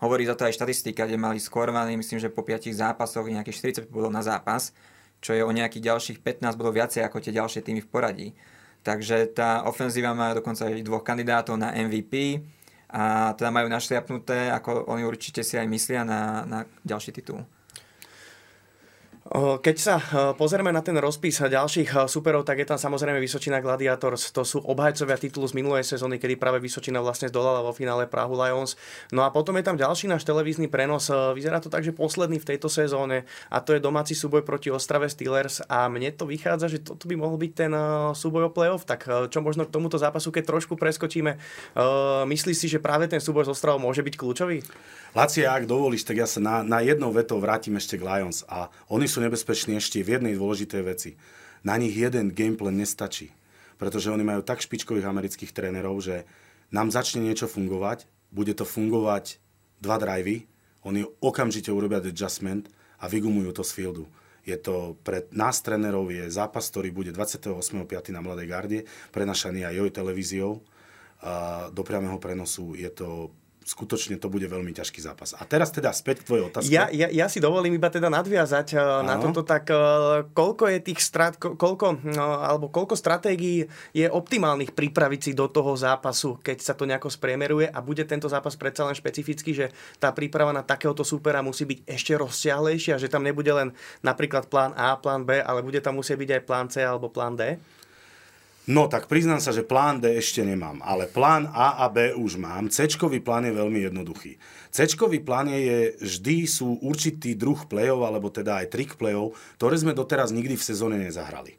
Hovorí 0.04 0.28
za 0.28 0.36
to 0.36 0.44
aj 0.44 0.60
štatistika, 0.60 1.08
kde 1.08 1.16
mali 1.16 1.40
skorovaný, 1.40 1.96
myslím, 1.96 2.20
že 2.20 2.28
po 2.28 2.44
5 2.44 2.68
zápasoch 2.68 3.24
nejakých 3.24 3.88
40 3.88 3.88
bodov 3.88 4.12
na 4.12 4.20
zápas, 4.20 4.76
čo 5.24 5.32
je 5.32 5.40
o 5.40 5.50
nejakých 5.50 5.88
ďalších 5.88 6.18
15 6.20 6.52
bodov 6.54 6.76
viacej 6.76 7.02
ako 7.02 7.18
tie 7.24 7.32
ďalšie 7.32 7.64
týmy 7.64 7.80
v 7.80 7.88
poradí. 7.88 8.28
Takže 8.84 9.32
tá 9.34 9.64
ofenzíva 9.66 10.14
má 10.14 10.36
dokonca 10.36 10.68
aj 10.68 10.84
dvoch 10.86 11.02
kandidátov 11.02 11.58
na 11.58 11.74
MVP, 11.74 12.44
a 12.88 13.36
teda 13.36 13.52
majú 13.52 13.68
našliapnuté, 13.68 14.48
ako 14.48 14.88
oni 14.88 15.04
určite 15.04 15.44
si 15.44 15.60
aj 15.60 15.68
myslia 15.68 16.08
na, 16.08 16.44
na 16.48 16.58
ďalší 16.84 17.12
titul. 17.12 17.44
Keď 19.28 19.76
sa 19.76 20.00
pozrieme 20.40 20.72
na 20.72 20.80
ten 20.80 20.96
rozpis 20.96 21.36
ďalších 21.44 22.08
superov, 22.08 22.48
tak 22.48 22.64
je 22.64 22.66
tam 22.72 22.80
samozrejme 22.80 23.20
Vysočina 23.20 23.60
Gladiators. 23.60 24.32
To 24.32 24.40
sú 24.40 24.64
obhajcovia 24.64 25.20
titulu 25.20 25.44
z 25.44 25.52
minulej 25.52 25.84
sezóny, 25.84 26.16
kedy 26.16 26.40
práve 26.40 26.64
Vysočina 26.64 27.04
vlastne 27.04 27.28
zdolala 27.28 27.60
vo 27.60 27.76
finále 27.76 28.08
Prahu 28.08 28.32
Lions. 28.32 28.80
No 29.12 29.20
a 29.20 29.28
potom 29.28 29.52
je 29.60 29.68
tam 29.68 29.76
ďalší 29.76 30.08
náš 30.08 30.24
televízny 30.24 30.72
prenos. 30.72 31.12
Vyzerá 31.12 31.60
to 31.60 31.68
tak, 31.68 31.84
že 31.84 31.92
posledný 31.92 32.40
v 32.40 32.56
tejto 32.56 32.72
sezóne 32.72 33.28
a 33.52 33.60
to 33.60 33.76
je 33.76 33.84
domáci 33.84 34.16
súboj 34.16 34.48
proti 34.48 34.72
Ostrave 34.72 35.12
Steelers 35.12 35.60
a 35.68 35.92
mne 35.92 36.08
to 36.16 36.24
vychádza, 36.24 36.72
že 36.72 36.80
toto 36.80 37.04
by 37.04 37.20
mohol 37.20 37.36
byť 37.36 37.52
ten 37.52 37.72
súboj 38.16 38.48
o 38.48 38.50
playoff. 38.50 38.88
Tak 38.88 39.28
čo 39.28 39.44
možno 39.44 39.68
k 39.68 39.74
tomuto 39.76 40.00
zápasu, 40.00 40.32
keď 40.32 40.56
trošku 40.56 40.80
preskočíme, 40.80 41.36
myslíš 42.24 42.56
si, 42.56 42.66
že 42.72 42.80
práve 42.80 43.04
ten 43.04 43.20
súboj 43.20 43.44
s 43.44 43.52
Ostravou 43.52 43.76
môže 43.76 44.00
byť 44.00 44.14
kľúčový? 44.16 44.64
Laci, 45.12 45.44
ak 45.44 45.64
dovolíš, 45.64 46.04
tak 46.04 46.20
ja 46.20 46.28
sa 46.28 46.36
na, 46.36 46.60
na 46.60 46.84
jednou 46.84 47.08
vetou 47.12 47.40
vrátim 47.40 47.72
ešte 47.80 47.96
k 47.96 48.04
Lions. 48.04 48.44
A 48.44 48.68
oni 48.92 49.08
sú 49.08 49.17
nebezpeční 49.20 49.78
ešte 49.78 50.02
v 50.02 50.18
jednej 50.18 50.34
dôležitej 50.34 50.82
veci. 50.82 51.10
Na 51.66 51.74
nich 51.74 51.94
jeden 51.94 52.30
gameplan 52.30 52.78
nestačí. 52.78 53.34
Pretože 53.78 54.10
oni 54.10 54.26
majú 54.26 54.42
tak 54.42 54.58
špičkových 54.58 55.06
amerických 55.06 55.54
trénerov, 55.54 56.02
že 56.02 56.26
nám 56.74 56.90
začne 56.90 57.22
niečo 57.22 57.46
fungovať, 57.46 58.10
bude 58.34 58.52
to 58.52 58.66
fungovať 58.66 59.38
dva 59.78 59.96
drivey, 59.96 60.44
oni 60.82 61.06
okamžite 61.22 61.70
urobia 61.70 62.02
adjustment 62.02 62.66
a 62.98 63.06
vygumujú 63.06 63.54
to 63.54 63.62
z 63.62 63.72
fieldu. 63.74 64.04
Je 64.48 64.56
to 64.56 64.96
pre 65.04 65.28
nás 65.30 65.60
trénerov 65.60 66.08
je 66.08 66.24
zápas, 66.32 66.64
ktorý 66.72 66.88
bude 66.88 67.12
28.5. 67.12 67.84
na 68.10 68.24
Mladej 68.24 68.46
garde, 68.48 68.78
prenašaný 69.12 69.68
aj 69.68 69.74
joj 69.76 69.90
televíziou. 69.92 70.52
Do 71.74 71.82
priamého 71.84 72.16
prenosu 72.16 72.72
je 72.78 72.88
to 72.88 73.34
skutočne 73.68 74.16
to 74.16 74.32
bude 74.32 74.48
veľmi 74.48 74.72
ťažký 74.72 75.04
zápas. 75.04 75.36
A 75.36 75.44
teraz 75.44 75.68
teda 75.68 75.92
späť 75.92 76.24
k 76.24 76.26
tvojej 76.32 76.44
otázke. 76.48 76.72
Ja, 76.72 76.88
ja, 76.88 77.12
ja 77.12 77.26
si 77.28 77.36
dovolím 77.38 77.76
iba 77.76 77.92
teda 77.92 78.08
nadviazať 78.08 78.80
ano. 78.80 79.04
na 79.04 79.14
toto, 79.20 79.44
tak 79.44 79.68
eh, 79.68 80.24
koľko 80.32 80.72
je 80.72 80.78
tých 80.80 81.00
strat, 81.04 81.36
koľko, 81.36 82.00
no, 82.08 82.26
alebo 82.40 82.72
koľko 82.72 82.96
stratégií 82.96 83.68
je 83.92 84.06
optimálnych 84.08 84.72
pripraviť 84.72 85.20
si 85.20 85.32
do 85.36 85.46
toho 85.52 85.76
zápasu, 85.76 86.40
keď 86.40 86.58
sa 86.64 86.72
to 86.72 86.88
nejako 86.88 87.12
spriemeruje 87.12 87.68
a 87.68 87.78
bude 87.84 88.02
tento 88.08 88.26
zápas 88.26 88.56
predsa 88.56 88.88
len 88.88 88.96
špecifický, 88.96 89.52
že 89.52 89.66
tá 90.00 90.10
príprava 90.16 90.50
na 90.50 90.64
takéhoto 90.64 91.04
supera 91.04 91.44
musí 91.44 91.68
byť 91.68 91.78
ešte 91.84 92.12
rozsiahlejšia, 92.16 92.96
že 92.96 93.12
tam 93.12 93.22
nebude 93.22 93.52
len 93.52 93.68
napríklad 94.00 94.48
plán 94.48 94.72
A, 94.74 94.96
plán 94.96 95.28
B, 95.28 95.38
ale 95.44 95.60
bude 95.60 95.78
tam 95.84 96.00
musieť 96.00 96.16
byť 96.16 96.30
aj 96.40 96.42
plán 96.48 96.66
C 96.72 96.80
alebo 96.80 97.12
plán 97.12 97.36
D? 97.36 97.60
No 98.68 98.84
tak 98.84 99.08
priznám 99.08 99.40
sa, 99.40 99.48
že 99.48 99.64
plán 99.64 99.96
D 99.96 100.12
ešte 100.20 100.44
nemám, 100.44 100.84
ale 100.84 101.08
plán 101.08 101.48
A 101.56 101.80
a 101.80 101.88
B 101.88 102.12
už 102.12 102.36
mám. 102.36 102.68
c 102.68 102.84
plán 103.24 103.48
je 103.48 103.56
veľmi 103.56 103.80
jednoduchý. 103.88 104.36
c 104.68 104.80
plán 105.24 105.48
je, 105.48 105.96
vždy 105.96 106.44
sú 106.44 106.76
určitý 106.84 107.32
druh 107.32 107.64
play-off, 107.64 108.04
alebo 108.04 108.28
teda 108.28 108.60
aj 108.60 108.68
trik 108.68 109.00
play-off, 109.00 109.32
ktoré 109.56 109.80
sme 109.80 109.96
doteraz 109.96 110.36
nikdy 110.36 110.60
v 110.60 110.68
sezóne 110.68 111.00
nezahrali. 111.00 111.56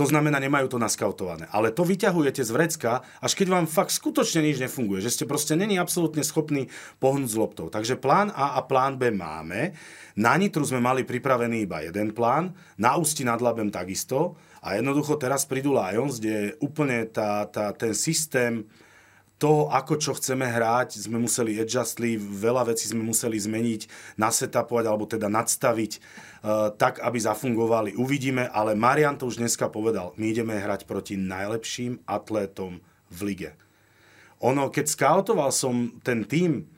To 0.00 0.08
znamená, 0.08 0.40
nemajú 0.40 0.72
to 0.72 0.78
naskautované. 0.80 1.44
Ale 1.52 1.76
to 1.76 1.84
vyťahujete 1.84 2.40
z 2.40 2.48
vrecka, 2.56 3.04
až 3.20 3.36
keď 3.36 3.52
vám 3.52 3.66
fakt 3.68 3.92
skutočne 3.92 4.40
nič 4.40 4.56
nefunguje. 4.56 5.04
Že 5.04 5.12
ste 5.12 5.24
proste 5.28 5.60
není 5.60 5.76
absolútne 5.76 6.24
schopní 6.24 6.72
pohnúť 6.96 7.28
s 7.28 7.36
loptou. 7.36 7.68
Takže 7.68 8.00
plán 8.00 8.32
A 8.32 8.56
a 8.56 8.64
plán 8.64 8.96
B 8.96 9.12
máme. 9.12 9.76
Na 10.16 10.40
Nitru 10.40 10.64
sme 10.64 10.80
mali 10.80 11.04
pripravený 11.04 11.68
iba 11.68 11.84
jeden 11.84 12.16
plán. 12.16 12.56
Na 12.80 12.96
Ústi 12.96 13.28
nad 13.28 13.44
Labem 13.44 13.68
takisto. 13.68 14.40
A 14.64 14.80
jednoducho 14.80 15.20
teraz 15.20 15.44
prídu 15.44 15.76
Lions, 15.76 16.16
kde 16.16 16.56
úplne 16.64 17.04
tá, 17.12 17.44
tá, 17.52 17.76
ten 17.76 17.92
systém 17.92 18.64
toho, 19.40 19.72
ako 19.72 19.96
čo 19.96 20.12
chceme 20.12 20.44
hrať, 20.44 21.00
sme 21.00 21.16
museli 21.16 21.56
adjustli, 21.56 22.20
veľa 22.20 22.68
vecí 22.68 22.92
sme 22.92 23.00
museli 23.00 23.40
zmeniť, 23.40 24.12
nasetapovať 24.20 24.84
alebo 24.84 25.08
teda 25.08 25.32
nadstaviť 25.32 25.92
uh, 25.96 26.68
tak, 26.76 27.00
aby 27.00 27.16
zafungovali. 27.16 27.96
Uvidíme, 27.96 28.52
ale 28.52 28.76
Marian 28.76 29.16
to 29.16 29.32
už 29.32 29.40
dneska 29.40 29.72
povedal, 29.72 30.12
my 30.20 30.28
ideme 30.28 30.60
hrať 30.60 30.84
proti 30.84 31.16
najlepším 31.16 32.04
atlétom 32.04 32.84
v 33.08 33.18
lige. 33.24 33.50
Ono, 34.44 34.68
keď 34.68 34.92
skautoval 34.92 35.56
som 35.56 35.96
ten 36.04 36.28
tým, 36.28 36.68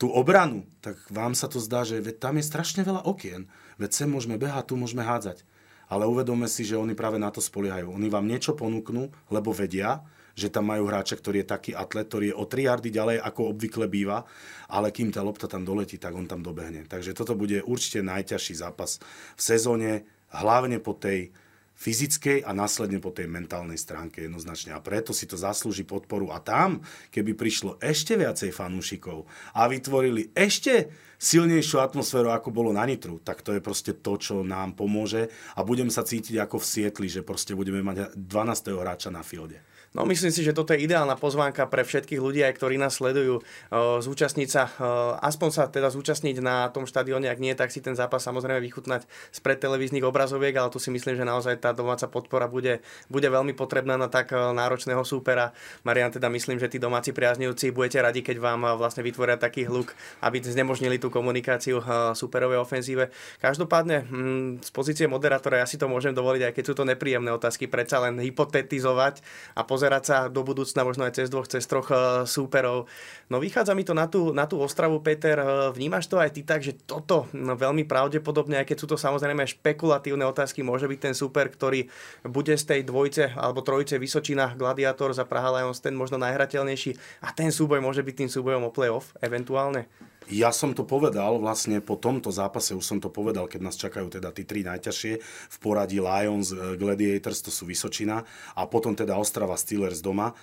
tú 0.00 0.08
obranu, 0.08 0.64
tak 0.80 0.96
vám 1.12 1.36
sa 1.36 1.50
to 1.50 1.60
zdá, 1.60 1.84
že 1.84 2.00
tam 2.16 2.40
je 2.40 2.46
strašne 2.46 2.86
veľa 2.86 3.04
okien. 3.04 3.50
Veď 3.76 3.90
sem 3.92 4.08
môžeme 4.08 4.40
behať, 4.40 4.72
tu 4.72 4.74
môžeme 4.80 5.04
hádzať 5.04 5.44
ale 5.88 6.04
uvedome 6.04 6.44
si, 6.46 6.68
že 6.68 6.76
oni 6.76 6.92
práve 6.92 7.16
na 7.16 7.32
to 7.32 7.40
spoliehajú. 7.40 7.88
Oni 7.96 8.12
vám 8.12 8.28
niečo 8.28 8.52
ponúknú, 8.52 9.08
lebo 9.32 9.56
vedia, 9.56 10.04
že 10.38 10.54
tam 10.54 10.70
majú 10.70 10.86
hráča, 10.86 11.18
ktorý 11.18 11.42
je 11.42 11.48
taký 11.50 11.70
atlet, 11.74 12.06
ktorý 12.06 12.30
je 12.30 12.38
o 12.38 12.46
3 12.46 12.68
yardy 12.70 12.90
ďalej, 12.94 13.18
ako 13.18 13.50
obvykle 13.50 13.90
býva, 13.90 14.22
ale 14.70 14.94
kým 14.94 15.10
tá 15.10 15.26
lopta 15.26 15.50
tam 15.50 15.66
doletí, 15.66 15.98
tak 15.98 16.14
on 16.14 16.30
tam 16.30 16.46
dobehne. 16.46 16.86
Takže 16.86 17.18
toto 17.18 17.34
bude 17.34 17.58
určite 17.66 18.06
najťažší 18.06 18.54
zápas 18.62 19.02
v 19.34 19.42
sezóne, 19.42 20.06
hlavne 20.30 20.78
po 20.78 20.94
tej 20.94 21.34
fyzickej 21.78 22.42
a 22.42 22.50
následne 22.50 22.98
po 22.98 23.14
tej 23.14 23.30
mentálnej 23.30 23.78
stránke 23.78 24.26
jednoznačne. 24.26 24.74
A 24.74 24.82
preto 24.82 25.14
si 25.14 25.30
to 25.30 25.38
zaslúži 25.38 25.86
podporu. 25.86 26.34
A 26.34 26.42
tam, 26.42 26.82
keby 27.14 27.38
prišlo 27.38 27.78
ešte 27.78 28.18
viacej 28.18 28.50
fanúšikov 28.50 29.30
a 29.54 29.70
vytvorili 29.70 30.34
ešte 30.34 30.90
silnejšiu 31.22 31.78
atmosféru, 31.78 32.34
ako 32.34 32.50
bolo 32.50 32.70
na 32.74 32.82
Nitru, 32.82 33.22
tak 33.22 33.46
to 33.46 33.54
je 33.54 33.62
proste 33.62 34.02
to, 34.02 34.18
čo 34.18 34.42
nám 34.42 34.74
pomôže 34.74 35.30
a 35.54 35.62
budem 35.62 35.86
sa 35.86 36.02
cítiť 36.02 36.42
ako 36.42 36.58
v 36.58 36.66
Sietli, 36.66 37.06
že 37.06 37.22
proste 37.22 37.54
budeme 37.54 37.82
mať 37.86 38.18
12. 38.18 38.74
hráča 38.74 39.14
na 39.14 39.22
fielde. 39.22 39.62
No 39.96 40.04
myslím 40.04 40.28
si, 40.28 40.44
že 40.44 40.52
toto 40.52 40.76
je 40.76 40.84
ideálna 40.84 41.16
pozvánka 41.16 41.64
pre 41.64 41.80
všetkých 41.80 42.20
ľudí, 42.20 42.44
aj 42.44 42.60
ktorí 42.60 42.76
nás 42.76 43.00
sledujú, 43.00 43.40
zúčastniť 44.04 44.48
sa, 44.48 44.68
aspoň 45.24 45.48
sa 45.48 45.64
teda 45.72 45.88
zúčastniť 45.88 46.36
na 46.44 46.68
tom 46.68 46.84
štadióne, 46.84 47.24
ak 47.32 47.40
nie, 47.40 47.56
tak 47.56 47.72
si 47.72 47.80
ten 47.80 47.96
zápas 47.96 48.20
samozrejme 48.20 48.60
vychutnať 48.60 49.08
spred 49.32 49.56
televíznych 49.56 50.04
obrazoviek, 50.04 50.52
ale 50.60 50.68
tu 50.68 50.76
si 50.76 50.92
myslím, 50.92 51.16
že 51.16 51.24
naozaj 51.24 51.64
tá 51.64 51.72
domáca 51.72 52.04
podpora 52.04 52.46
bude, 52.52 52.84
bude 53.08 53.28
veľmi 53.32 53.56
potrebná 53.56 53.96
na 53.96 54.12
tak 54.12 54.30
náročného 54.36 55.00
súpera. 55.08 55.56
Marian, 55.88 56.12
teda 56.12 56.28
myslím, 56.28 56.60
že 56.60 56.68
tí 56.68 56.76
domáci 56.76 57.16
priaznivci 57.16 57.72
budete 57.72 58.04
radi, 58.04 58.20
keď 58.20 58.36
vám 58.44 58.76
vlastne 58.76 59.00
vytvoria 59.00 59.40
taký 59.40 59.64
hluk, 59.64 59.96
aby 60.20 60.44
znemožnili 60.44 61.00
tú 61.00 61.08
komunikáciu 61.08 61.80
superovej 62.12 62.60
ofenzíve. 62.60 63.08
Každopádne 63.40 64.04
hm, 64.04 64.50
z 64.60 64.70
pozície 64.70 65.06
moderátora 65.08 65.64
ja 65.64 65.66
si 65.66 65.80
to 65.80 65.88
môžem 65.88 66.12
dovoliť, 66.12 66.50
aj 66.50 66.52
keď 66.54 66.64
sú 66.68 66.74
to 66.76 66.84
nepríjemné 66.84 67.32
otázky, 67.32 67.66
predsa 67.66 68.04
len 68.04 68.20
hypotetizovať 68.20 69.24
a 69.56 69.64
pozerať 69.78 70.02
sa 70.02 70.16
do 70.26 70.42
budúcna 70.42 70.82
možno 70.82 71.06
aj 71.06 71.22
cez 71.22 71.30
dvoch, 71.30 71.46
cez 71.46 71.62
troch 71.70 71.86
eh, 71.94 72.26
súperov. 72.26 72.90
No 73.30 73.38
vychádza 73.38 73.78
mi 73.78 73.86
to 73.86 73.94
na 73.94 74.10
tú, 74.10 74.34
na 74.34 74.50
tú 74.50 74.58
Ostravu, 74.58 74.98
Peter. 74.98 75.38
Eh, 75.38 75.46
vnímaš 75.70 76.10
to 76.10 76.18
aj 76.18 76.34
ty 76.34 76.42
tak, 76.42 76.66
že 76.66 76.74
toto 76.74 77.30
no, 77.30 77.54
veľmi 77.54 77.86
pravdepodobne, 77.86 78.58
aj 78.58 78.74
keď 78.74 78.76
sú 78.82 78.86
to 78.90 78.98
samozrejme 78.98 79.46
špekulatívne 79.46 80.26
otázky, 80.26 80.66
môže 80.66 80.90
byť 80.90 80.98
ten 80.98 81.14
súper, 81.14 81.46
ktorý 81.46 81.86
bude 82.26 82.58
z 82.58 82.64
tej 82.66 82.80
dvojce 82.82 83.38
alebo 83.38 83.62
trojice 83.62 84.02
Vysočina, 84.02 84.58
Gladiator 84.58 85.14
za 85.14 85.22
Praha 85.22 85.62
Lions 85.62 85.78
ten 85.78 85.94
možno 85.94 86.18
najhrateľnejší 86.18 87.22
a 87.22 87.30
ten 87.30 87.54
súboj 87.54 87.78
môže 87.78 88.02
byť 88.02 88.26
tým 88.26 88.30
súbojom 88.34 88.66
o 88.66 88.74
playoff 88.74 89.14
eventuálne? 89.22 89.86
Ja 90.28 90.52
som 90.52 90.76
to 90.76 90.84
povedal 90.84 91.40
vlastne 91.40 91.80
po 91.80 91.96
tomto 91.96 92.28
zápase, 92.28 92.76
už 92.76 92.84
som 92.84 92.98
to 93.00 93.08
povedal, 93.08 93.48
keď 93.48 93.60
nás 93.64 93.80
čakajú 93.80 94.12
teda 94.12 94.28
tí 94.36 94.44
tri 94.44 94.60
najťažšie 94.60 95.12
v 95.24 95.56
poradí 95.60 96.04
Lions, 96.04 96.52
eh, 96.52 96.76
Gladiators, 96.76 97.40
to 97.40 97.48
sú 97.48 97.64
Vysočina 97.64 98.20
a 98.52 98.62
potom 98.68 98.92
teda 98.92 99.16
Ostrava 99.16 99.56
Steelers 99.56 100.04
doma. 100.04 100.36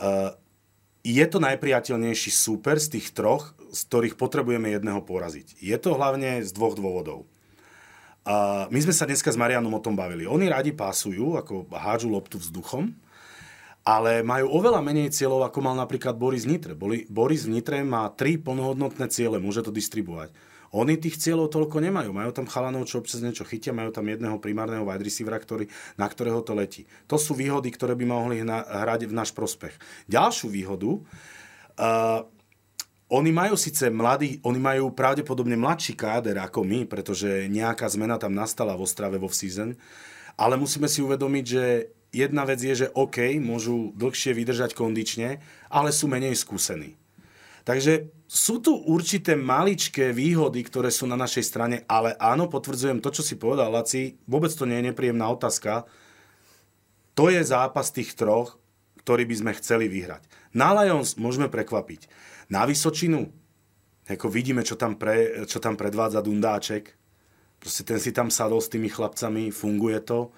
Uh, 0.00 0.32
je 1.04 1.22
to 1.28 1.42
najpriateľnejší 1.42 2.30
súper 2.32 2.80
z 2.80 2.96
tých 2.96 3.12
troch, 3.12 3.52
z 3.74 3.80
ktorých 3.90 4.14
potrebujeme 4.16 4.72
jedného 4.72 5.04
poraziť. 5.04 5.60
Je 5.60 5.76
to 5.76 5.98
hlavne 5.98 6.40
z 6.40 6.50
dvoch 6.54 6.78
dôvodov. 6.78 7.28
A 8.22 8.66
my 8.70 8.78
sme 8.78 8.94
sa 8.94 9.04
dneska 9.04 9.34
s 9.34 9.36
Marianom 9.36 9.74
o 9.74 9.82
tom 9.82 9.98
bavili. 9.98 10.30
Oni 10.30 10.46
radi 10.46 10.70
pásujú, 10.70 11.34
ako 11.42 11.66
hádžu 11.74 12.06
loptu 12.06 12.38
vzduchom, 12.38 12.94
ale 13.82 14.22
majú 14.22 14.46
oveľa 14.62 14.78
menej 14.78 15.10
cieľov, 15.10 15.50
ako 15.50 15.58
mal 15.58 15.74
napríklad 15.74 16.14
Boris 16.14 16.46
Nitre. 16.46 16.78
Boris 17.10 17.46
v 17.46 17.58
Nitre 17.58 17.82
má 17.82 18.06
tri 18.14 18.38
plnohodnotné 18.38 19.10
ciele, 19.10 19.42
môže 19.42 19.66
to 19.66 19.74
distribuovať. 19.74 20.30
Oni 20.72 20.96
tých 20.96 21.20
cieľov 21.20 21.52
toľko 21.52 21.84
nemajú. 21.84 22.16
Majú 22.16 22.30
tam 22.32 22.48
chalanov, 22.48 22.88
čo 22.88 23.04
občas 23.04 23.20
niečo 23.20 23.44
chytia, 23.44 23.76
majú 23.76 23.92
tam 23.92 24.08
jedného 24.08 24.40
primárneho 24.40 24.88
wide 24.88 25.04
receivera, 25.04 25.36
ktorý, 25.36 25.68
na 26.00 26.08
ktorého 26.08 26.40
to 26.40 26.56
letí. 26.56 26.88
To 27.12 27.20
sú 27.20 27.36
výhody, 27.36 27.68
ktoré 27.68 27.92
by 27.92 28.04
mohli 28.08 28.40
hrať 28.40 29.04
v 29.04 29.12
náš 29.12 29.36
prospech. 29.36 29.76
Ďalšiu 30.08 30.48
výhodu, 30.48 30.90
uh, 30.96 32.24
oni 33.12 33.30
majú 33.36 33.60
síce 33.60 33.92
mladí, 33.92 34.40
oni 34.40 34.56
majú 34.56 34.96
pravdepodobne 34.96 35.60
mladší 35.60 35.92
káder 35.92 36.40
ako 36.40 36.64
my, 36.64 36.88
pretože 36.88 37.28
nejaká 37.52 37.84
zmena 37.92 38.16
tam 38.16 38.32
nastala 38.32 38.72
v 38.72 38.88
Ostrave 38.88 39.20
vo 39.20 39.28
season, 39.28 39.76
ale 40.40 40.56
musíme 40.56 40.88
si 40.88 41.04
uvedomiť, 41.04 41.44
že 41.44 41.92
jedna 42.12 42.44
vec 42.44 42.60
je, 42.60 42.86
že 42.86 42.92
OK, 42.92 43.40
môžu 43.40 43.96
dlhšie 43.96 44.36
vydržať 44.36 44.76
kondične, 44.76 45.40
ale 45.72 45.90
sú 45.90 46.06
menej 46.06 46.36
skúsení. 46.36 47.00
Takže 47.62 48.12
sú 48.26 48.58
tu 48.58 48.74
určité 48.74 49.38
maličké 49.38 50.10
výhody, 50.10 50.66
ktoré 50.66 50.90
sú 50.90 51.06
na 51.06 51.14
našej 51.14 51.44
strane, 51.46 51.76
ale 51.86 52.18
áno, 52.18 52.50
potvrdzujem 52.50 52.98
to, 52.98 53.14
čo 53.14 53.22
si 53.22 53.38
povedal 53.38 53.70
Laci, 53.70 54.18
vôbec 54.26 54.50
to 54.50 54.66
nie 54.66 54.82
je 54.82 54.88
nepríjemná 54.90 55.30
otázka. 55.30 55.86
To 57.14 57.30
je 57.30 57.38
zápas 57.44 57.92
tých 57.94 58.18
troch, 58.18 58.58
ktorý 59.02 59.26
by 59.26 59.34
sme 59.36 59.52
chceli 59.58 59.86
vyhrať. 59.86 60.26
Na 60.54 60.74
Lions 60.74 61.14
môžeme 61.18 61.46
prekvapiť. 61.46 62.10
Na 62.50 62.66
Vysočinu, 62.66 63.30
ako 64.10 64.26
vidíme, 64.26 64.66
čo 64.66 64.74
tam, 64.74 64.98
pre, 64.98 65.46
čo 65.46 65.62
tam 65.62 65.78
predvádza 65.78 66.24
Dundáček, 66.24 66.92
proste 67.62 67.82
ten 67.86 68.02
si 68.02 68.10
tam 68.10 68.26
sadol 68.26 68.58
s 68.58 68.72
tými 68.72 68.90
chlapcami, 68.90 69.54
funguje 69.54 70.02
to. 70.02 70.34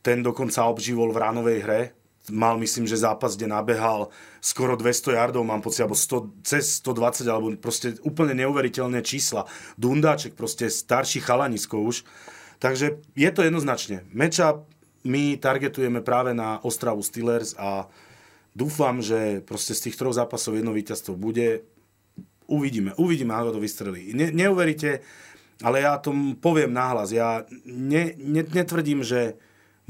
Ten 0.00 0.24
dokonca 0.24 0.64
obživol 0.64 1.12
v 1.12 1.20
ránovej 1.20 1.58
hre, 1.60 1.80
mal 2.28 2.60
myslím, 2.60 2.86
že 2.86 3.00
zápas, 3.00 3.36
kde 3.36 3.48
nabehal 3.50 4.12
skoro 4.40 4.76
200 4.76 5.16
yardov, 5.16 5.44
mám 5.44 5.60
pocit, 5.64 5.82
alebo 5.82 5.96
100, 5.96 6.44
cez 6.44 6.80
120, 6.84 7.26
alebo 7.26 7.48
proste 7.56 7.96
úplne 8.04 8.36
neuveriteľné 8.44 9.00
čísla. 9.02 9.48
Dundáček, 9.80 10.36
proste 10.36 10.68
starší 10.70 11.20
chalanisko 11.20 11.80
už. 11.80 12.04
Takže 12.60 13.00
je 13.16 13.30
to 13.32 13.40
jednoznačne. 13.40 14.04
Meča 14.12 14.60
my 15.04 15.40
targetujeme 15.40 16.04
práve 16.04 16.36
na 16.36 16.60
Ostravu 16.60 17.00
Steelers 17.00 17.56
a 17.56 17.88
dúfam, 18.52 19.00
že 19.00 19.40
proste 19.40 19.72
z 19.72 19.88
tých 19.88 19.96
troch 19.96 20.12
zápasov 20.12 20.60
jedno 20.60 20.76
víťazstvo 20.76 21.16
bude. 21.16 21.64
Uvidíme, 22.50 22.92
uvidíme, 23.00 23.32
ako 23.32 23.56
to 23.56 23.60
vystrelí. 23.64 24.12
Ne, 24.12 24.28
neuveríte, 24.28 25.00
ale 25.64 25.86
ja 25.86 25.96
tom 25.96 26.36
poviem 26.36 26.74
nahlas. 26.74 27.16
Ja 27.16 27.48
ne, 27.64 28.12
ne, 28.20 28.42
netvrdím, 28.44 29.00
že 29.00 29.40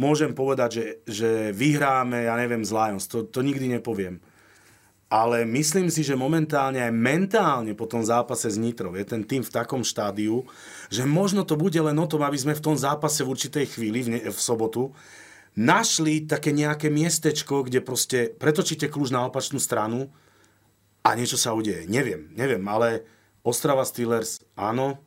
môžem 0.01 0.33
povedať, 0.33 0.71
že, 0.73 0.85
že 1.05 1.31
vyhráme, 1.53 2.25
ja 2.25 2.35
neviem, 2.41 2.65
z 2.65 2.73
Lions. 2.73 3.05
To, 3.13 3.29
to 3.29 3.45
nikdy 3.45 3.69
nepoviem. 3.69 4.25
Ale 5.11 5.43
myslím 5.43 5.91
si, 5.91 6.07
že 6.07 6.15
momentálne 6.15 6.81
aj 6.81 6.95
mentálne 6.95 7.75
po 7.75 7.85
tom 7.85 8.01
zápase 8.01 8.47
s 8.47 8.57
Nitrou 8.57 8.95
je 8.95 9.03
ten 9.03 9.27
tým 9.27 9.43
v 9.43 9.51
takom 9.51 9.83
štádiu, 9.83 10.47
že 10.87 11.03
možno 11.03 11.43
to 11.43 11.59
bude 11.59 11.77
len 11.77 11.99
o 11.99 12.07
tom, 12.07 12.23
aby 12.23 12.39
sme 12.39 12.55
v 12.55 12.63
tom 12.63 12.79
zápase 12.79 13.27
v 13.27 13.35
určitej 13.35 13.67
chvíli, 13.75 14.07
v, 14.07 14.09
ne, 14.17 14.21
v 14.31 14.39
sobotu, 14.39 14.95
našli 15.59 16.31
také 16.31 16.55
nejaké 16.55 16.95
miestečko, 16.95 17.67
kde 17.67 17.83
proste 17.83 18.31
pretočíte 18.31 18.87
kľúč 18.87 19.11
na 19.11 19.27
opačnú 19.27 19.59
stranu 19.59 20.15
a 21.03 21.19
niečo 21.19 21.35
sa 21.35 21.59
udeje. 21.59 21.91
Neviem, 21.91 22.31
neviem, 22.39 22.63
ale 22.71 23.03
Ostrava 23.43 23.83
Steelers, 23.83 24.47
áno, 24.55 25.03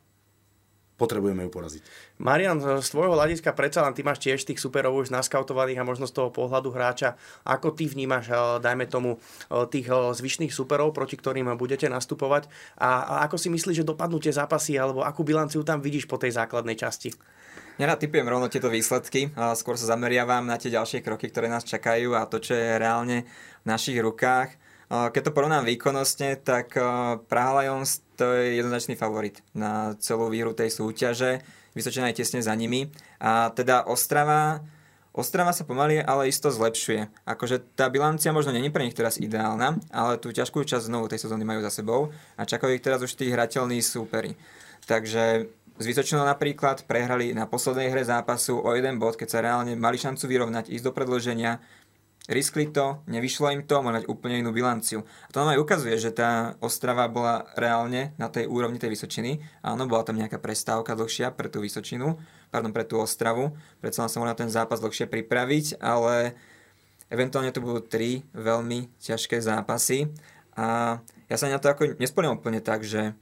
potrebujeme 0.94 1.42
ju 1.46 1.50
poraziť. 1.50 1.82
Marian, 2.22 2.62
z 2.62 2.86
tvojho 2.86 3.18
hľadiska 3.18 3.50
predsa 3.50 3.82
len 3.82 3.94
ty 3.98 4.06
máš 4.06 4.22
tiež 4.22 4.46
tých 4.46 4.62
superov 4.62 4.94
už 4.94 5.10
naskautovaných 5.10 5.82
a 5.82 5.88
možno 5.88 6.06
z 6.06 6.14
toho 6.14 6.30
pohľadu 6.30 6.70
hráča. 6.70 7.18
Ako 7.42 7.74
ty 7.74 7.90
vnímaš, 7.90 8.30
eh, 8.30 8.38
dajme 8.62 8.86
tomu, 8.86 9.18
eh, 9.18 9.66
tých 9.66 9.90
eh, 9.90 10.14
zvyšných 10.14 10.54
superov, 10.54 10.94
proti 10.94 11.18
ktorým 11.18 11.50
budete 11.58 11.90
nastupovať 11.90 12.46
a, 12.78 13.22
ako 13.26 13.36
si 13.36 13.48
myslíš, 13.50 13.82
že 13.82 13.86
dopadnú 13.86 14.18
tie 14.22 14.32
zápasy 14.32 14.78
alebo 14.78 15.02
akú 15.02 15.26
bilanciu 15.26 15.62
tam 15.66 15.82
vidíš 15.82 16.06
po 16.06 16.16
tej 16.16 16.34
základnej 16.34 16.78
časti? 16.78 17.12
Nerad 17.74 17.98
typujem 17.98 18.26
rovno 18.26 18.46
tieto 18.46 18.70
výsledky, 18.70 19.34
a 19.34 19.58
skôr 19.58 19.74
sa 19.74 19.98
zameriavam 19.98 20.46
na 20.46 20.54
tie 20.54 20.70
ďalšie 20.70 21.02
kroky, 21.02 21.26
ktoré 21.26 21.50
nás 21.50 21.66
čakajú 21.66 22.14
a 22.14 22.22
to, 22.30 22.38
čo 22.38 22.54
je 22.54 22.78
reálne 22.78 23.26
v 23.62 23.66
našich 23.66 23.98
rukách. 23.98 24.54
Keď 24.86 25.22
to 25.26 25.34
porovnám 25.34 25.66
výkonnostne, 25.66 26.38
tak 26.38 26.70
Praha 27.26 27.52
Lions 27.58 28.03
to 28.14 28.34
je 28.34 28.58
jednoznačný 28.58 28.94
favorit 28.94 29.42
na 29.54 29.98
celú 29.98 30.30
výhru 30.30 30.54
tej 30.54 30.70
súťaže. 30.70 31.42
Vysočená 31.74 32.10
je 32.14 32.22
tesne 32.22 32.40
za 32.40 32.54
nimi. 32.54 32.88
A 33.18 33.50
teda 33.50 33.84
Ostrava, 33.90 34.62
Ostrava 35.14 35.54
sa 35.54 35.62
pomaly, 35.66 36.02
ale 36.02 36.30
isto 36.30 36.50
zlepšuje. 36.50 37.26
Akože 37.26 37.62
tá 37.78 37.86
bilancia 37.86 38.34
možno 38.34 38.50
není 38.50 38.70
pre 38.70 38.82
nich 38.82 38.98
teraz 38.98 39.18
ideálna, 39.18 39.78
ale 39.94 40.18
tú 40.18 40.34
ťažkú 40.34 40.66
časť 40.66 40.90
znovu 40.90 41.06
tej 41.06 41.22
sezóny 41.22 41.46
majú 41.46 41.62
za 41.62 41.70
sebou 41.70 42.14
a 42.34 42.42
čakajú 42.42 42.74
ich 42.74 42.82
teraz 42.82 42.98
už 42.98 43.14
tí 43.14 43.30
hrateľní 43.30 43.78
súperi. 43.78 44.34
Takže 44.90 45.46
z 45.74 45.84
Vysočinou 45.90 46.22
napríklad 46.22 46.86
prehrali 46.86 47.34
na 47.34 47.50
poslednej 47.50 47.90
hre 47.90 48.06
zápasu 48.06 48.62
o 48.62 48.70
jeden 48.78 49.02
bod, 49.02 49.18
keď 49.18 49.28
sa 49.30 49.42
reálne 49.42 49.74
mali 49.74 49.98
šancu 49.98 50.30
vyrovnať, 50.30 50.70
ísť 50.70 50.84
do 50.86 50.92
predloženia. 50.94 51.58
Riskli 52.24 52.72
to, 52.72 53.04
nevyšlo 53.04 53.52
im 53.52 53.68
to, 53.68 53.84
mať 53.84 54.08
úplne 54.08 54.40
inú 54.40 54.48
bilanciu. 54.48 55.04
A 55.04 55.28
to 55.28 55.44
nám 55.44 55.52
aj 55.52 55.60
ukazuje, 55.60 55.92
že 56.00 56.08
tá 56.08 56.56
Ostrava 56.64 57.04
bola 57.04 57.44
reálne 57.52 58.16
na 58.16 58.32
tej 58.32 58.48
úrovni 58.48 58.80
tej 58.80 58.96
Vysočiny. 58.96 59.44
Áno, 59.60 59.84
bola 59.84 60.08
tam 60.08 60.16
nejaká 60.16 60.40
prestávka 60.40 60.96
dlhšia 60.96 61.36
pre 61.36 61.52
tú 61.52 61.60
Vysočinu, 61.60 62.16
pardon, 62.48 62.72
pre 62.72 62.88
tú 62.88 62.96
Ostravu. 62.96 63.52
Predsa 63.84 64.08
sa 64.08 64.16
mohla 64.24 64.32
ten 64.32 64.48
zápas 64.48 64.80
dlhšie 64.80 65.04
pripraviť, 65.04 65.84
ale 65.84 66.32
eventuálne 67.12 67.52
to 67.52 67.60
budú 67.60 67.84
tri 67.84 68.24
veľmi 68.32 68.88
ťažké 69.04 69.44
zápasy. 69.44 70.08
A 70.56 70.96
ja 71.28 71.36
sa 71.36 71.52
na 71.52 71.60
to 71.60 71.68
ako 71.68 72.00
nespoliem 72.00 72.32
úplne 72.32 72.64
tak, 72.64 72.88
že 72.88 73.12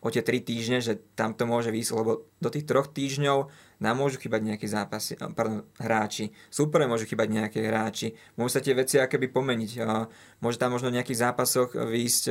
o 0.00 0.08
tie 0.08 0.24
3 0.24 0.40
týždne, 0.40 0.78
že 0.80 0.96
tam 1.18 1.36
to 1.36 1.44
môže 1.44 1.68
výsť, 1.68 1.90
lebo 2.00 2.24
do 2.40 2.48
tých 2.48 2.64
troch 2.64 2.88
týždňov 2.88 3.52
nám 3.78 3.94
môžu 3.94 4.18
chýbať 4.18 4.42
nejakí 4.42 4.66
zápasy, 4.66 5.14
pardon, 5.14 5.62
hráči. 5.78 6.34
Súpere 6.50 6.90
môžu 6.90 7.06
chýbať 7.06 7.30
nejaké 7.30 7.62
hráči. 7.62 8.18
Môžu 8.34 8.58
sa 8.58 8.62
tie 8.62 8.74
veci 8.74 8.98
akéby 8.98 9.30
pomeniť. 9.30 9.70
Môže 10.42 10.58
tam 10.58 10.74
možno 10.74 10.90
v 10.90 10.98
nejakých 10.98 11.30
zápasoch 11.30 11.78
výjsť 11.78 12.24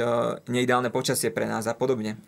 neideálne 0.51 0.91
počasie 0.91 1.31
pre 1.31 1.47
nás 1.47 1.63
a 1.63 1.75
podobne. 1.75 2.19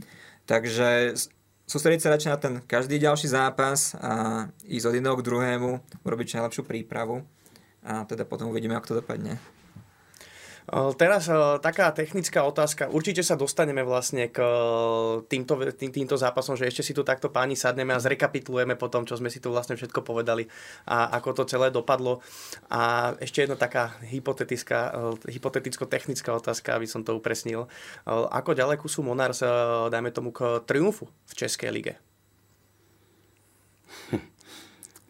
Takže 0.48 1.20
sústrediť 1.68 2.02
sa 2.02 2.12
radšej 2.16 2.32
na 2.32 2.40
ten 2.40 2.54
každý 2.64 2.96
ďalší 2.98 3.28
zápas 3.28 3.94
a 4.00 4.48
ísť 4.64 4.88
od 4.88 4.96
jedného 4.96 5.16
k 5.20 5.26
druhému, 5.28 5.70
urobiť 6.02 6.26
čo 6.26 6.38
najlepšiu 6.40 6.64
prípravu 6.64 7.28
a 7.84 8.08
teda 8.08 8.24
potom 8.24 8.50
uvidíme, 8.50 8.74
ako 8.74 8.88
to 8.88 9.00
dopadne. 9.04 9.36
Teraz 10.70 11.26
taká 11.66 11.90
technická 11.90 12.46
otázka. 12.46 12.94
Určite 12.94 13.26
sa 13.26 13.34
dostaneme 13.34 13.82
vlastne 13.82 14.30
k 14.30 14.38
týmto, 15.26 15.58
tým, 15.74 15.90
týmto 15.90 16.14
zápasom, 16.14 16.54
že 16.54 16.70
ešte 16.70 16.86
si 16.86 16.94
tu 16.94 17.02
takto 17.02 17.34
páni 17.34 17.58
sadneme 17.58 17.90
a 17.90 18.00
zrekapitulujeme 18.02 18.78
po 18.78 18.86
tom, 18.86 19.02
čo 19.02 19.18
sme 19.18 19.34
si 19.34 19.42
tu 19.42 19.50
vlastne 19.50 19.74
všetko 19.74 20.06
povedali 20.06 20.46
a 20.86 21.18
ako 21.18 21.42
to 21.42 21.50
celé 21.50 21.74
dopadlo. 21.74 22.22
A 22.70 23.14
ešte 23.18 23.50
jedna 23.50 23.58
taká 23.58 23.98
hypotetická, 24.06 24.94
hypoteticko-technická 25.26 26.38
otázka, 26.38 26.78
aby 26.78 26.86
som 26.86 27.02
to 27.02 27.18
upresnil. 27.18 27.66
Ako 28.06 28.54
ďaleko 28.54 28.86
sú 28.86 29.02
Monars, 29.02 29.42
dajme 29.90 30.14
tomu, 30.14 30.30
k 30.30 30.62
triumfu 30.70 31.10
v 31.26 31.34
Českej 31.34 31.70
lige? 31.74 31.94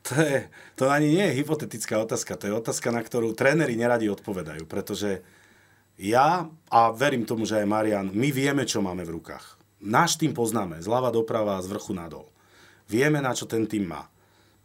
To, 0.09 0.17
je, 0.25 0.49
to 0.73 0.89
ani 0.89 1.13
nie 1.13 1.21
je 1.21 1.37
hypotetická 1.37 2.01
otázka, 2.01 2.33
to 2.33 2.49
je 2.49 2.57
otázka, 2.57 2.89
na 2.89 3.05
ktorú 3.05 3.37
tréneri 3.37 3.77
neradi 3.77 4.09
odpovedajú, 4.09 4.65
pretože 4.65 5.21
ja, 5.99 6.47
a 6.71 6.79
verím 6.95 7.27
tomu, 7.27 7.43
že 7.43 7.59
aj 7.59 7.67
Marian, 7.67 8.07
my 8.15 8.31
vieme, 8.31 8.63
čo 8.63 8.79
máme 8.79 9.03
v 9.03 9.19
rukách. 9.19 9.59
Náš 9.83 10.15
tým 10.15 10.31
poznáme, 10.31 10.79
zľava 10.79 11.11
doprava, 11.11 11.59
z 11.59 11.67
vrchu 11.67 11.91
nadol. 11.91 12.31
Vieme, 12.87 13.19
na 13.19 13.35
čo 13.35 13.43
ten 13.43 13.67
tým 13.67 13.91
má. 13.91 14.07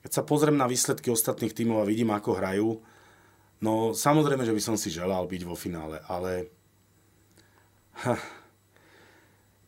Keď 0.06 0.10
sa 0.14 0.22
pozriem 0.22 0.54
na 0.54 0.70
výsledky 0.70 1.10
ostatných 1.10 1.50
tímov 1.50 1.82
a 1.82 1.88
vidím, 1.90 2.14
ako 2.14 2.38
hrajú, 2.38 2.70
no 3.58 3.90
samozrejme, 3.90 4.46
že 4.46 4.54
by 4.54 4.62
som 4.62 4.76
si 4.78 4.94
želal 4.94 5.26
byť 5.26 5.42
vo 5.42 5.58
finále, 5.58 5.98
ale... 6.06 6.54
Ha, 8.06 8.14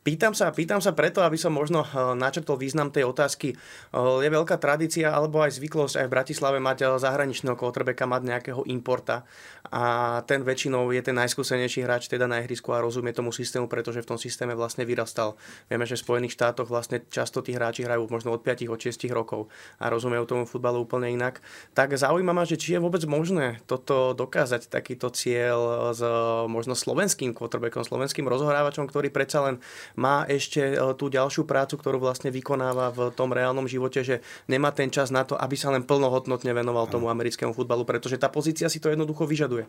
Pýtam 0.07 0.31
sa, 0.31 0.55
pýtam 0.55 0.79
sa 0.79 0.95
preto, 0.95 1.19
aby 1.19 1.35
som 1.35 1.51
možno 1.51 1.83
eh, 1.83 2.15
načrtol 2.15 2.55
význam 2.55 2.87
tej 2.87 3.11
otázky. 3.11 3.51
Eh, 3.51 4.23
je 4.23 4.29
veľká 4.31 4.55
tradícia 4.55 5.11
alebo 5.11 5.43
aj 5.43 5.59
zvyklosť 5.59 5.99
aj 5.99 6.05
v 6.07 6.13
Bratislave 6.15 6.57
mať 6.63 6.77
eh, 6.79 6.95
zahraničného 6.95 7.59
quarterbacka, 7.59 8.07
mať 8.07 8.23
nejakého 8.23 8.63
importa 8.71 9.27
a 9.67 9.83
ten 10.23 10.47
väčšinou 10.47 10.95
je 10.95 11.01
ten 11.03 11.15
najskúsenejší 11.15 11.83
hráč 11.83 12.07
teda 12.07 12.23
na 12.23 12.39
ihrisku 12.39 12.71
a 12.71 12.79
rozumie 12.79 13.11
tomu 13.11 13.35
systému, 13.35 13.67
pretože 13.67 13.99
v 13.99 14.07
tom 14.07 14.19
systéme 14.19 14.55
vlastne 14.55 14.87
vyrastal. 14.87 15.35
Vieme, 15.67 15.83
že 15.83 15.99
v 15.99 16.07
Spojených 16.07 16.39
štátoch 16.39 16.71
vlastne 16.71 17.03
často 17.11 17.43
tí 17.43 17.51
hráči 17.51 17.83
hrajú 17.83 18.07
možno 18.07 18.31
od 18.31 18.41
5 18.43 18.63
od 18.71 18.79
6 18.79 19.11
rokov 19.11 19.51
a 19.83 19.91
rozumejú 19.91 20.23
tomu 20.23 20.43
futbalu 20.47 20.87
úplne 20.87 21.11
inak. 21.11 21.43
Tak 21.75 21.99
zaujíma 21.99 22.31
ma, 22.31 22.47
že 22.47 22.55
či 22.55 22.77
je 22.77 22.83
vôbec 22.83 23.03
možné 23.03 23.59
toto 23.67 24.15
dokázať, 24.15 24.71
takýto 24.71 25.11
cieľ 25.11 25.91
s 25.91 26.01
možno 26.47 26.71
slovenským 26.71 27.35
quarterbackom, 27.35 27.83
slovenským 27.83 28.23
rozhrávačom, 28.23 28.87
ktorý 28.87 29.11
predsa 29.11 29.43
len 29.43 29.59
má 29.97 30.23
ešte 30.29 30.77
tú 30.95 31.09
ďalšiu 31.09 31.49
prácu, 31.49 31.75
ktorú 31.75 31.97
vlastne 31.97 32.29
vykonáva 32.29 32.93
v 32.93 32.99
tom 33.17 33.33
reálnom 33.33 33.65
živote, 33.65 34.05
že 34.05 34.21
nemá 34.45 34.69
ten 34.69 34.93
čas 34.93 35.09
na 35.09 35.25
to, 35.25 35.33
aby 35.33 35.57
sa 35.57 35.73
len 35.73 35.81
plnohodnotne 35.81 36.53
venoval 36.53 36.85
tomu 36.85 37.09
americkému 37.09 37.51
futbalu, 37.57 37.81
pretože 37.81 38.21
tá 38.21 38.29
pozícia 38.29 38.69
si 38.69 38.77
to 38.77 38.93
jednoducho 38.93 39.25
vyžaduje. 39.25 39.65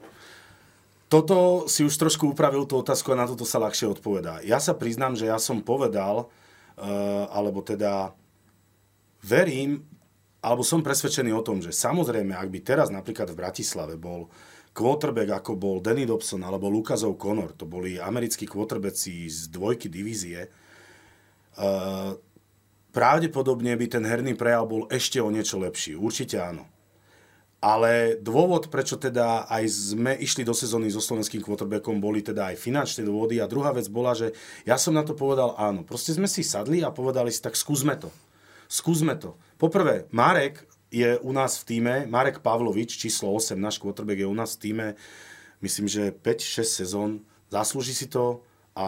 Toto 1.09 1.65
si 1.65 1.89
už 1.89 1.97
trošku 1.97 2.37
upravil 2.37 2.69
tú 2.69 2.85
otázku 2.85 3.17
a 3.17 3.17
na 3.17 3.25
toto 3.25 3.49
sa 3.49 3.57
ľahšie 3.57 3.89
odpovedá. 3.89 4.45
Ja 4.45 4.61
sa 4.61 4.77
priznám, 4.77 5.17
že 5.17 5.33
ja 5.33 5.41
som 5.41 5.65
povedal, 5.65 6.29
uh, 6.29 7.25
alebo 7.33 7.65
teda 7.65 8.13
verím, 9.25 9.89
alebo 10.45 10.61
som 10.61 10.85
presvedčený 10.85 11.33
o 11.33 11.41
tom, 11.41 11.65
že 11.65 11.73
samozrejme, 11.73 12.37
ak 12.37 12.53
by 12.53 12.61
teraz 12.61 12.93
napríklad 12.93 13.33
v 13.33 13.41
Bratislave 13.41 13.97
bol 13.97 14.29
quarterback, 14.73 15.43
ako 15.43 15.59
bol 15.59 15.77
Danny 15.83 16.07
Dobson 16.07 16.43
alebo 16.43 16.71
Lukazov 16.71 17.19
Connor, 17.19 17.53
to 17.55 17.67
boli 17.67 17.99
americkí 17.99 18.47
quarterbacki 18.47 19.27
z 19.27 19.51
dvojky 19.51 19.91
divízie, 19.91 20.47
uh, 21.59 22.15
pravdepodobne 22.95 23.75
by 23.77 23.87
ten 23.87 24.05
herný 24.05 24.35
prejav 24.35 24.67
bol 24.67 24.89
ešte 24.89 25.23
o 25.23 25.29
niečo 25.31 25.61
lepší. 25.61 25.95
Určite 25.95 26.41
áno. 26.41 26.67
Ale 27.59 28.15
dôvod, 28.23 28.71
prečo 28.71 28.95
teda 28.95 29.51
aj 29.51 29.65
sme 29.67 30.15
išli 30.15 30.47
do 30.47 30.55
sezóny 30.55 30.95
so 30.95 31.03
slovenským 31.03 31.43
quarterbackom, 31.43 31.99
boli 31.99 32.23
teda 32.23 32.55
aj 32.55 32.63
finančné 32.63 33.03
dôvody. 33.03 33.43
A 33.43 33.51
druhá 33.51 33.75
vec 33.75 33.91
bola, 33.91 34.15
že 34.15 34.31
ja 34.63 34.79
som 34.79 34.95
na 34.95 35.03
to 35.03 35.19
povedal 35.19 35.59
áno. 35.59 35.83
Proste 35.83 36.15
sme 36.15 36.31
si 36.31 36.47
sadli 36.47 36.87
a 36.87 36.95
povedali 36.95 37.35
si, 37.35 37.43
tak 37.43 37.59
skúsme 37.59 37.99
to. 37.99 38.15
Skúsme 38.71 39.19
to. 39.19 39.35
Poprvé, 39.59 40.07
Marek 40.15 40.71
je 40.89 41.19
u 41.21 41.31
nás 41.33 41.61
v 41.61 41.65
týme, 41.65 41.95
Marek 42.09 42.41
Pavlovič, 42.41 42.97
číslo 42.97 43.33
8, 43.37 43.57
náš 43.61 43.77
quarterback 43.77 44.25
je 44.25 44.29
u 44.29 44.37
nás 44.37 44.57
v 44.57 44.61
týme, 44.71 44.87
myslím, 45.61 45.87
že 45.89 46.13
5-6 46.13 46.65
sezón. 46.65 47.11
Zaslúži 47.49 47.93
si 47.97 48.09
to 48.09 48.45
a 48.73 48.87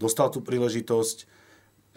dostal 0.00 0.28
tú 0.28 0.40
príležitosť 0.44 1.32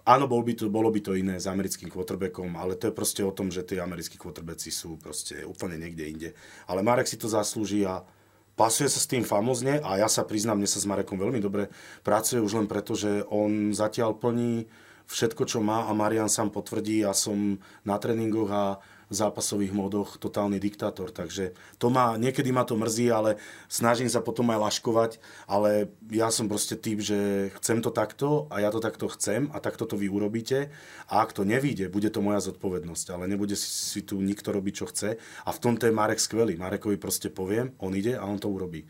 Áno, 0.05 0.29
bol 0.29 0.45
by 0.45 0.53
to, 0.53 0.69
bolo 0.69 0.93
by 0.93 1.01
to 1.01 1.17
iné 1.17 1.41
s 1.41 1.49
americkým 1.49 1.89
quarterbackom, 1.89 2.53
ale 2.61 2.77
to 2.77 2.93
je 2.93 2.93
proste 2.93 3.25
o 3.25 3.33
tom, 3.33 3.49
že 3.49 3.65
tí 3.65 3.81
americkí 3.81 4.21
quarterbacki 4.21 4.69
sú 4.69 5.01
proste 5.01 5.41
úplne 5.41 5.81
niekde 5.81 6.05
inde. 6.05 6.29
Ale 6.69 6.85
Marek 6.85 7.09
si 7.09 7.17
to 7.17 7.25
zaslúži 7.25 7.89
a 7.89 8.05
pasuje 8.53 8.85
sa 8.85 9.01
s 9.01 9.09
tým 9.09 9.25
famozne 9.25 9.81
a 9.81 9.97
ja 9.97 10.05
sa 10.05 10.21
priznám, 10.21 10.61
mne 10.61 10.69
sa 10.69 10.77
s 10.77 10.85
Marekom 10.85 11.17
veľmi 11.17 11.41
dobre 11.41 11.73
pracuje 12.05 12.37
už 12.37 12.53
len 12.53 12.69
preto, 12.69 12.93
že 12.93 13.25
on 13.33 13.73
zatiaľ 13.73 14.13
plní 14.13 14.69
všetko, 15.09 15.41
čo 15.49 15.65
má 15.65 15.89
a 15.89 15.91
Marian 15.97 16.29
sám 16.29 16.53
potvrdí. 16.53 17.01
Ja 17.01 17.17
som 17.17 17.57
na 17.81 17.97
tréningoch 17.97 18.49
a 18.53 18.77
zápasových 19.09 19.73
módoch 19.73 20.17
totálny 20.17 20.57
diktátor. 20.57 21.13
Takže 21.13 21.53
to 21.77 21.87
má, 21.93 22.17
niekedy 22.17 22.49
ma 22.49 22.65
to 22.65 22.73
mrzí, 22.77 23.11
ale 23.13 23.37
snažím 23.69 24.09
sa 24.09 24.21
potom 24.21 24.49
aj 24.53 24.59
laškovať, 24.61 25.11
ale 25.45 25.89
ja 26.09 26.33
som 26.33 26.49
proste 26.49 26.77
typ, 26.77 27.01
že 27.01 27.51
chcem 27.61 27.81
to 27.81 27.93
takto 27.93 28.49
a 28.49 28.61
ja 28.61 28.69
to 28.73 28.81
takto 28.81 29.05
chcem 29.13 29.49
a 29.53 29.61
takto 29.61 29.85
to 29.85 29.95
vy 29.97 30.09
urobíte 30.09 30.73
a 31.09 31.21
ak 31.21 31.33
to 31.37 31.45
nevíde, 31.45 31.89
bude 31.89 32.09
to 32.09 32.21
moja 32.21 32.41
zodpovednosť, 32.41 33.05
ale 33.13 33.29
nebude 33.29 33.53
si, 33.57 34.01
tu 34.05 34.21
nikto 34.21 34.53
robiť, 34.53 34.73
čo 34.73 34.85
chce 34.89 35.09
a 35.19 35.49
v 35.49 35.61
tomto 35.61 35.85
je 35.89 35.93
Marek 35.93 36.21
skvelý. 36.21 36.57
Marekovi 36.57 36.97
proste 36.97 37.29
poviem, 37.29 37.73
on 37.81 37.93
ide 37.93 38.17
a 38.17 38.25
on 38.25 38.37
to 38.41 38.49
urobí. 38.49 38.85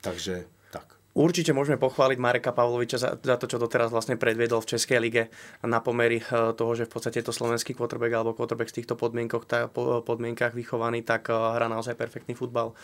Takže 0.00 0.55
Určite 1.16 1.56
môžeme 1.56 1.80
pochváliť 1.80 2.20
Mareka 2.20 2.52
Pavloviča 2.52 3.00
za, 3.00 3.16
za 3.16 3.40
to, 3.40 3.48
čo 3.48 3.56
doteraz 3.56 3.88
vlastne 3.88 4.20
predviedol 4.20 4.60
v 4.60 4.76
Českej 4.76 5.00
lige 5.00 5.32
na 5.64 5.80
pomery 5.80 6.20
eh, 6.20 6.52
toho, 6.52 6.76
že 6.76 6.84
v 6.84 6.92
podstate 6.92 7.24
je 7.24 7.26
to 7.26 7.32
slovenský 7.32 7.72
quarterback 7.72 8.12
alebo 8.20 8.36
quarterback 8.36 8.68
z 8.68 8.84
týchto 8.84 9.00
podmienkach, 9.00 9.48
tá, 9.48 9.64
podmienkach 10.04 10.52
vychovaný, 10.52 11.00
tak 11.00 11.32
eh, 11.32 11.34
hrá 11.34 11.72
naozaj 11.72 11.96
perfektný 11.96 12.36
futbal. 12.36 12.76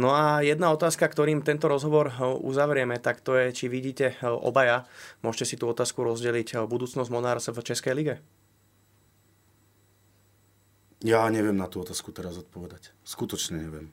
No 0.00 0.16
a 0.16 0.40
jedna 0.40 0.72
otázka, 0.72 1.04
ktorým 1.04 1.44
tento 1.44 1.68
rozhovor 1.68 2.08
eh, 2.08 2.24
uzavrieme, 2.24 2.96
tak 3.04 3.20
to 3.20 3.36
je, 3.36 3.52
či 3.52 3.68
vidíte 3.68 4.16
obaja, 4.24 4.88
môžete 5.20 5.44
si 5.44 5.56
tú 5.60 5.68
otázku 5.68 6.08
rozdeliť, 6.08 6.64
budúcnosť 6.64 7.12
Monars 7.12 7.52
v 7.52 7.60
Českej 7.60 7.92
lige? 7.92 8.14
Ja 11.04 11.28
neviem 11.28 11.60
na 11.60 11.68
tú 11.68 11.84
otázku 11.84 12.16
teraz 12.16 12.40
odpovedať. 12.40 12.96
Skutočne 13.04 13.60
neviem. 13.60 13.92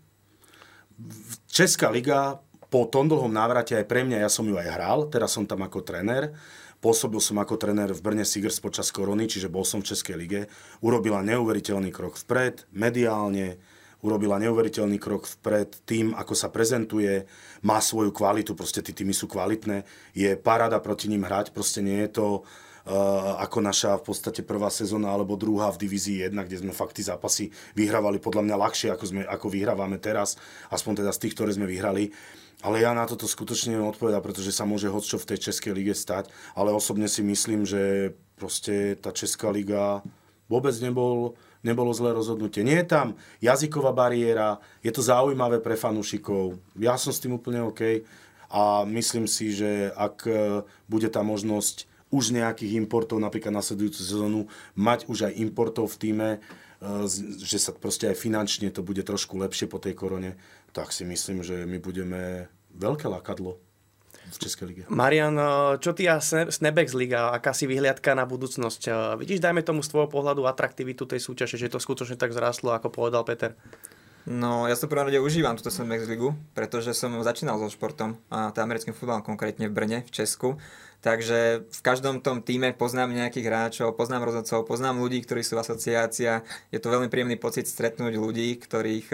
Česká 1.51 1.91
liga 1.91 2.39
po 2.71 2.87
tom 2.87 3.11
dlhom 3.11 3.35
návrate 3.35 3.75
aj 3.75 3.85
pre 3.85 4.07
mňa, 4.07 4.23
ja 4.23 4.31
som 4.31 4.47
ju 4.47 4.55
aj 4.55 4.71
hral, 4.71 4.99
teraz 5.11 5.35
som 5.35 5.43
tam 5.43 5.59
ako 5.67 5.83
trenér, 5.83 6.31
pôsobil 6.79 7.19
som 7.19 7.35
ako 7.35 7.59
trenér 7.59 7.91
v 7.91 7.99
Brne 7.99 8.23
Sigers 8.23 8.63
počas 8.63 8.89
korony, 8.95 9.27
čiže 9.27 9.51
bol 9.51 9.67
som 9.67 9.83
v 9.83 9.91
Českej 9.91 10.15
lige, 10.15 10.41
urobila 10.79 11.19
neuveriteľný 11.19 11.91
krok 11.91 12.15
vpred, 12.15 12.71
mediálne, 12.71 13.59
urobila 14.01 14.39
neuveriteľný 14.39 14.97
krok 14.97 15.27
vpred. 15.27 15.83
Tým, 15.83 16.15
ako 16.15 16.33
sa 16.33 16.47
prezentuje, 16.47 17.27
má 17.61 17.77
svoju 17.83 18.15
kvalitu, 18.15 18.55
proste 18.55 18.79
tí 18.79 18.95
týmy 18.95 19.13
sú 19.13 19.27
kvalitné, 19.27 19.83
je 20.15 20.33
paráda 20.39 20.79
proti 20.79 21.11
ním 21.11 21.27
hrať, 21.27 21.51
proste 21.51 21.83
nie 21.83 22.07
je 22.07 22.09
to 22.17 22.27
ako 23.37 23.61
naša 23.61 24.01
v 24.01 24.03
podstate 24.09 24.41
prvá 24.41 24.73
sezóna 24.73 25.13
alebo 25.13 25.37
druhá 25.37 25.69
v 25.69 25.85
divízii 25.85 26.25
1, 26.25 26.33
kde 26.33 26.57
sme 26.65 26.73
fakt 26.73 26.97
zápasy 26.97 27.53
vyhrávali 27.77 28.17
podľa 28.17 28.41
mňa 28.47 28.55
ľahšie, 28.57 28.89
ako, 28.93 29.05
sme, 29.05 29.21
ako 29.25 29.47
vyhrávame 29.53 30.01
teraz, 30.01 30.37
aspoň 30.73 31.05
teda 31.05 31.11
z 31.13 31.21
tých, 31.27 31.33
ktoré 31.37 31.51
sme 31.53 31.69
vyhrali. 31.69 32.09
Ale 32.61 32.77
ja 32.77 32.93
na 32.93 33.09
toto 33.09 33.25
skutočne 33.25 33.73
neviem 33.73 33.89
pretože 34.21 34.53
sa 34.53 34.69
môže 34.69 34.85
hoď 34.85 35.03
čo 35.05 35.17
v 35.17 35.29
tej 35.33 35.49
Českej 35.49 35.73
lige 35.73 35.97
stať. 35.97 36.29
Ale 36.53 36.69
osobne 36.69 37.09
si 37.09 37.25
myslím, 37.25 37.65
že 37.65 38.13
proste 38.37 38.93
tá 39.01 39.09
Česká 39.09 39.49
liga 39.49 40.05
vôbec 40.45 40.77
nebol, 40.77 41.33
nebolo 41.65 41.89
zlé 41.89 42.13
rozhodnutie. 42.13 42.61
Nie 42.61 42.85
je 42.85 42.91
tam 42.93 43.07
jazyková 43.41 43.97
bariéra, 43.97 44.61
je 44.85 44.93
to 44.93 45.01
zaujímavé 45.01 45.57
pre 45.57 45.73
fanúšikov. 45.73 46.61
Ja 46.77 47.01
som 47.01 47.09
s 47.09 47.21
tým 47.21 47.41
úplne 47.41 47.65
OK 47.65 48.05
a 48.51 48.85
myslím 48.85 49.25
si, 49.25 49.55
že 49.55 49.89
ak 49.97 50.27
e, 50.27 50.61
bude 50.85 51.07
tá 51.09 51.23
možnosť 51.25 51.89
už 52.11 52.35
nejakých 52.35 52.77
importov, 52.77 53.17
napríklad 53.23 53.55
na 53.55 53.63
sledujúcu 53.63 53.99
sezónu, 53.99 54.41
mať 54.75 55.07
už 55.07 55.31
aj 55.31 55.33
importov 55.39 55.89
v 55.95 55.99
týme, 55.99 56.29
e, 56.35 56.39
že 57.41 57.57
sa 57.57 57.71
proste 57.71 58.11
aj 58.11 58.19
finančne 58.19 58.69
to 58.69 58.83
bude 58.83 59.01
trošku 59.01 59.39
lepšie 59.39 59.65
po 59.71 59.79
tej 59.79 59.95
korone, 59.95 60.35
tak 60.75 60.91
si 60.91 61.07
myslím, 61.07 61.41
že 61.41 61.65
my 61.65 61.79
budeme 61.79 62.51
veľké 62.75 63.07
lakadlo 63.07 63.59
v 64.31 64.37
Českej 64.39 64.65
lige. 64.71 64.83
Marian, 64.87 65.35
čo 65.83 65.91
ty 65.91 66.07
a 66.07 66.23
Snebex 66.23 66.95
Liga, 66.95 67.35
aká 67.35 67.51
si 67.51 67.67
vyhliadka 67.67 68.15
na 68.15 68.23
budúcnosť? 68.23 69.15
Vidíš, 69.19 69.43
dajme 69.43 69.59
tomu 69.59 69.83
z 69.83 69.91
tvojho 69.91 70.07
pohľadu 70.07 70.47
atraktivitu 70.47 71.03
tej 71.03 71.19
súťaže, 71.19 71.59
že 71.59 71.67
to 71.67 71.83
skutočne 71.83 72.15
tak 72.15 72.31
zrastlo, 72.31 72.71
ako 72.71 72.87
povedal 72.87 73.27
Peter? 73.27 73.59
No, 74.23 74.69
ja 74.69 74.77
sa 74.77 74.85
prvom 74.85 75.09
rade 75.09 75.17
užívam 75.17 75.57
túto 75.57 75.73
Snebex 75.73 76.05
Ligu, 76.05 76.37
pretože 76.53 76.93
som 76.93 77.09
začínal 77.25 77.57
so 77.57 77.73
športom, 77.73 78.21
a 78.29 78.53
to 78.53 78.61
americkým 78.61 78.93
futbalom, 78.93 79.25
konkrétne 79.25 79.65
v 79.65 79.73
Brne, 79.73 79.97
v 80.05 80.11
Česku. 80.13 80.61
Takže 81.01 81.65
v 81.65 81.81
každom 81.81 82.21
tom 82.21 82.45
týme 82.45 82.77
poznám 82.77 83.17
nejakých 83.17 83.49
hráčov, 83.49 83.97
poznám 83.97 84.29
rozhodcov, 84.29 84.69
poznám 84.69 85.01
ľudí, 85.01 85.25
ktorí 85.25 85.41
sú 85.41 85.57
v 85.57 85.65
asociácia. 85.65 86.45
Je 86.69 86.77
to 86.77 86.93
veľmi 86.93 87.09
príjemný 87.09 87.41
pocit 87.41 87.65
stretnúť 87.65 88.21
ľudí, 88.21 88.61
ktorých 88.61 89.09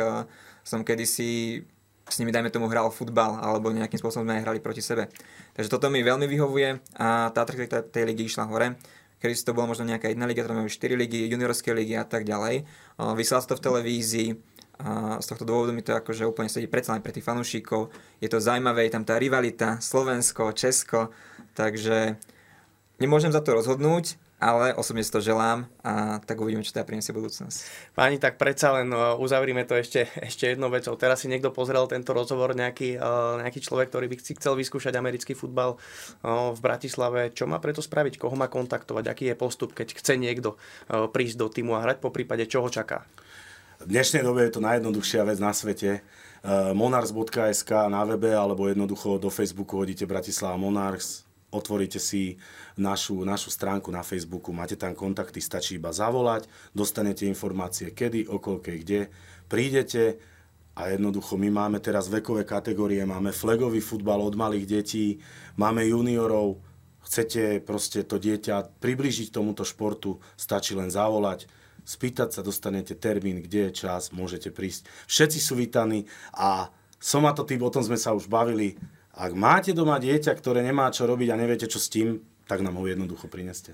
som 0.67 0.83
kedysi 0.83 1.63
s 2.07 2.15
nimi, 2.19 2.35
dajme 2.35 2.51
tomu, 2.51 2.67
hral 2.67 2.91
futbal 2.91 3.39
alebo 3.39 3.71
nejakým 3.71 3.99
spôsobom 3.99 4.27
sme 4.27 4.39
aj 4.39 4.43
hrali 4.43 4.59
proti 4.59 4.83
sebe. 4.83 5.07
Takže 5.55 5.71
toto 5.71 5.87
mi 5.87 6.03
veľmi 6.03 6.27
vyhovuje 6.27 6.99
a 6.99 7.31
tá 7.31 7.47
atraktivita 7.47 7.83
tej 7.87 8.03
ligy 8.03 8.27
išla 8.27 8.51
hore. 8.51 8.75
Kedy 9.23 9.33
to 9.47 9.55
bolo 9.55 9.71
možno 9.71 9.87
nejaká 9.87 10.11
jedna 10.11 10.27
liga, 10.27 10.43
máme 10.43 10.69
4 10.69 10.93
ligy, 10.93 11.25
juniorské 11.31 11.71
ligy 11.71 11.95
a 11.95 12.05
tak 12.05 12.27
ďalej. 12.27 12.67
Vysiela 13.15 13.41
sa 13.41 13.49
to 13.49 13.57
v 13.57 13.65
televízii, 13.65 14.29
a 14.77 15.17
z 15.17 15.25
tohto 15.25 15.41
dôvodu 15.41 15.73
mi 15.73 15.81
to 15.81 15.89
akože 15.97 16.21
úplne 16.21 16.53
sedí 16.53 16.69
predsa 16.69 16.93
len 16.93 17.01
pre 17.01 17.09
tých 17.09 17.25
fanúšikov. 17.25 17.89
Je 18.21 18.29
to 18.29 18.37
zaujímavé, 18.37 18.85
je 18.85 18.93
tam 18.93 19.01
tá 19.01 19.17
rivalita 19.17 19.81
Slovensko, 19.81 20.53
Česko, 20.53 21.09
takže 21.57 22.21
nemôžem 23.01 23.33
za 23.33 23.41
to 23.41 23.57
rozhodnúť, 23.57 24.21
ale 24.37 24.69
osobne 24.77 25.01
si 25.01 25.09
to 25.09 25.17
želám 25.17 25.65
a 25.81 26.21
tak 26.21 26.37
uvidíme, 26.37 26.61
čo 26.61 26.69
teda 26.69 26.85
priniesie 26.85 27.09
budúcnosť. 27.09 27.57
Páni, 27.97 28.21
tak 28.21 28.37
predsa 28.37 28.69
len 28.77 28.93
no, 28.93 29.17
uzavrime 29.17 29.65
to 29.65 29.73
ešte, 29.73 30.05
ešte 30.29 30.53
jednou 30.53 30.69
vecou. 30.69 30.93
Teraz 30.93 31.25
si 31.25 31.27
niekto 31.29 31.49
pozrel 31.49 31.89
tento 31.89 32.13
rozhovor, 32.13 32.53
nejaký, 32.53 33.01
uh, 33.01 33.41
nejaký 33.41 33.65
človek, 33.65 33.89
ktorý 33.89 34.05
by 34.13 34.15
si 34.21 34.37
chcel 34.37 34.53
vyskúšať 34.53 34.93
americký 34.93 35.33
futbal 35.33 35.77
uh, 35.77 36.53
v 36.53 36.59
Bratislave. 36.61 37.33
Čo 37.33 37.49
má 37.49 37.57
preto 37.57 37.81
spraviť? 37.81 38.21
Koho 38.21 38.37
má 38.37 38.45
kontaktovať? 38.45 39.05
Aký 39.09 39.25
je 39.33 39.35
postup, 39.37 39.73
keď 39.73 39.97
chce 39.97 40.13
niekto 40.21 40.61
prísť 40.87 41.35
do 41.41 41.49
týmu 41.49 41.73
a 41.73 41.81
hrať? 41.81 41.97
Po 41.97 42.13
prípade, 42.13 42.45
čo 42.45 42.61
ho 42.61 42.69
čaká? 42.69 43.09
V 43.81 43.89
dnešnej 43.89 44.25
dobe 44.25 44.45
je 44.45 44.57
to 44.57 44.61
najjednoduchšia 44.61 45.21
vec 45.21 45.37
na 45.37 45.53
svete. 45.53 46.01
monars.sk 46.73 47.71
na 47.89 48.01
webe 48.09 48.33
alebo 48.33 48.65
jednoducho 48.65 49.21
do 49.21 49.29
Facebooku 49.29 49.77
hodíte 49.77 50.09
Bratislava 50.09 50.57
Monars, 50.57 51.26
otvoríte 51.51 51.99
si 51.99 52.35
našu, 52.75 53.23
našu 53.23 53.47
stránku 53.47 53.87
na 53.87 54.03
Facebooku, 54.03 54.51
máte 54.51 54.75
tam 54.75 54.91
kontakty, 54.91 55.39
stačí 55.39 55.79
iba 55.79 55.95
zavolať, 55.95 56.47
dostanete 56.75 57.23
informácie 57.23 57.95
kedy, 57.95 58.27
okolke, 58.27 58.75
kde, 58.83 59.07
prídete 59.47 60.19
a 60.75 60.91
jednoducho 60.91 61.39
my 61.39 61.49
máme 61.49 61.79
teraz 61.79 62.11
vekové 62.11 62.43
kategórie, 62.43 63.01
máme 63.07 63.31
flagový 63.31 63.79
futbal 63.79 64.19
od 64.21 64.35
malých 64.35 64.65
detí, 64.67 65.07
máme 65.55 65.87
juniorov, 65.87 66.59
chcete 67.07 67.63
proste 67.63 68.03
to 68.03 68.19
dieťa 68.19 68.83
priblížiť 68.83 69.31
tomuto 69.31 69.63
športu, 69.63 70.19
stačí 70.35 70.75
len 70.75 70.91
zavolať, 70.91 71.47
spýtať 71.87 72.35
sa, 72.35 72.41
dostanete 72.43 72.99
termín, 72.99 73.39
kde 73.39 73.71
je 73.71 73.87
čas, 73.87 74.11
môžete 74.11 74.51
prísť. 74.51 74.91
Všetci 75.07 75.39
sú 75.39 75.55
vítaní 75.55 76.03
a 76.35 76.67
som 76.99 77.23
to 77.31 77.47
tým, 77.47 77.63
o 77.63 77.71
tom 77.71 77.85
sme 77.85 77.95
sa 77.95 78.11
už 78.11 78.27
bavili. 78.27 78.75
Ak 79.17 79.33
máte 79.33 79.73
doma 79.73 79.97
dieťa, 79.97 80.29
ktoré 80.37 80.61
nemá 80.61 80.93
čo 80.93 81.09
robiť 81.09 81.33
a 81.33 81.39
neviete 81.41 81.65
čo 81.65 81.81
s 81.81 81.89
tým, 81.89 82.21
tak 82.45 82.61
nám 82.61 82.77
ho 82.77 82.85
jednoducho 82.85 83.27
prineste. 83.27 83.73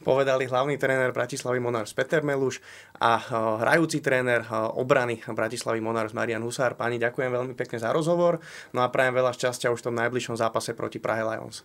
Povedali 0.00 0.48
hlavný 0.48 0.80
tréner 0.80 1.12
Bratislavy 1.12 1.60
Monars 1.60 1.92
Peter 1.92 2.24
Meluš 2.24 2.64
a 2.96 3.20
hrajúci 3.60 4.00
tréner 4.00 4.42
obrany 4.74 5.20
Bratislavy 5.20 5.84
Monars 5.84 6.16
Marian 6.16 6.40
Husár. 6.40 6.80
Pani, 6.80 6.96
ďakujem 6.96 7.28
veľmi 7.28 7.54
pekne 7.54 7.76
za 7.76 7.92
rozhovor, 7.92 8.40
no 8.72 8.80
a 8.80 8.88
prajem 8.88 9.20
veľa 9.20 9.36
šťastia 9.36 9.68
už 9.68 9.84
v 9.84 9.86
tom 9.92 10.00
najbližšom 10.00 10.40
zápase 10.40 10.72
proti 10.72 10.96
Prahe 10.96 11.22
Lions. 11.22 11.62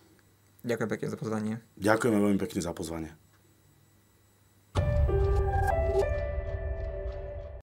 Ďakujem 0.62 0.90
pekne 0.92 1.08
za 1.08 1.16
pozvanie. 1.16 1.54
Ďakujeme 1.80 2.18
veľmi 2.20 2.38
pekne 2.38 2.60
za 2.60 2.76
pozvanie. 2.76 3.10